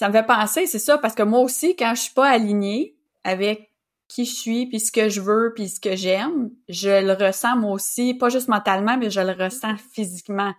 ça 0.00 0.08
me 0.08 0.14
fait 0.14 0.26
penser, 0.26 0.66
c'est 0.66 0.78
ça 0.78 0.96
parce 0.96 1.14
que 1.14 1.22
moi 1.22 1.40
aussi 1.40 1.76
quand 1.76 1.94
je 1.94 2.00
suis 2.00 2.14
pas 2.14 2.26
alignée 2.26 2.96
avec 3.22 3.70
qui 4.08 4.24
je 4.24 4.34
suis 4.34 4.66
puis 4.66 4.80
ce 4.80 4.90
que 4.90 5.10
je 5.10 5.20
veux 5.20 5.52
puis 5.54 5.68
ce 5.68 5.78
que 5.78 5.94
j'aime, 5.94 6.50
je 6.70 7.04
le 7.04 7.12
ressens 7.12 7.56
moi 7.56 7.72
aussi, 7.72 8.14
pas 8.14 8.30
juste 8.30 8.48
mentalement 8.48 8.96
mais 8.96 9.10
je 9.10 9.20
le 9.20 9.32
ressens 9.32 9.76
physiquement. 9.92 10.54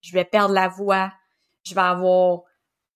Je 0.00 0.14
vais 0.14 0.24
perdre 0.24 0.54
la 0.54 0.68
voix, 0.68 1.12
je 1.62 1.74
vais 1.74 1.82
avoir 1.82 2.44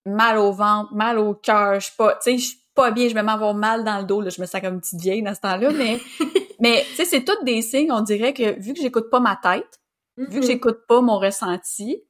mal 0.07 0.39
au 0.39 0.51
ventre, 0.51 0.91
mal 0.91 1.19
au 1.19 1.35
cœur, 1.35 1.75
je 1.75 1.85
suis 1.85 1.95
pas, 1.95 2.13
tu 2.15 2.31
sais, 2.31 2.37
je 2.39 2.45
suis 2.47 2.59
pas 2.73 2.89
bien, 2.89 3.07
je 3.07 3.13
vais 3.13 3.21
m'avoir 3.21 3.53
mal 3.53 3.83
dans 3.83 3.99
le 3.99 4.05
dos, 4.05 4.21
là, 4.21 4.31
je 4.31 4.41
me 4.41 4.47
sens 4.47 4.59
comme 4.61 4.73
une 4.73 4.81
petite 4.81 4.99
vieille 4.99 5.21
dans 5.21 5.35
ce 5.35 5.41
temps-là, 5.41 5.71
mais 5.71 5.99
Mais 6.59 6.83
tu 6.89 6.95
sais, 6.95 7.05
c'est 7.05 7.23
tous 7.23 7.43
des 7.43 7.61
signes, 7.61 7.91
on 7.91 8.01
dirait 8.01 8.33
que 8.33 8.59
vu 8.59 8.73
que 8.73 8.81
j'écoute 8.81 9.11
pas 9.11 9.19
ma 9.19 9.35
tête, 9.35 9.79
vu 10.17 10.25
que 10.25 10.33
Mm-hmm. 10.33 10.47
j'écoute 10.47 10.79
pas 10.87 11.01
mon 11.01 11.19
ressenti, 11.19 12.01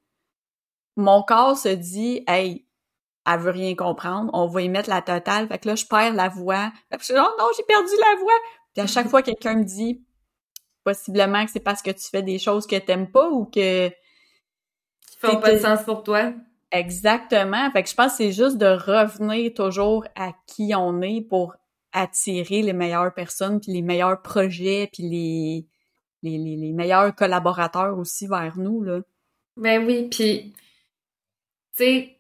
mon 0.96 1.24
corps 1.24 1.58
se 1.58 1.70
dit 1.70 2.24
Hey, 2.28 2.65
elle 3.26 3.40
veut 3.40 3.52
rien 3.52 3.76
comprendre, 3.76 4.30
on 4.34 4.48
va 4.48 4.62
y 4.62 4.70
mettre 4.70 4.90
la 4.90 5.02
totale. 5.02 5.48
Fait 5.48 5.58
que 5.58 5.68
là, 5.68 5.76
je 5.76 5.86
perds 5.86 6.14
la 6.14 6.30
voix. 6.30 6.72
Fait 6.92 6.98
que 6.98 7.04
je 7.04 7.14
dis 7.14 7.20
Oh 7.20 7.36
non, 7.40 7.48
j'ai 7.58 7.64
perdu 7.64 7.92
la 8.00 8.20
voix. 8.20 8.34
Puis 8.74 8.84
à 8.84 8.88
chaque 8.88 9.08
fois 9.10 9.22
quelqu'un 9.22 9.56
me 9.56 9.64
dit 9.64 10.04
possiblement 10.84 11.44
que 11.46 11.52
c'est 11.52 11.60
parce 11.60 11.82
que 11.82 11.92
tu 11.92 12.08
fais 12.10 12.22
des 12.22 12.40
choses 12.40 12.68
que 12.68 12.76
t'aimes 12.76 13.12
pas 13.12 13.30
ou 13.30 13.46
que. 13.46 13.90
Qui 13.90 15.18
font 15.20 15.40
pas 15.40 15.54
de 15.54 15.60
sens 15.60 15.84
pour 15.84 16.04
toi. 16.04 16.34
Exactement. 16.72 17.72
Fait 17.72 17.84
que 17.84 17.90
je 17.90 17.96
pense 17.96 18.12
que 18.12 18.18
c'est 18.18 18.32
juste 18.32 18.58
de 18.58 18.66
revenir 18.68 19.54
toujours 19.54 20.06
à 20.16 20.34
qui 20.48 20.74
on 20.76 21.02
est 21.02 21.22
pour 21.22 21.56
attirer 21.94 22.62
les 22.62 22.74
meilleures 22.74 23.14
personnes, 23.14 23.62
puis 23.62 23.72
les 23.72 23.82
meilleurs 23.82 24.22
projets, 24.22 24.90
puis 24.92 25.04
les, 25.04 25.68
les, 26.22 26.38
les, 26.38 26.58
les 26.58 26.74
meilleurs 26.74 27.16
collaborateurs 27.16 27.98
aussi 27.98 28.28
vers 28.28 28.58
nous, 28.58 28.84
là. 28.84 29.00
Ben 29.56 29.86
oui, 29.86 30.10
puis, 30.10 30.54
tu 31.78 31.84
sais, 31.84 32.15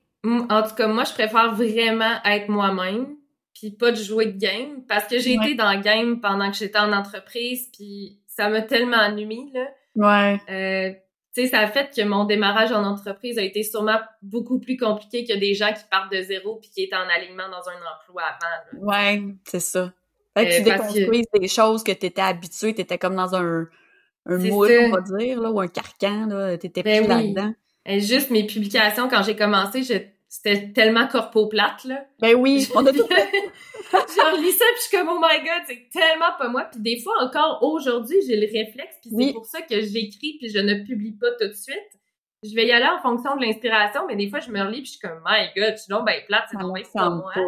en 0.49 0.63
tout 0.63 0.75
cas, 0.75 0.87
moi, 0.87 1.03
je 1.03 1.13
préfère 1.13 1.53
vraiment 1.53 2.13
être 2.25 2.49
moi-même, 2.49 3.07
puis 3.53 3.71
pas 3.71 3.91
de 3.91 3.95
jouer 3.97 4.27
de 4.27 4.37
game, 4.37 4.83
parce 4.87 5.05
que 5.05 5.19
j'ai 5.19 5.37
Ouais. 5.37 5.45
été 5.47 5.55
dans 5.55 5.71
le 5.73 5.81
game 5.81 6.19
pendant 6.21 6.49
que 6.51 6.57
j'étais 6.57 6.79
en 6.79 6.91
entreprise, 6.93 7.69
puis 7.75 8.19
ça 8.27 8.49
m'a 8.49 8.61
tellement 8.61 8.97
ennuyé, 8.97 9.45
là. 9.53 9.67
Ouais. 9.95 10.39
Euh, 10.49 10.93
tu 11.33 11.41
sais, 11.43 11.47
ça 11.47 11.59
a 11.59 11.67
fait 11.67 11.89
que 11.95 12.01
mon 12.03 12.23
démarrage 12.25 12.71
en 12.71 12.83
entreprise 12.83 13.37
a 13.37 13.41
été 13.43 13.63
sûrement 13.63 13.99
beaucoup 14.21 14.59
plus 14.59 14.77
compliqué 14.77 15.25
que 15.25 15.37
des 15.37 15.53
gens 15.53 15.71
qui 15.73 15.83
partent 15.89 16.11
de 16.11 16.21
zéro 16.21 16.55
puis 16.61 16.69
qui 16.69 16.83
étaient 16.83 16.95
en 16.95 17.07
alignement 17.09 17.47
dans 17.49 17.69
un 17.69 17.79
emploi 17.95 18.23
avant. 18.23 18.85
là. 18.93 19.13
Ouais, 19.13 19.21
c'est 19.45 19.59
ça. 19.59 19.91
Fait 20.37 20.45
que 20.45 20.51
Euh, 20.51 20.57
tu 20.57 20.63
que- 20.63 20.69
déconstruises 20.69 21.25
des 21.39 21.47
choses 21.47 21.83
que 21.83 21.91
t'étais 21.93 22.21
habitué, 22.21 22.73
t'étais 22.73 22.97
comme 22.97 23.15
dans 23.15 23.35
un, 23.35 23.67
un 24.27 24.37
moule, 24.37 24.67
ça. 24.69 24.73
on 24.85 24.89
va 24.91 25.01
dire, 25.01 25.39
là, 25.41 25.51
ou 25.51 25.59
un 25.61 25.67
carcan, 25.67 26.25
là, 26.27 26.57
t'étais 26.57 26.83
Ben 26.83 27.05
pris 27.05 27.13
oui. 27.13 27.33
là-dedans. 27.33 27.53
Et 27.85 27.99
juste 28.01 28.31
mes 28.31 28.45
publications, 28.45 29.07
quand 29.07 29.21
j'ai 29.23 29.35
commencé, 29.35 29.83
je- 29.83 29.93
c'était 30.43 30.71
tellement 30.73 31.07
corpo 31.07 31.47
plate, 31.47 31.83
là. 31.85 32.05
Ben 32.19 32.35
oui, 32.35 32.67
on 32.75 32.85
a 32.85 32.91
tout 32.91 33.05
fait. 33.07 33.29
je 33.91 34.35
relis 34.35 34.51
ça, 34.51 34.65
puis 34.65 34.75
je 34.77 34.81
suis 34.87 34.97
comme, 34.97 35.09
oh 35.09 35.19
my 35.21 35.39
god, 35.39 35.63
c'est 35.67 35.89
tellement 35.91 36.31
pas 36.37 36.49
moi. 36.49 36.65
Puis 36.71 36.81
des 36.81 36.99
fois, 37.01 37.13
encore 37.23 37.59
aujourd'hui, 37.63 38.17
j'ai 38.27 38.35
le 38.35 38.45
réflexe, 38.47 38.95
puis 39.01 39.09
Oui. 39.13 39.25
c'est 39.27 39.33
pour 39.33 39.45
ça 39.45 39.61
que 39.61 39.79
j'écris, 39.81 40.37
puis 40.39 40.49
je 40.49 40.59
ne 40.59 40.83
publie 40.85 41.13
pas 41.19 41.31
tout 41.39 41.47
de 41.47 41.53
suite. 41.53 41.77
Je 42.43 42.53
vais 42.53 42.67
y 42.67 42.71
aller 42.71 42.85
en 42.85 43.01
fonction 43.01 43.35
de 43.37 43.41
l'inspiration, 43.43 44.01
mais 44.07 44.15
des 44.15 44.29
fois, 44.29 44.39
je 44.39 44.51
me 44.51 44.59
relis, 44.61 44.81
puis 44.81 44.85
je 44.85 44.91
suis 44.91 44.99
comme, 44.99 45.19
my 45.25 45.47
god, 45.55 45.73
je 45.77 45.81
suis 45.83 45.89
donc 45.89 46.05
ben 46.05 46.21
plate, 46.27 46.43
c'est 46.51 46.59
donc 46.59 46.77
pas 46.93 47.09
moi. 47.09 47.31
Puis 47.33 47.43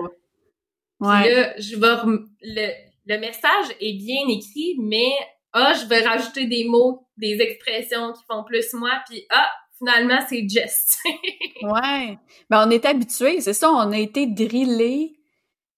Ouais. 1.00 1.34
là, 1.36 1.54
je 1.60 1.76
vais 1.76 1.94
rem- 1.94 2.28
le, 2.42 2.68
le 3.06 3.20
message 3.20 3.76
est 3.80 3.94
bien 3.94 4.28
écrit, 4.30 4.76
mais 4.80 5.12
ah, 5.54 5.74
je 5.74 5.86
vais 5.86 6.02
rajouter 6.02 6.46
des 6.46 6.66
mots, 6.66 7.08
des 7.18 7.40
expressions 7.42 8.14
qui 8.14 8.24
font 8.30 8.44
plus 8.44 8.74
moi, 8.74 8.92
puis 9.08 9.26
ah, 9.30 9.48
finalement, 9.78 10.20
c'est 10.30 10.48
Jess. 10.48 10.98
Ouais. 11.64 12.18
Ben, 12.52 12.68
on 12.68 12.70
est 12.70 12.86
habitué, 12.86 13.42
c'est 13.42 13.54
ça, 13.54 13.72
on 13.72 13.92
a 13.92 13.98
été 13.98 14.28
drillé. 14.28 15.14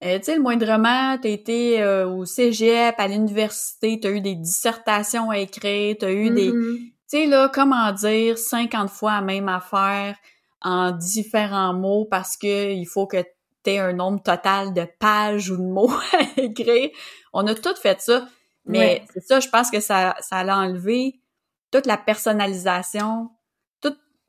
Euh, 0.04 0.18
tu 0.20 0.26
sais, 0.26 0.36
le 0.36 0.42
moindrement, 0.42 1.18
t'as 1.18 1.30
été 1.30 1.82
euh, 1.82 2.08
au 2.08 2.26
cégep, 2.26 2.96
à 2.98 3.08
l'université, 3.08 3.98
t'as 4.00 4.12
eu 4.12 4.20
des 4.22 4.36
dissertations 4.36 5.30
à 5.30 5.38
écrire, 5.40 5.96
t'as 6.00 6.12
eu 6.12 6.30
des... 6.32 6.52
Mhm. 6.52 6.78
Tu 6.78 6.92
sais, 7.08 7.26
là, 7.28 7.50
comment 7.54 7.92
dire 7.94 8.38
50 8.38 8.90
fois 8.90 9.14
la 9.16 9.22
même 9.22 9.48
affaire 9.50 10.18
en 10.62 10.92
différents 10.92 11.74
mots 11.74 12.06
parce 12.06 12.36
que 12.38 12.74
il 12.74 12.86
faut 12.86 13.08
que 13.08 13.24
t'aies 13.64 13.80
un 13.80 13.94
nombre 13.94 14.22
total 14.22 14.74
de 14.74 14.86
pages 15.00 15.50
ou 15.50 15.58
de 15.58 15.64
mots 15.64 15.90
à 16.14 16.42
écrire. 16.42 16.90
On 17.34 17.48
a 17.48 17.56
tout 17.56 17.76
fait 17.82 18.00
ça. 18.02 18.28
Mais 18.66 18.80
Ouais. 18.80 19.04
c'est 19.14 19.22
ça, 19.26 19.40
je 19.40 19.48
pense 19.48 19.72
que 19.72 19.80
ça, 19.80 20.16
ça 20.20 20.40
a 20.40 20.58
enlevé 20.58 21.20
toute 21.72 21.86
la 21.86 21.98
personnalisation, 21.98 23.30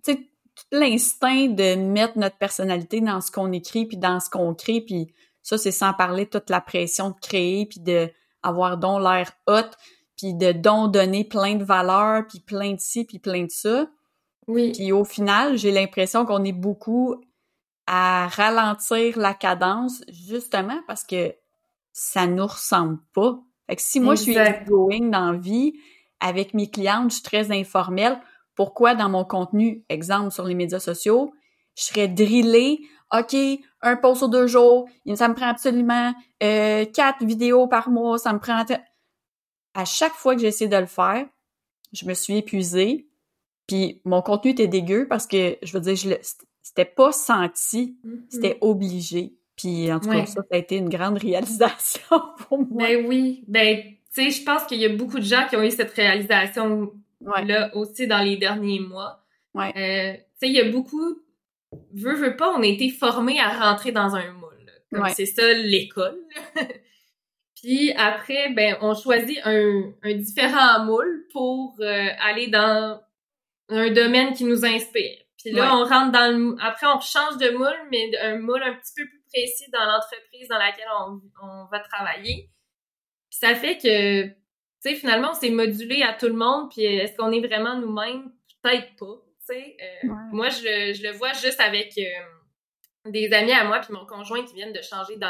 tout, 0.04 0.12
tu 0.12 0.18
sais, 0.18 0.30
tout 0.54 0.64
l'instinct 0.72 1.46
de 1.48 1.76
mettre 1.76 2.18
notre 2.18 2.36
personnalité 2.36 3.00
dans 3.00 3.20
ce 3.20 3.30
qu'on 3.30 3.52
écrit 3.52 3.86
puis 3.86 3.96
dans 3.96 4.20
ce 4.20 4.28
qu'on 4.30 4.54
crée 4.54 4.80
puis 4.80 5.12
ça 5.42 5.58
c'est 5.58 5.72
sans 5.72 5.94
parler 5.94 6.26
toute 6.26 6.50
la 6.50 6.60
pression 6.60 7.10
de 7.10 7.16
créer 7.20 7.66
puis 7.66 7.80
de 7.80 8.10
avoir 8.42 8.78
donc 8.78 9.02
l'air 9.02 9.32
hot 9.46 9.70
puis 10.16 10.34
de 10.34 10.52
donc 10.52 10.92
donner 10.92 11.24
plein 11.24 11.54
de 11.54 11.64
valeurs 11.64 12.26
puis 12.28 12.40
plein 12.40 12.72
de 12.72 12.80
ci 12.80 13.04
puis 13.04 13.18
plein 13.18 13.44
de 13.44 13.50
ça. 13.50 13.88
Oui. 14.46 14.72
puis 14.72 14.92
au 14.92 15.04
final 15.04 15.56
j'ai 15.56 15.70
l'impression 15.70 16.26
qu'on 16.26 16.44
est 16.44 16.52
beaucoup 16.52 17.14
à 17.86 18.28
ralentir 18.28 19.18
la 19.18 19.34
cadence 19.34 20.02
justement 20.08 20.80
parce 20.86 21.04
que 21.04 21.34
ça 21.92 22.26
nous 22.26 22.46
ressemble 22.46 22.98
pas. 23.14 23.40
Fait 23.66 23.76
que 23.76 23.82
si 23.82 24.00
moi 24.00 24.14
je 24.14 24.22
suis 24.22 24.34
going 24.66 25.10
dans 25.10 25.32
la 25.32 25.38
vie 25.38 25.74
avec 26.20 26.54
mes 26.54 26.68
clientes 26.70 27.10
je 27.10 27.14
suis 27.16 27.22
très 27.22 27.50
informelle 27.52 28.18
pourquoi 28.60 28.94
dans 28.94 29.08
mon 29.08 29.24
contenu, 29.24 29.86
exemple 29.88 30.32
sur 30.32 30.44
les 30.44 30.54
médias 30.54 30.80
sociaux, 30.80 31.32
je 31.78 31.84
serais 31.84 32.08
drillée, 32.08 32.80
OK, 33.10 33.34
un 33.80 33.96
post 33.96 34.18
sur 34.18 34.28
deux 34.28 34.46
jours, 34.46 34.86
ça 35.14 35.28
me 35.28 35.34
prend 35.34 35.46
absolument 35.46 36.12
euh, 36.42 36.84
quatre 36.84 37.24
vidéos 37.24 37.68
par 37.68 37.88
mois, 37.88 38.18
ça 38.18 38.34
me 38.34 38.38
prend... 38.38 38.62
À 39.72 39.84
chaque 39.86 40.12
fois 40.12 40.34
que 40.34 40.42
j'essaie 40.42 40.68
de 40.68 40.76
le 40.76 40.84
faire, 40.84 41.24
je 41.94 42.04
me 42.04 42.12
suis 42.12 42.36
épuisée, 42.36 43.08
puis 43.66 44.02
mon 44.04 44.20
contenu 44.20 44.50
était 44.50 44.68
dégueu 44.68 45.08
parce 45.08 45.26
que, 45.26 45.56
je 45.62 45.72
veux 45.72 45.80
dire, 45.80 45.96
je 45.96 46.10
le, 46.10 46.18
c'était 46.60 46.84
pas 46.84 47.12
senti, 47.12 47.96
Mhm. 48.04 48.26
c'était 48.28 48.58
obligé. 48.60 49.38
Puis 49.56 49.90
en 49.90 50.00
tout 50.00 50.10
cas, 50.10 50.26
ça, 50.26 50.42
ça 50.42 50.48
a 50.50 50.58
été 50.58 50.76
une 50.76 50.90
grande 50.90 51.16
réalisation 51.16 52.02
pour 52.46 52.58
moi. 52.58 52.88
Ben 52.88 53.06
oui, 53.06 53.42
ben 53.48 53.80
tu 53.82 53.94
sais, 54.10 54.30
je 54.30 54.44
pense 54.44 54.64
qu'il 54.64 54.80
y 54.80 54.84
a 54.84 54.90
beaucoup 54.90 55.18
de 55.18 55.24
gens 55.24 55.46
qui 55.48 55.56
ont 55.56 55.62
eu 55.62 55.70
cette 55.70 55.92
réalisation 55.92 56.92
là 57.20 57.74
aussi 57.76 58.06
dans 58.06 58.22
les 58.22 58.36
derniers 58.36 58.80
mois. 58.80 59.24
Ouais. 59.54 59.72
Euh, 59.76 60.12
tu 60.14 60.20
sais, 60.40 60.48
il 60.48 60.52
y 60.52 60.60
a 60.60 60.70
beaucoup, 60.70 61.20
veux, 61.92 62.14
veux 62.14 62.36
pas, 62.36 62.50
on 62.50 62.62
a 62.62 62.66
été 62.66 62.90
formés 62.90 63.40
à 63.40 63.48
rentrer 63.70 63.92
dans 63.92 64.14
un 64.16 64.32
moule. 64.32 64.50
Comme 64.92 65.02
Ouais. 65.02 65.10
c'est 65.14 65.26
ça 65.26 65.52
l'école. 65.52 66.18
Puis 67.62 67.92
après, 67.92 68.50
ben, 68.54 68.76
on 68.80 68.94
choisit 68.94 69.38
un, 69.44 69.92
un 70.02 70.14
différent 70.14 70.84
moule 70.84 71.26
pour 71.32 71.76
euh, 71.80 72.06
aller 72.20 72.46
dans 72.48 73.00
un 73.68 73.90
domaine 73.90 74.32
qui 74.32 74.44
nous 74.44 74.64
inspire. 74.64 75.18
Puis 75.38 75.52
là, 75.52 75.62
Ouais. 75.64 75.68
on 75.72 75.84
rentre 75.84 76.12
dans 76.12 76.36
le... 76.36 76.56
Après, 76.60 76.86
on 76.86 77.00
change 77.00 77.36
de 77.38 77.50
moule, 77.50 77.76
mais 77.90 78.10
un 78.18 78.38
moule 78.38 78.62
un 78.62 78.74
petit 78.74 78.92
peu 78.96 79.04
plus 79.06 79.22
précis 79.32 79.70
dans 79.72 79.84
l'entreprise 79.84 80.48
dans 80.48 80.58
laquelle 80.58 80.88
on, 81.00 81.20
on 81.42 81.64
va 81.70 81.80
travailler. 81.80 82.50
Puis 83.30 83.38
ça 83.38 83.54
fait 83.54 83.76
que, 83.78 84.26
tu 84.82 84.90
sais, 84.90 84.94
finalement, 84.96 85.30
on 85.30 85.34
s'est 85.34 85.50
modulé 85.50 86.02
à 86.02 86.14
tout 86.14 86.26
le 86.26 86.34
monde. 86.34 86.70
Puis 86.70 86.84
est-ce 86.84 87.16
qu'on 87.16 87.32
est 87.32 87.46
vraiment 87.46 87.76
nous-mêmes? 87.76 88.32
Peut-être 88.62 88.94
pas. 88.96 89.14
Tu 89.40 89.54
sais, 89.54 89.76
Euh, 89.80 90.08
Ouais. 90.08 90.14
moi, 90.32 90.48
je, 90.50 90.62
le- 90.64 90.94
je 90.94 91.02
le 91.02 91.10
vois 91.12 91.32
juste 91.32 91.60
avec 91.60 91.96
euh, 91.98 93.10
des 93.10 93.32
amis 93.32 93.52
à 93.52 93.64
moi 93.64 93.80
puis 93.80 93.92
mon 93.92 94.06
conjoint 94.06 94.44
qui 94.44 94.54
viennent 94.54 94.72
de 94.72 94.82
changer 94.82 95.16
d'em- 95.16 95.28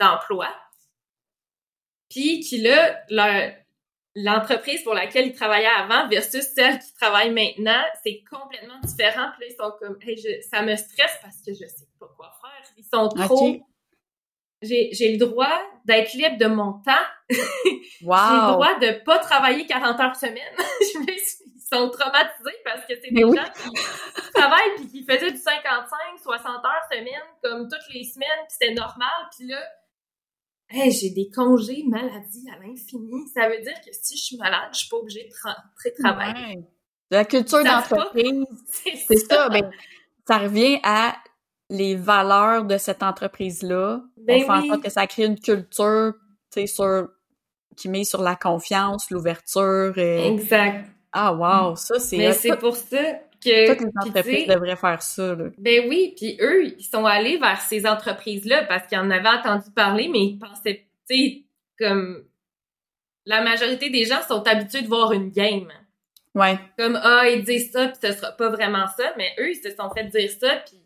d'emploi. 0.00 0.48
Puis 2.10 2.40
qui, 2.40 2.58
là, 2.58 3.00
leur- 3.08 3.52
l'entreprise 4.14 4.82
pour 4.82 4.92
laquelle 4.94 5.28
ils 5.28 5.34
travaillaient 5.34 5.66
avant 5.66 6.06
versus 6.08 6.42
celle 6.54 6.78
qui 6.78 6.92
travaille 6.94 7.30
maintenant, 7.30 7.82
c'est 8.04 8.22
complètement 8.30 8.78
différent. 8.80 9.30
Puis 9.38 9.46
là, 9.48 9.52
ils 9.52 9.56
sont 9.56 9.72
comme, 9.78 9.98
hey, 10.02 10.16
je- 10.18 10.42
ça 10.48 10.62
me 10.62 10.76
stresse 10.76 11.18
parce 11.22 11.38
que 11.40 11.52
je 11.52 11.66
sais 11.66 11.86
pas 11.98 12.08
quoi 12.16 12.30
faire. 12.40 12.70
Ils 12.76 12.84
sont 12.84 13.08
trop... 13.08 13.66
J'ai 14.62 14.90
j'ai 14.92 15.12
le 15.12 15.18
droit 15.18 15.60
d'être 15.84 16.12
libre 16.14 16.36
de 16.38 16.46
mon 16.46 16.72
temps. 16.74 17.06
J'ai 17.30 17.70
le 17.72 18.06
Wow! 18.06 18.52
droit 18.52 18.78
de 18.78 19.04
pas 19.04 19.18
travailler 19.18 19.66
40 19.66 19.98
heures 20.00 20.16
semaine. 20.16 20.36
Je 20.58 20.98
me 21.00 21.06
suis- 21.06 21.44
Ils 21.56 21.76
sont 21.78 21.88
traumatisés 21.90 22.58
parce 22.64 22.80
que 22.86 22.94
c'est 23.02 23.10
des 23.12 23.24
oui. 23.24 23.36
gens 23.36 23.44
qui 23.52 24.32
travaillent 24.34 24.74
puis 24.76 24.88
qui 24.88 25.04
faisaient 25.04 25.30
du 25.32 25.38
55, 25.38 26.18
60 26.22 26.46
heures 26.46 26.82
semaine 26.90 27.22
comme 27.42 27.68
toutes 27.68 27.94
les 27.94 28.04
semaines 28.04 28.28
puis 28.46 28.56
c'était 28.60 28.74
normal. 28.74 29.08
Puis 29.36 29.48
là, 29.48 29.58
hey, 30.70 30.90
j'ai 30.92 31.10
des 31.10 31.30
congés 31.34 31.82
maladie 31.88 32.44
à 32.54 32.58
l'infini. 32.64 33.26
Ça 33.34 33.48
veut 33.48 33.60
dire 33.62 33.74
que 33.84 33.90
si 33.92 34.16
je 34.18 34.22
suis 34.22 34.36
malade, 34.36 34.68
je 34.72 34.78
suis 34.80 34.88
pas 34.88 34.96
obligée 34.98 35.24
de 35.28 35.34
rentrer 35.48 35.92
travailler. 35.98 36.56
Ouais. 36.56 36.64
La 37.10 37.24
culture 37.24 37.62
d'entreprise, 37.64 38.44
C'est 38.70 38.96
c'est 38.96 39.16
ça. 39.16 39.48
Ben, 39.48 39.70
ça 40.28 40.38
revient 40.38 40.78
à 40.82 41.16
les 41.70 41.94
valeurs 41.94 42.64
de 42.64 42.76
cette 42.76 43.02
entreprise-là. 43.02 44.02
Ben 44.16 44.36
on 44.36 44.40
fait 44.40 44.50
en 44.50 44.66
sorte 44.66 44.82
que 44.82 44.90
ça 44.90 45.06
crée 45.06 45.24
une 45.24 45.38
culture, 45.40 46.14
tu 46.52 46.60
sais, 46.60 46.66
sur 46.66 47.08
qui 47.76 47.88
met 47.88 48.04
sur 48.04 48.22
la 48.22 48.36
confiance, 48.36 49.10
l'ouverture. 49.10 49.92
euh, 49.96 50.32
Exact. 50.34 50.86
Ah 51.12 51.32
wow, 51.32 51.76
ça 51.76 51.98
c'est 51.98 52.16
Mais 52.18 52.32
c'est 52.32 52.56
pour 52.58 52.76
ça 52.76 52.98
que... 53.42 53.68
toutes 53.68 53.80
les 53.80 54.08
entreprises 54.08 54.46
devraient 54.46 54.76
faire 54.76 55.02
ça. 55.02 55.34
Là. 55.34 55.44
Ben 55.58 55.88
oui, 55.88 56.14
puis 56.16 56.36
eux, 56.40 56.74
ils 56.78 56.84
sont 56.84 57.04
allés 57.06 57.38
vers 57.38 57.60
ces 57.60 57.86
entreprises-là 57.86 58.64
parce 58.64 58.86
qu'ils 58.86 58.98
en 58.98 59.10
avaient 59.10 59.28
entendu 59.28 59.70
parler, 59.74 60.08
mais 60.08 60.20
ils 60.20 60.38
pensaient, 60.38 60.86
tu 61.08 61.16
sais, 61.16 61.42
comme 61.78 62.24
la 63.24 63.42
majorité 63.42 63.90
des 63.90 64.04
gens 64.04 64.20
sont 64.26 64.46
habitués 64.46 64.82
de 64.82 64.88
voir 64.88 65.12
une 65.12 65.30
game. 65.30 65.68
Ouais. 66.34 66.58
Comme 66.78 66.98
ah, 67.02 67.28
ils 67.28 67.44
disent 67.44 67.70
ça, 67.72 67.88
puis 67.88 67.98
ce 68.02 68.12
sera 68.12 68.32
pas 68.32 68.48
vraiment 68.48 68.86
ça, 68.96 69.12
mais 69.16 69.30
eux, 69.38 69.50
ils 69.50 69.62
se 69.62 69.74
sont 69.74 69.90
fait 69.90 70.04
dire 70.04 70.30
ça, 70.40 70.56
puis 70.66 70.81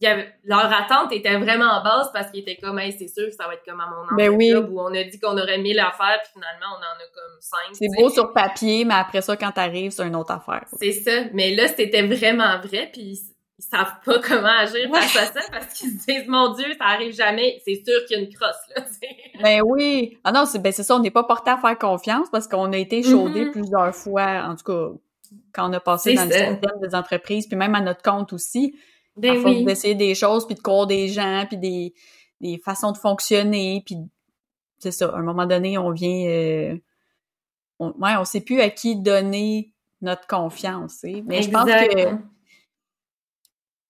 il 0.00 0.04
y 0.04 0.06
avait, 0.08 0.32
leur 0.44 0.72
attente 0.72 1.12
était 1.12 1.36
vraiment 1.36 1.82
basse 1.82 2.08
parce 2.12 2.30
qu'ils 2.30 2.40
étaient 2.40 2.56
comme 2.56 2.78
hey, 2.78 2.92
c'est 2.92 3.08
sûr 3.08 3.26
que 3.26 3.34
ça 3.34 3.46
va 3.46 3.54
être 3.54 3.64
comme 3.66 3.80
à 3.80 3.86
mon 3.86 4.16
Ben 4.16 4.30
oui. 4.30 4.54
où 4.54 4.80
on 4.80 4.94
a 4.94 5.04
dit 5.04 5.20
qu'on 5.20 5.36
aurait 5.36 5.58
mille 5.58 5.78
affaires, 5.78 6.20
puis 6.22 6.32
finalement 6.32 6.74
on 6.74 6.78
en 6.78 6.96
a 6.96 7.06
comme 7.14 7.36
cinq. 7.40 7.74
C'est 7.74 7.88
beau 8.00 8.08
sur 8.08 8.32
papier, 8.32 8.84
mais 8.86 8.94
après 8.94 9.20
ça, 9.20 9.36
quand 9.36 9.52
t'arrives, 9.52 9.90
c'est 9.90 10.06
une 10.06 10.16
autre 10.16 10.32
affaire. 10.32 10.64
C'est 10.78 10.92
ça. 10.92 11.24
Mais 11.34 11.54
là, 11.54 11.68
c'était 11.68 12.02
vraiment 12.02 12.58
vrai, 12.60 12.88
puis 12.92 13.02
ils, 13.02 13.18
savent 13.62 13.96
pas 14.06 14.18
comment 14.20 14.48
agir 14.58 14.88
face 14.90 15.16
à 15.16 15.26
ça 15.26 15.40
parce 15.52 15.74
qu'ils 15.74 15.90
se 15.90 16.06
disent, 16.06 16.26
mon 16.26 16.54
Dieu, 16.54 16.64
ça 16.78 16.86
arrive 16.86 17.12
jamais. 17.14 17.60
C'est 17.66 17.82
sûr 17.86 18.06
qu'il 18.06 18.16
y 18.16 18.20
a 18.20 18.22
une 18.24 18.34
crosse, 18.34 18.56
là. 18.74 18.82
Ben 19.42 19.60
oui. 19.66 20.18
Ah 20.24 20.32
non, 20.32 20.46
c'est 20.46 20.58
ben 20.60 20.72
c'est 20.72 20.82
ça, 20.82 20.96
on 20.96 21.00
n'est 21.00 21.10
pas 21.10 21.24
porté 21.24 21.50
à 21.50 21.58
faire 21.58 21.76
confiance 21.78 22.28
parce 22.32 22.48
qu'on 22.48 22.72
a 22.72 22.76
été 22.78 23.02
chaudé 23.02 23.44
Mhm. 23.44 23.50
plusieurs 23.50 23.94
fois, 23.94 24.44
en 24.48 24.56
tout 24.56 24.64
cas, 24.64 24.88
quand 25.52 25.68
on 25.68 25.72
a 25.74 25.80
passé 25.80 26.14
dans 26.14 26.24
le 26.24 26.30
système 26.30 26.58
des 26.82 26.94
entreprises, 26.94 27.46
puis 27.46 27.56
même 27.56 27.74
à 27.74 27.82
notre 27.82 28.02
compte 28.02 28.32
aussi, 28.32 28.74
à 29.16 29.20
Ben 29.20 29.40
force 29.40 29.56
oui. 29.56 29.64
d'essayer 29.64 29.94
des 29.94 30.14
choses, 30.14 30.46
puis 30.46 30.54
de 30.54 30.60
croire 30.60 30.86
des 30.86 31.08
gens, 31.08 31.44
puis 31.48 31.58
des, 31.58 31.94
des 32.40 32.58
façons 32.58 32.92
de 32.92 32.98
fonctionner, 32.98 33.82
puis 33.84 33.96
c'est 34.78 34.92
ça, 34.92 35.08
à 35.10 35.16
un 35.18 35.22
moment 35.22 35.46
donné, 35.46 35.76
on 35.78 35.90
vient... 35.90 36.26
euh, 36.28 36.76
on, 37.78 37.92
ouais, 37.98 38.16
on 38.18 38.24
sait 38.24 38.40
plus 38.40 38.60
à 38.60 38.70
qui 38.70 38.96
donner 38.96 39.72
notre 40.00 40.26
confiance, 40.26 41.00
tu 41.00 41.12
sais. 41.12 41.22
Mais 41.26 41.42
je 41.42 41.50
pense 41.50 41.64
que 41.64 42.12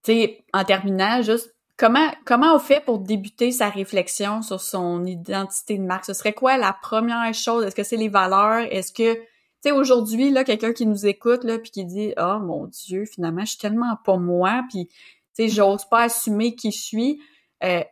tu 0.02 0.12
sais, 0.12 0.44
en 0.52 0.64
terminant, 0.64 1.22
juste 1.22 1.54
comment 1.76 2.10
comment 2.24 2.54
on 2.54 2.58
fait 2.58 2.84
pour 2.84 2.98
débuter 2.98 3.52
sa 3.52 3.68
réflexion 3.68 4.42
sur 4.42 4.60
son 4.60 5.04
identité 5.04 5.76
de 5.76 5.82
marque? 5.82 6.06
Ce 6.06 6.14
serait 6.14 6.32
quoi 6.32 6.56
la 6.56 6.72
première 6.72 7.32
chose? 7.34 7.64
Est-ce 7.64 7.74
que 7.74 7.82
c'est 7.82 7.96
les 7.96 8.08
valeurs? 8.08 8.66
Est-ce 8.70 8.92
que 8.92 9.20
sais 9.62 9.72
aujourd'hui 9.72 10.30
là 10.30 10.44
quelqu'un 10.44 10.72
qui 10.72 10.86
nous 10.86 11.06
écoute 11.06 11.44
là 11.44 11.58
puis 11.58 11.70
qui 11.70 11.84
dit 11.84 12.12
"Oh 12.18 12.38
mon 12.40 12.66
dieu, 12.66 13.04
finalement, 13.04 13.42
je 13.42 13.50
suis 13.50 13.58
tellement 13.58 13.96
pas 14.04 14.16
moi 14.16 14.64
puis 14.70 14.86
tu 14.86 14.94
sais 15.32 15.48
j'ose 15.48 15.84
pas 15.84 16.04
assumer 16.04 16.54
qui 16.54 16.72
je 16.72 16.80
suis." 16.80 17.22
Euh, 17.62 17.84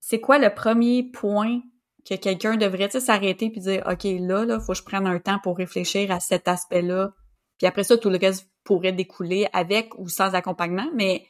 c'est 0.00 0.20
quoi 0.20 0.38
le 0.38 0.54
premier 0.54 1.02
point 1.02 1.60
que 2.08 2.14
quelqu'un 2.14 2.56
devrait 2.56 2.90
s'arrêter 2.90 3.50
puis 3.50 3.60
dire 3.60 3.84
OK, 3.90 4.04
là 4.04 4.44
là, 4.44 4.60
faut 4.60 4.72
que 4.72 4.78
je 4.78 4.84
prenne 4.84 5.06
un 5.06 5.18
temps 5.18 5.38
pour 5.42 5.56
réfléchir 5.56 6.10
à 6.10 6.20
cet 6.20 6.48
aspect-là. 6.48 7.12
Puis 7.58 7.66
après 7.66 7.84
ça 7.84 7.98
tout 7.98 8.10
le 8.10 8.18
reste 8.18 8.48
pourrait 8.64 8.92
découler 8.92 9.48
avec 9.52 9.98
ou 9.98 10.08
sans 10.08 10.34
accompagnement, 10.34 10.88
mais 10.94 11.26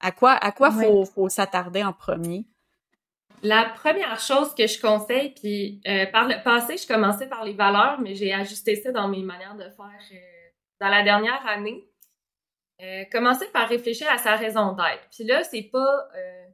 à 0.00 0.12
quoi 0.12 0.32
à 0.32 0.52
quoi 0.52 0.70
faut 0.70 1.04
faut 1.04 1.28
s'attarder 1.28 1.82
en 1.82 1.92
premier? 1.92 2.46
La 3.42 3.64
première 3.64 4.18
chose 4.18 4.54
que 4.54 4.66
je 4.66 4.80
conseille, 4.80 5.30
puis 5.30 5.80
euh, 5.86 6.06
par 6.06 6.26
le 6.26 6.42
passé, 6.42 6.76
je 6.76 6.86
commençais 6.86 7.28
par 7.28 7.44
les 7.44 7.52
valeurs, 7.52 8.00
mais 8.00 8.14
j'ai 8.14 8.32
ajusté 8.32 8.76
ça 8.76 8.92
dans 8.92 9.08
mes 9.08 9.22
manières 9.22 9.54
de 9.56 9.64
faire 9.64 10.00
euh, 10.12 10.48
dans 10.80 10.88
la 10.88 11.02
dernière 11.02 11.46
année. 11.46 11.84
Euh, 12.82 13.04
commencer 13.10 13.46
par 13.52 13.68
réfléchir 13.68 14.06
à 14.10 14.18
sa 14.18 14.36
raison 14.36 14.72
d'être. 14.72 15.08
Puis 15.14 15.24
là, 15.24 15.42
c'est 15.44 15.62
pas 15.72 16.08
euh, 16.14 16.44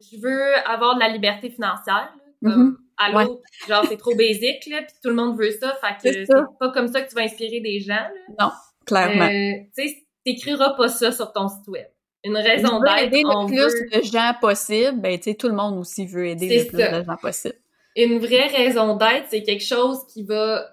je 0.00 0.18
veux 0.20 0.54
avoir 0.66 0.94
de 0.94 1.00
la 1.00 1.08
liberté 1.08 1.50
financière, 1.50 2.12
là, 2.16 2.22
comme 2.42 2.62
Mhm. 2.62 2.78
allô, 2.98 3.42
genre 3.68 3.84
c'est 3.86 3.96
trop 3.96 4.14
basique, 4.14 4.66
là, 4.66 4.82
puis 4.82 4.94
tout 5.02 5.08
le 5.10 5.14
monde 5.14 5.38
veut 5.38 5.50
ça, 5.50 5.74
fait 5.74 5.96
que 5.96 6.24
C'est 6.24 6.26
pas 6.58 6.70
comme 6.70 6.88
ça 6.88 7.02
que 7.02 7.08
tu 7.08 7.14
vas 7.14 7.22
inspirer 7.22 7.60
des 7.60 7.80
gens. 7.80 7.94
Là. 8.38 8.52
clairement 8.86 9.26
Euh, 9.26 9.64
tu 9.76 9.88
sais, 9.88 10.06
t'écriras 10.24 10.74
pas 10.74 10.88
ça 10.88 11.12
sur 11.12 11.32
ton 11.32 11.48
site 11.48 11.66
web. 11.68 11.86
Une 12.28 12.36
raison 12.36 12.80
aider 12.98 13.22
d'être, 13.22 13.36
on 13.36 13.42
le 13.42 13.46
plus 13.48 13.56
veut 13.58 14.00
de 14.00 14.02
gens 14.04 14.32
possible, 14.40 15.00
ben 15.00 15.16
tu 15.18 15.24
sais 15.30 15.34
tout 15.34 15.48
le 15.48 15.54
monde 15.54 15.78
aussi 15.78 16.06
veut 16.06 16.26
aider 16.26 16.58
le 16.64 16.66
plus 16.66 16.78
ça. 16.78 17.00
de 17.00 17.04
gens 17.04 17.16
possible. 17.16 17.54
une 17.96 18.18
vraie 18.18 18.46
raison 18.48 18.96
d'être, 18.96 19.26
c'est 19.30 19.42
quelque 19.42 19.64
chose 19.64 20.00
qui 20.12 20.24
va 20.24 20.66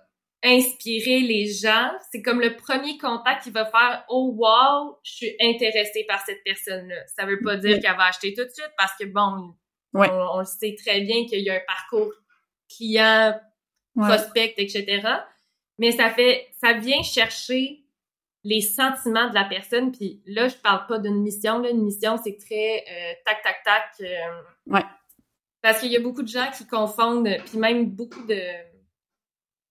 inspirer 0.43 1.21
les 1.21 1.45
gens. 1.47 1.91
C'est 2.11 2.21
comme 2.21 2.41
le 2.41 2.55
premier 2.57 2.97
contact 2.97 3.43
qui 3.43 3.51
va 3.51 3.65
faire 3.65 4.03
Oh 4.09 4.33
wow, 4.37 4.97
je 5.03 5.11
suis 5.11 5.35
intéressée 5.41 6.05
par 6.07 6.19
cette 6.25 6.43
personne-là. 6.43 6.95
Ça 7.15 7.25
veut 7.25 7.39
pas 7.41 7.55
dire 7.57 7.79
qu'elle 7.79 7.95
va 7.95 8.05
acheter 8.07 8.33
tout 8.33 8.43
de 8.43 8.49
suite 8.49 8.71
parce 8.77 8.91
que 8.99 9.05
bon, 9.05 9.53
Ouais. 9.93 10.09
on, 10.11 10.37
on 10.37 10.39
le 10.39 10.45
sait 10.45 10.75
très 10.83 11.01
bien 11.01 11.25
qu'il 11.27 11.41
y 11.41 11.49
a 11.51 11.53
un 11.53 11.61
parcours 11.67 12.11
client, 12.75 13.39
Ouais. 13.95 14.07
prospect, 14.07 14.55
etc. 14.57 15.01
Mais 15.77 15.91
ça 15.91 16.09
fait, 16.09 16.47
ça 16.61 16.73
vient 16.73 17.03
chercher 17.03 17.82
les 18.43 18.61
sentiments 18.61 19.29
de 19.29 19.33
la 19.35 19.45
personne. 19.45 19.91
Puis 19.91 20.21
là, 20.25 20.47
je 20.47 20.55
parle 20.55 20.85
pas 20.87 20.99
d'une 20.99 21.21
mission. 21.21 21.59
Là. 21.59 21.69
Une 21.69 21.83
mission, 21.83 22.17
c'est 22.23 22.37
très 22.37 22.83
euh, 22.91 23.13
tac, 23.25 23.41
tac, 23.43 23.63
tac. 23.63 23.83
euh, 24.01 24.41
Ouais. 24.67 24.83
Parce 25.61 25.79
qu'il 25.79 25.91
y 25.91 25.95
a 25.97 26.01
beaucoup 26.01 26.23
de 26.23 26.27
gens 26.27 26.49
qui 26.51 26.67
confondent, 26.67 27.29
puis 27.45 27.57
même 27.57 27.85
beaucoup 27.89 28.25
de, 28.27 28.37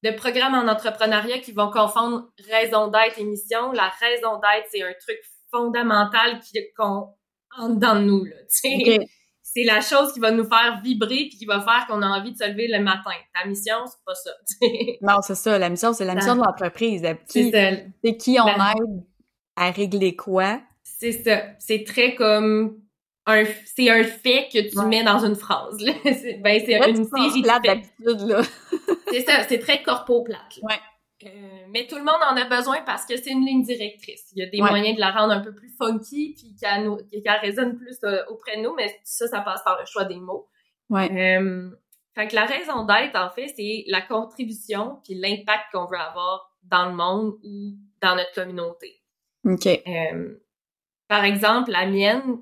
de 0.05 0.11
programmes 0.17 0.55
en 0.55 0.67
entrepreneuriat 0.71 1.39
qui 1.41 1.53
vont 1.53 1.71
confondre 1.71 2.33
raison 2.51 2.89
d'être 2.89 3.19
et 3.19 3.25
mission. 3.25 3.73
La 3.73 3.89
raison 4.01 4.37
d'être, 4.41 4.69
c'est 4.71 4.83
un 4.83 4.95
truc 5.01 5.19
fondamental 5.51 6.41
qui- 6.41 6.73
qu'on 6.77 7.15
en 7.59 7.69
dedans 7.69 7.97
de 7.97 8.01
nous. 8.05 8.25
Là. 8.25 8.37
C'est 9.55 9.65
la 9.65 9.81
chose 9.83 10.13
qui 10.13 10.21
va 10.21 10.31
nous 10.31 10.45
faire 10.45 10.81
vibrer 10.83 11.27
puis 11.29 11.37
qui 11.39 11.45
va 11.47 11.61
faire 11.61 11.87
qu'on 11.87 12.01
a 12.01 12.07
envie 12.07 12.33
de 12.33 12.39
se 12.39 12.49
lever 12.49 12.69
le 12.69 12.83
matin. 12.83 13.11
Ta 13.35 13.47
mission, 13.47 13.75
c'est 13.87 14.05
pas 14.05 14.15
ça. 14.15 14.31
Non, 15.03 15.21
c'est 15.23 15.35
ça, 15.35 15.59
la 15.59 15.69
mission, 15.69 15.93
c'est 15.93 16.05
la 16.07 16.15
mission 16.15 16.37
de 16.37 16.41
l'entreprise. 16.41 17.03
C'est 17.27 17.43
Qui, 17.45 17.51
ça. 17.51 17.71
c'est 18.03 18.17
qui 18.17 18.39
on 18.41 18.47
La- 18.47 18.73
aide 18.73 19.03
à 19.57 19.71
régler 19.71 20.17
quoi? 20.17 20.61
C'est 20.85 21.13
ça. 21.13 21.43
C'est 21.59 21.85
très 21.85 22.15
comme 22.15 22.79
un, 23.27 23.45
c'est 23.77 23.91
un 23.91 24.03
fait 24.05 24.49
que 24.53 24.71
tu 24.71 24.79
Ouais. 24.79 24.87
mets 24.87 25.05
dans 25.05 25.25
une 25.25 25.37
phrase. 25.37 25.79
là. 25.81 25.93
C'est- 26.05 26.41
ben, 26.43 26.61
c'est 26.65 26.77
une 26.91 27.05
série 27.05 27.43
de 27.43 27.47
plate 27.47 27.63
d'habitude, 27.65 28.29
là. 28.29 28.41
C'est 29.11 29.21
ça. 29.21 29.43
C'est 29.49 29.59
très 29.59 29.83
corpo 29.83 30.23
plate. 30.23 30.41
là. 30.63 30.69
Ouais. 30.69 30.81
Euh, 31.25 31.67
mais 31.71 31.87
tout 31.87 31.97
le 31.97 32.03
monde 32.05 32.21
en 32.31 32.37
a 32.37 32.45
besoin 32.45 32.83
parce 32.83 33.07
que 33.07 33.17
c'est 33.17 33.31
une 33.31 33.45
ligne 33.45 33.63
directrice. 33.63 34.31
Il 34.35 34.43
y 34.43 34.47
a 34.47 34.51
des 34.51 34.61
Ouais. 34.61 34.69
moyens 34.71 34.97
de 34.97 35.01
la 35.01 35.11
rendre 35.11 35.33
un 35.33 35.41
peu 35.41 35.55
plus 35.55 35.71
funky 35.77 36.35
puis 36.37 36.55
qu'elle 36.61 37.39
résonne 37.41 37.77
plus 37.77 37.99
euh, 38.05 38.23
auprès 38.29 38.57
de 38.57 38.63
nous, 38.63 38.75
mais 38.75 38.95
ça, 39.05 39.27
ça 39.29 39.41
passe 39.41 39.63
par 39.65 39.79
le 39.79 39.87
choix 39.87 40.05
des 40.05 40.19
mots. 40.21 40.49
Ouais. 40.91 41.11
Euh, 41.39 41.71
Fait 42.15 42.29
que 42.29 42.35
la 42.35 42.45
raison 42.45 42.85
d'être, 42.85 43.17
en 43.17 43.31
fait, 43.31 43.49
c'est 43.57 43.85
la 43.89 44.03
contribution 44.03 45.01
puis 45.05 45.15
l'impact 45.15 45.65
qu'on 45.73 45.87
veut 45.87 45.97
avoir 45.99 46.51
dans 46.65 46.87
le 46.87 46.95
monde 46.95 47.35
ou 47.45 47.73
dans 48.01 48.15
notre 48.17 48.33
communauté. 48.35 49.01
OK. 49.45 49.67
Euh, 49.67 50.35
par 51.09 51.25
exemple, 51.25 51.71
la 51.71 51.87
mienne, 51.87 52.39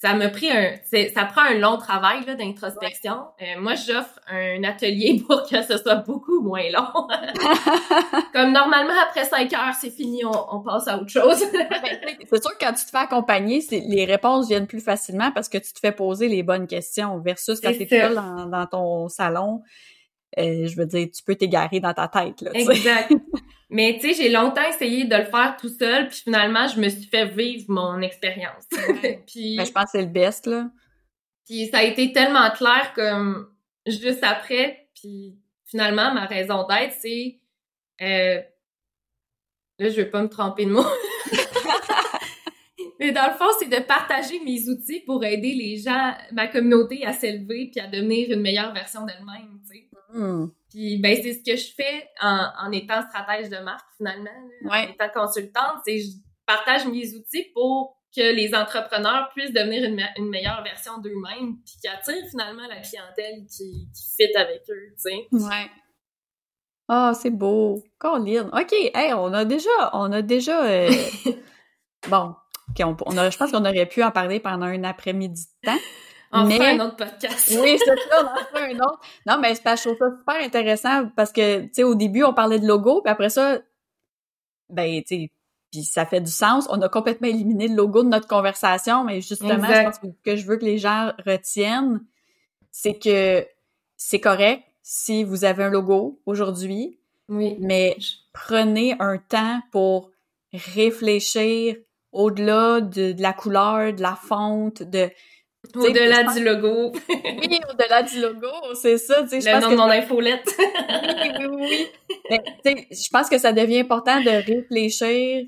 ça 0.00 0.14
me 0.14 0.30
pris 0.30 0.48
un, 0.48 0.74
ça 1.12 1.24
prend 1.24 1.40
un 1.42 1.54
long 1.54 1.76
travail 1.76 2.24
là 2.24 2.36
d'introspection. 2.36 3.16
Euh, 3.42 3.60
moi, 3.60 3.74
j'offre 3.74 4.20
un 4.28 4.62
atelier 4.62 5.20
pour 5.28 5.42
que 5.42 5.60
ce 5.60 5.76
soit 5.76 5.96
beaucoup 5.96 6.40
moins 6.40 6.70
long. 6.70 7.08
Comme 8.32 8.52
normalement 8.52 8.94
après 9.08 9.24
cinq 9.24 9.52
heures, 9.52 9.74
c'est 9.74 9.90
fini, 9.90 10.22
on, 10.24 10.60
passe 10.60 10.86
à 10.86 10.98
autre 10.98 11.10
chose. 11.10 11.42
Ben, 11.52 12.16
c'est 12.30 12.42
sûr 12.42 12.56
que 12.56 12.64
quand 12.64 12.72
tu 12.72 12.84
te 12.84 12.90
fais 12.90 12.98
accompagner, 12.98 13.60
les 13.72 14.04
réponses 14.04 14.46
viennent 14.48 14.68
plus 14.68 14.80
facilement 14.80 15.32
parce 15.32 15.48
que 15.48 15.58
tu 15.58 15.72
te 15.72 15.80
fais 15.80 15.92
poser 15.92 16.28
les 16.28 16.44
bonnes 16.44 16.68
questions 16.68 17.18
versus 17.18 17.60
quand 17.60 17.72
tu 17.72 17.82
es 17.82 17.88
seul 17.88 18.14
dans, 18.14 18.46
dans, 18.46 18.66
ton 18.66 19.08
salon. 19.08 19.62
Euh, 20.36 20.66
je 20.66 20.76
veux 20.76 20.86
dire, 20.86 21.08
tu 21.14 21.22
peux 21.22 21.34
t'égarer 21.34 21.80
dans 21.80 21.94
ta 21.94 22.08
tête. 22.08 22.42
Là, 22.42 22.50
exact. 22.54 23.12
Mais 23.70 23.98
tu 24.00 24.08
sais, 24.08 24.22
j'ai 24.22 24.30
longtemps 24.30 24.66
essayé 24.68 25.04
de 25.04 25.14
le 25.14 25.24
faire 25.24 25.56
tout 25.60 25.68
seul, 25.68 26.08
puis 26.08 26.20
finalement, 26.24 26.66
je 26.68 26.80
me 26.80 26.88
suis 26.88 27.06
fait 27.06 27.26
vivre 27.26 27.66
mon 27.68 28.00
expérience. 28.00 28.64
puis 29.26 29.56
ben, 29.56 29.64
je 29.64 29.72
pense 29.72 29.84
que 29.84 29.90
c'est 29.92 30.02
le 30.02 30.08
best 30.08 30.46
là. 30.46 30.70
Puis 31.46 31.66
ça 31.68 31.78
a 31.78 31.82
été 31.82 32.12
tellement 32.12 32.50
clair 32.50 32.92
comme 32.94 33.48
juste 33.86 34.22
après, 34.22 34.88
puis 34.94 35.38
finalement 35.66 36.14
ma 36.14 36.24
raison 36.24 36.66
d'être 36.66 36.94
c'est 36.98 37.40
euh... 38.00 38.40
là 39.78 39.88
je 39.90 39.96
vais 39.96 40.06
pas 40.06 40.22
me 40.22 40.28
tromper 40.28 40.64
de 40.64 40.70
mots. 40.70 40.84
Mais 42.98 43.12
dans 43.12 43.26
le 43.26 43.34
fond, 43.34 43.46
c'est 43.58 43.68
de 43.68 43.82
partager 43.84 44.40
mes 44.40 44.68
outils 44.68 45.00
pour 45.00 45.24
aider 45.24 45.54
les 45.54 45.76
gens, 45.76 46.14
ma 46.32 46.48
communauté 46.48 47.04
à 47.06 47.12
s'élever 47.12 47.70
puis 47.70 47.80
à 47.80 47.86
devenir 47.86 48.30
une 48.32 48.40
meilleure 48.40 48.72
version 48.72 49.06
d'elle-même, 49.06 49.60
tu 49.70 49.78
sais. 49.78 49.88
Hmm. 50.12 50.46
Puis 50.70 50.98
ben 50.98 51.16
c'est 51.22 51.34
ce 51.34 51.42
que 51.44 51.56
je 51.56 51.74
fais 51.74 52.08
en, 52.20 52.48
en 52.66 52.72
étant 52.72 53.02
stratège 53.08 53.48
de 53.50 53.58
marque 53.58 53.86
finalement, 53.96 54.30
en 54.68 54.82
étant 54.82 55.08
consultante, 55.14 55.82
c'est 55.86 55.98
je 55.98 56.08
partage 56.46 56.86
mes 56.86 57.14
outils 57.14 57.46
pour 57.54 57.98
que 58.14 58.34
les 58.34 58.54
entrepreneurs 58.54 59.30
puissent 59.34 59.52
devenir 59.52 59.84
une, 59.84 60.02
une 60.16 60.30
meilleure 60.30 60.62
version 60.62 60.98
d'eux-mêmes 60.98 61.56
puis 61.64 61.74
qui 61.80 61.88
attirent 61.88 62.28
finalement 62.30 62.66
la 62.66 62.80
clientèle 62.80 63.44
qui, 63.46 63.88
qui 63.94 64.14
fit 64.16 64.36
avec 64.36 64.62
eux, 64.70 64.94
tu 64.94 65.10
sais. 65.10 65.26
Ouais. 65.30 65.70
Ah, 66.88 67.12
c'est 67.14 67.30
beau. 67.30 67.82
Colin. 67.98 68.48
OK, 68.48 68.72
hey, 68.72 69.12
on 69.12 69.32
a 69.34 69.44
déjà 69.44 69.90
on 69.92 70.10
a 70.10 70.22
déjà 70.22 70.64
euh, 70.64 70.90
bon, 72.08 72.34
on 72.84 72.96
je 72.96 73.38
pense 73.38 73.50
qu'on 73.50 73.64
aurait 73.64 73.86
pu 73.86 74.02
en 74.02 74.10
parler 74.10 74.40
pendant 74.40 74.66
un 74.66 74.84
après-midi 74.84 75.46
de 75.62 75.70
temps. 75.70 75.78
On 76.32 76.44
mais... 76.44 76.58
fait 76.58 76.78
un 76.78 76.80
autre 76.80 76.96
podcast. 76.96 77.58
oui, 77.62 77.78
c'est 77.78 77.86
ça, 77.86 78.22
on 78.22 78.26
en 78.26 78.58
fait 78.58 78.74
un 78.74 78.78
autre. 78.80 79.00
Non, 79.26 79.38
mais 79.40 79.54
je 79.54 79.60
trouve 79.60 79.96
ça 79.96 80.10
super 80.18 80.44
intéressant 80.44 81.08
parce 81.16 81.32
que, 81.32 81.62
tu 81.62 81.70
sais, 81.72 81.84
au 81.84 81.94
début, 81.94 82.22
on 82.22 82.34
parlait 82.34 82.58
de 82.58 82.66
logo, 82.66 83.00
puis 83.02 83.10
après 83.10 83.30
ça, 83.30 83.58
ben, 84.68 85.02
tu 85.02 85.06
sais, 85.06 85.30
puis 85.70 85.84
ça 85.84 86.06
fait 86.06 86.20
du 86.20 86.30
sens. 86.30 86.66
On 86.70 86.80
a 86.80 86.88
complètement 86.88 87.28
éliminé 87.28 87.68
le 87.68 87.74
logo 87.74 88.02
de 88.02 88.08
notre 88.08 88.26
conversation, 88.26 89.04
mais 89.04 89.20
justement, 89.20 89.66
je 89.66 89.82
pense 89.82 89.98
que, 90.24 90.36
je 90.36 90.46
veux 90.46 90.56
que 90.56 90.64
les 90.64 90.78
gens 90.78 91.12
retiennent, 91.26 92.00
c'est 92.70 92.98
que 92.98 93.46
c'est 93.96 94.20
correct 94.20 94.62
si 94.82 95.24
vous 95.24 95.44
avez 95.44 95.64
un 95.64 95.70
logo 95.70 96.20
aujourd'hui, 96.24 96.98
oui. 97.28 97.56
mais 97.60 97.96
prenez 98.32 98.96
un 99.00 99.18
temps 99.18 99.60
pour 99.70 100.10
réfléchir 100.52 101.76
au-delà 102.12 102.80
de, 102.80 103.12
de, 103.12 103.22
la 103.22 103.32
couleur, 103.32 103.92
de 103.92 104.02
la 104.02 104.16
fonte, 104.16 104.82
de 104.82 105.10
au-delà 105.74 106.24
du 106.32 106.44
logo. 106.44 106.92
oui, 107.08 107.60
au-delà 107.70 108.02
du 108.02 108.20
logo, 108.20 108.74
c'est 108.74 108.98
ça. 108.98 109.22
Tu 109.22 109.40
sais, 109.40 109.54
Le 109.54 109.60
nom 109.60 109.70
de 109.70 109.76
mon 109.76 109.90
infolette. 109.90 110.48
oui, 110.58 111.30
oui, 111.38 111.46
oui. 111.60 111.88
Mais, 112.30 112.86
je 112.90 113.08
pense 113.10 113.28
que 113.28 113.38
ça 113.38 113.52
devient 113.52 113.80
important 113.80 114.20
de 114.20 114.30
réfléchir 114.30 115.46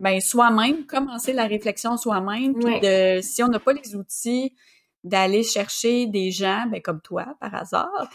ben, 0.00 0.20
soi-même, 0.20 0.84
commencer 0.86 1.32
la 1.32 1.46
réflexion 1.46 1.96
soi-même, 1.96 2.54
de, 2.54 3.20
si 3.22 3.42
on 3.42 3.48
n'a 3.48 3.60
pas 3.60 3.72
les 3.72 3.94
outils, 3.94 4.52
d'aller 5.04 5.42
chercher 5.42 6.06
des 6.06 6.30
gens, 6.30 6.66
ben, 6.70 6.80
comme 6.80 7.00
toi, 7.00 7.34
par 7.40 7.54
hasard, 7.54 8.08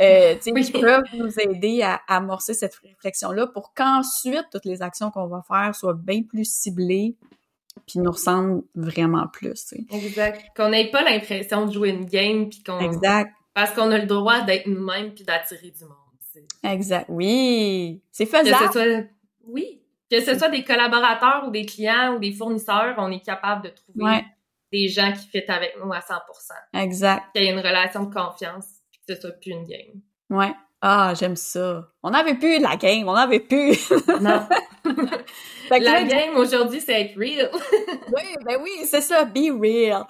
euh, 0.00 0.34
qui 0.36 0.72
peuvent 0.72 1.04
nous 1.14 1.38
aider 1.38 1.82
à, 1.82 2.00
à 2.08 2.16
amorcer 2.16 2.54
cette 2.54 2.74
réflexion-là 2.76 3.46
pour 3.46 3.72
qu'ensuite, 3.74 4.46
toutes 4.50 4.64
les 4.64 4.82
actions 4.82 5.10
qu'on 5.10 5.28
va 5.28 5.42
faire 5.46 5.74
soient 5.74 5.94
bien 5.94 6.22
plus 6.22 6.44
ciblées, 6.44 7.16
puis 7.86 8.00
nous 8.00 8.10
ressemble 8.10 8.62
vraiment 8.74 9.26
plus. 9.28 9.72
Exact. 9.90 10.44
Qu'on 10.56 10.70
n'ait 10.70 10.90
pas 10.90 11.02
l'impression 11.02 11.66
de 11.66 11.72
jouer 11.72 11.90
une 11.90 12.06
game, 12.06 12.48
puis 12.48 12.62
qu'on... 12.62 12.80
Exact. 12.80 13.32
Parce 13.54 13.72
qu'on 13.72 13.90
a 13.90 13.98
le 13.98 14.06
droit 14.06 14.40
d'être 14.42 14.66
nous-mêmes 14.66 15.12
puis 15.12 15.24
d'attirer 15.24 15.70
du 15.70 15.84
monde. 15.84 15.96
Exact. 16.64 17.06
Oui. 17.08 18.00
C'est 18.10 18.26
faisable. 18.26 19.08
Oui. 19.46 19.82
Que 20.10 20.20
ce 20.20 20.38
soit 20.38 20.48
des 20.48 20.64
collaborateurs 20.64 21.44
ou 21.46 21.50
des 21.50 21.64
clients 21.64 22.14
ou 22.14 22.18
des 22.18 22.32
fournisseurs, 22.32 22.94
on 22.98 23.10
est 23.10 23.24
capable 23.24 23.64
de 23.64 23.68
trouver 23.70 24.22
des 24.72 24.88
gens 24.88 25.12
qui 25.12 25.26
fit 25.28 25.44
avec 25.48 25.76
nous 25.82 25.92
à 25.92 25.98
100%. 25.98 26.20
Exact. 26.74 27.24
Qu'il 27.34 27.44
y 27.44 27.48
ait 27.48 27.52
une 27.52 27.58
relation 27.58 28.04
de 28.04 28.14
confiance 28.14 28.66
puis 28.90 29.00
que 29.06 29.14
ce 29.14 29.20
soit 29.20 29.32
plus 29.32 29.50
une 29.52 29.64
game. 29.64 30.00
Ouais. 30.30 30.52
Ah, 30.84 31.14
j'aime 31.16 31.36
ça. 31.36 31.88
On 32.02 32.12
avait 32.12 32.34
plus 32.34 32.58
la 32.58 32.74
game, 32.74 33.06
on 33.06 33.14
avait 33.14 33.38
plus. 33.38 33.92
non. 34.20 34.48
la 35.70 36.02
game 36.02 36.36
aujourd'hui, 36.36 36.80
c'est 36.80 37.02
être 37.02 37.16
real. 37.16 37.50
oui, 38.12 38.22
ben 38.44 38.58
oui, 38.60 38.70
c'est 38.84 39.00
ça, 39.00 39.24
be 39.24 39.52
real. 39.60 40.04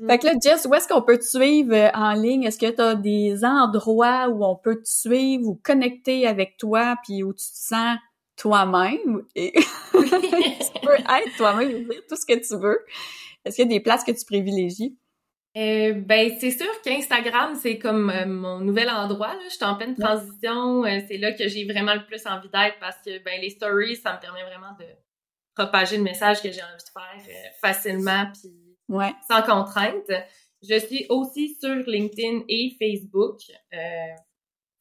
Mm. 0.00 0.08
Fait 0.08 0.18
que 0.18 0.26
là, 0.26 0.32
Jess, 0.42 0.66
où 0.68 0.74
est-ce 0.74 0.88
qu'on 0.88 1.02
peut 1.02 1.18
te 1.18 1.24
suivre 1.24 1.72
euh, 1.72 1.90
en 1.94 2.14
ligne? 2.14 2.42
Est-ce 2.42 2.58
que 2.58 2.68
tu 2.68 2.80
as 2.80 2.96
des 2.96 3.44
endroits 3.44 4.28
où 4.28 4.44
on 4.44 4.56
peut 4.56 4.82
te 4.82 4.88
suivre 4.88 5.46
ou 5.46 5.60
connecter 5.62 6.26
avec 6.26 6.56
toi 6.56 6.96
puis 7.04 7.22
où 7.22 7.32
tu 7.32 7.46
te 7.46 7.56
sens 7.56 7.96
toi-même? 8.36 9.22
Et 9.36 9.52
tu 9.92 10.80
peux 10.82 10.94
être 10.94 11.36
toi-même 11.36 11.70
et 11.70 11.84
dire 11.84 12.02
tout 12.08 12.16
ce 12.16 12.26
que 12.26 12.44
tu 12.44 12.60
veux. 12.60 12.80
Est-ce 13.48 13.56
qu'il 13.56 13.64
y 13.64 13.74
a 13.74 13.78
des 13.78 13.80
places 13.80 14.04
que 14.04 14.12
tu 14.12 14.24
privilégies? 14.26 14.96
Euh, 15.56 15.94
ben 15.94 16.30
c'est 16.38 16.50
sûr 16.50 16.70
qu'Instagram 16.84 17.54
c'est 17.54 17.78
comme 17.78 18.10
euh, 18.10 18.26
mon 18.26 18.60
nouvel 18.60 18.90
endroit 18.90 19.28
là. 19.28 19.40
Je 19.48 19.54
suis 19.54 19.64
en 19.64 19.76
pleine 19.76 19.96
transition. 19.96 20.84
Euh, 20.84 21.00
c'est 21.08 21.16
là 21.16 21.32
que 21.32 21.48
j'ai 21.48 21.64
vraiment 21.64 21.94
le 21.94 22.04
plus 22.04 22.24
envie 22.26 22.50
d'être 22.50 22.78
parce 22.80 22.96
que 23.04 23.18
ben 23.24 23.40
les 23.40 23.48
stories 23.48 23.96
ça 23.96 24.14
me 24.14 24.20
permet 24.20 24.44
vraiment 24.44 24.76
de 24.78 24.84
propager 25.54 25.96
le 25.96 26.02
message 26.02 26.42
que 26.42 26.52
j'ai 26.52 26.62
envie 26.62 26.76
de 26.76 27.24
faire 27.24 27.52
facilement 27.62 28.26
puis 28.34 28.52
ouais. 28.88 29.12
sans 29.28 29.42
contrainte. 29.42 30.12
Je 30.62 30.78
suis 30.78 31.06
aussi 31.08 31.56
sur 31.60 31.74
LinkedIn 31.74 32.42
et 32.48 32.76
Facebook. 32.78 33.38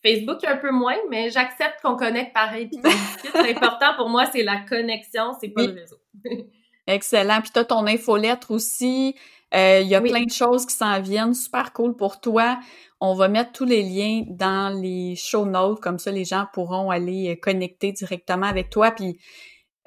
Facebook 0.03 0.43
un 0.43 0.57
peu 0.57 0.71
moins, 0.71 0.97
mais 1.09 1.29
j'accepte 1.29 1.81
qu'on 1.81 1.95
connecte 1.95 2.33
pareil 2.33 2.67
puis 2.67 2.79
important 3.49 3.95
pour 3.95 4.09
moi, 4.09 4.25
c'est 4.25 4.43
la 4.43 4.59
connexion, 4.59 5.31
c'est 5.39 5.49
pas 5.49 5.65
le 5.65 5.73
réseau. 5.73 5.97
Excellent. 6.87 7.41
Puis 7.41 7.51
t'as 7.53 7.65
ton 7.65 7.85
infolettre 7.85 8.51
aussi. 8.51 9.15
Euh, 9.53 9.79
il 9.81 9.87
y 9.87 9.95
a 9.95 10.01
plein 10.01 10.23
de 10.23 10.31
choses 10.31 10.65
qui 10.65 10.73
s'en 10.75 10.99
viennent, 11.01 11.33
super 11.33 11.71
cool 11.73 11.95
pour 11.95 12.19
toi. 12.19 12.59
On 12.99 13.13
va 13.13 13.27
mettre 13.27 13.51
tous 13.51 13.65
les 13.65 13.83
liens 13.83 14.23
dans 14.27 14.69
les 14.69 15.15
show 15.15 15.45
notes, 15.45 15.79
comme 15.79 15.99
ça 15.99 16.11
les 16.11 16.25
gens 16.25 16.47
pourront 16.51 16.89
aller 16.89 17.31
euh, 17.31 17.35
connecter 17.35 17.91
directement 17.91 18.47
avec 18.47 18.69
toi. 18.69 18.91
Puis 18.91 19.17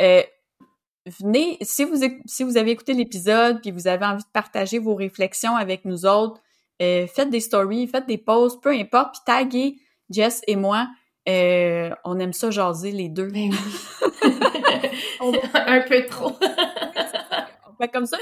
euh, 0.01 0.23
venez, 1.21 1.59
si 1.61 1.85
vous 1.85 1.97
si 2.25 2.43
vous 2.43 2.57
avez 2.57 2.71
écouté 2.71 2.95
l'épisode 2.95 3.61
puis 3.61 3.71
vous 3.71 3.87
avez 3.87 4.07
envie 4.07 4.23
de 4.23 4.31
partager 4.33 4.79
vos 4.79 4.95
réflexions 4.95 5.57
avec 5.57 5.85
nous 5.85 6.07
autres, 6.07 6.41
faites 6.79 7.29
des 7.29 7.41
stories, 7.41 7.87
faites 7.87 8.07
des 8.07 8.17
posts, 8.17 8.63
peu 8.63 8.71
importe, 8.71 9.17
puis 9.17 9.23
taguez 9.27 9.77
Jess 10.09 10.41
et 10.47 10.57
moi. 10.57 10.89
on 11.27 12.19
aime 12.19 12.33
ça 12.33 12.51
jaser 12.51 12.93
les 12.93 13.11
deux. 13.11 13.29
Ben 13.29 13.51
Un 15.55 15.81
peu 15.83 16.07
trop. 16.07 16.39
Comme 17.89 18.07
ça, 18.07 18.19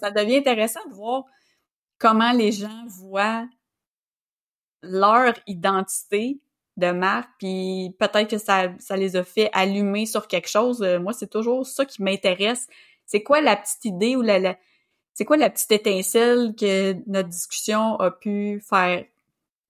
ça 0.00 0.10
devient 0.10 0.36
intéressant 0.36 0.80
de 0.88 0.94
voir 0.94 1.24
comment 1.98 2.32
les 2.32 2.52
gens 2.52 2.84
voient 2.88 3.46
leur 4.82 5.34
identité 5.46 6.40
de 6.76 6.90
marque, 6.90 7.30
puis 7.38 7.94
peut-être 7.98 8.30
que 8.30 8.38
ça, 8.38 8.72
ça 8.78 8.96
les 8.96 9.16
a 9.16 9.24
fait 9.24 9.50
allumer 9.52 10.06
sur 10.06 10.26
quelque 10.26 10.48
chose. 10.48 10.82
Euh, 10.82 10.98
moi, 10.98 11.12
c'est 11.12 11.30
toujours 11.30 11.66
ça 11.66 11.84
qui 11.84 12.02
m'intéresse. 12.02 12.66
C'est 13.04 13.22
quoi 13.22 13.40
la 13.40 13.56
petite 13.56 13.84
idée 13.84 14.16
ou 14.16 14.22
la, 14.22 14.56
c'est 15.14 15.24
quoi 15.24 15.36
la 15.36 15.50
petite 15.50 15.70
étincelle 15.72 16.54
que 16.58 16.96
notre 17.06 17.28
discussion 17.28 17.96
a 18.00 18.10
pu 18.10 18.62
faire 18.66 19.04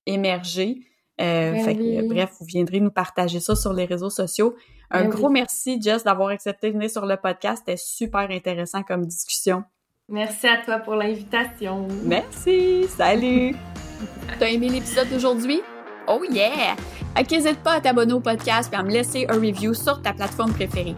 émerger? 0.06 0.86
Euh, 1.20 1.52
ben 1.52 2.08
bref, 2.08 2.30
vous 2.38 2.46
viendrez 2.46 2.80
nous 2.80 2.90
partager 2.90 3.40
ça 3.40 3.54
sur 3.56 3.72
les 3.72 3.84
réseaux 3.84 4.10
sociaux. 4.10 4.54
Un 4.94 5.04
ben 5.04 5.08
gros 5.08 5.30
merci, 5.30 5.80
Jess, 5.80 6.04
d'avoir 6.04 6.28
accepté 6.28 6.68
de 6.68 6.74
venir 6.74 6.90
sur 6.90 7.06
le 7.06 7.16
podcast. 7.16 7.62
C'était 7.66 7.78
super 7.78 8.30
intéressant 8.30 8.82
comme 8.82 9.06
discussion. 9.06 9.64
Merci 10.10 10.46
à 10.46 10.58
toi 10.58 10.80
pour 10.80 10.96
l'invitation. 10.96 11.88
Merci. 12.04 12.84
Salut. 12.88 13.56
T'as 14.38 14.48
aimé 14.48 14.68
l'épisode 14.68 15.08
d'aujourd'hui? 15.08 15.62
Oh 16.06 16.22
yeah! 16.30 16.76
N'hésite 17.16 17.62
pas 17.62 17.74
à 17.74 17.80
t'abonner 17.80 18.12
au 18.12 18.20
podcast 18.20 18.70
et 18.70 18.76
à 18.76 18.82
me 18.82 18.90
laisser 18.90 19.24
un 19.30 19.36
review 19.36 19.72
sur 19.72 20.02
ta 20.02 20.12
plateforme 20.12 20.52
préférée. 20.52 20.96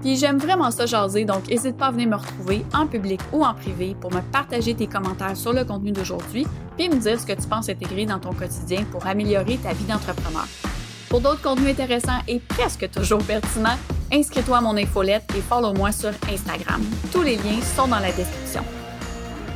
Puis 0.00 0.16
j'aime 0.16 0.38
vraiment 0.38 0.70
ça 0.70 0.86
jaser, 0.86 1.26
donc 1.26 1.46
n'hésite 1.48 1.76
pas 1.76 1.88
à 1.88 1.90
venir 1.90 2.08
me 2.08 2.16
retrouver 2.16 2.64
en 2.72 2.86
public 2.86 3.20
ou 3.34 3.44
en 3.44 3.52
privé 3.52 3.94
pour 4.00 4.14
me 4.14 4.22
partager 4.32 4.74
tes 4.74 4.86
commentaires 4.86 5.36
sur 5.36 5.52
le 5.52 5.64
contenu 5.64 5.92
d'aujourd'hui, 5.92 6.46
puis 6.78 6.88
me 6.88 6.96
dire 6.96 7.20
ce 7.20 7.26
que 7.26 7.34
tu 7.34 7.46
penses 7.46 7.68
intégrer 7.68 8.06
dans 8.06 8.18
ton 8.18 8.32
quotidien 8.32 8.84
pour 8.90 9.06
améliorer 9.06 9.58
ta 9.58 9.74
vie 9.74 9.84
d'entrepreneur. 9.84 10.46
Pour 11.10 11.20
d'autres 11.20 11.42
contenus 11.42 11.72
intéressants 11.72 12.20
et 12.28 12.38
presque 12.38 12.88
toujours 12.88 13.18
pertinents, 13.24 13.76
inscris-toi 14.12 14.58
à 14.58 14.60
mon 14.60 14.76
infolette 14.76 15.24
et 15.36 15.40
follow-moi 15.40 15.90
sur 15.90 16.10
Instagram. 16.32 16.80
Tous 17.12 17.22
les 17.22 17.34
liens 17.34 17.60
sont 17.76 17.88
dans 17.88 17.98
la 17.98 18.12
description. 18.12 18.62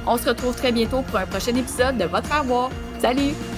On 0.04 0.18
se 0.18 0.30
retrouve 0.30 0.56
très 0.56 0.72
bientôt 0.72 1.02
pour 1.02 1.16
un 1.16 1.26
prochain 1.26 1.54
épisode 1.54 1.96
de 1.96 2.06
Votre 2.06 2.26
Faire 2.26 2.44
Salut! 3.00 3.53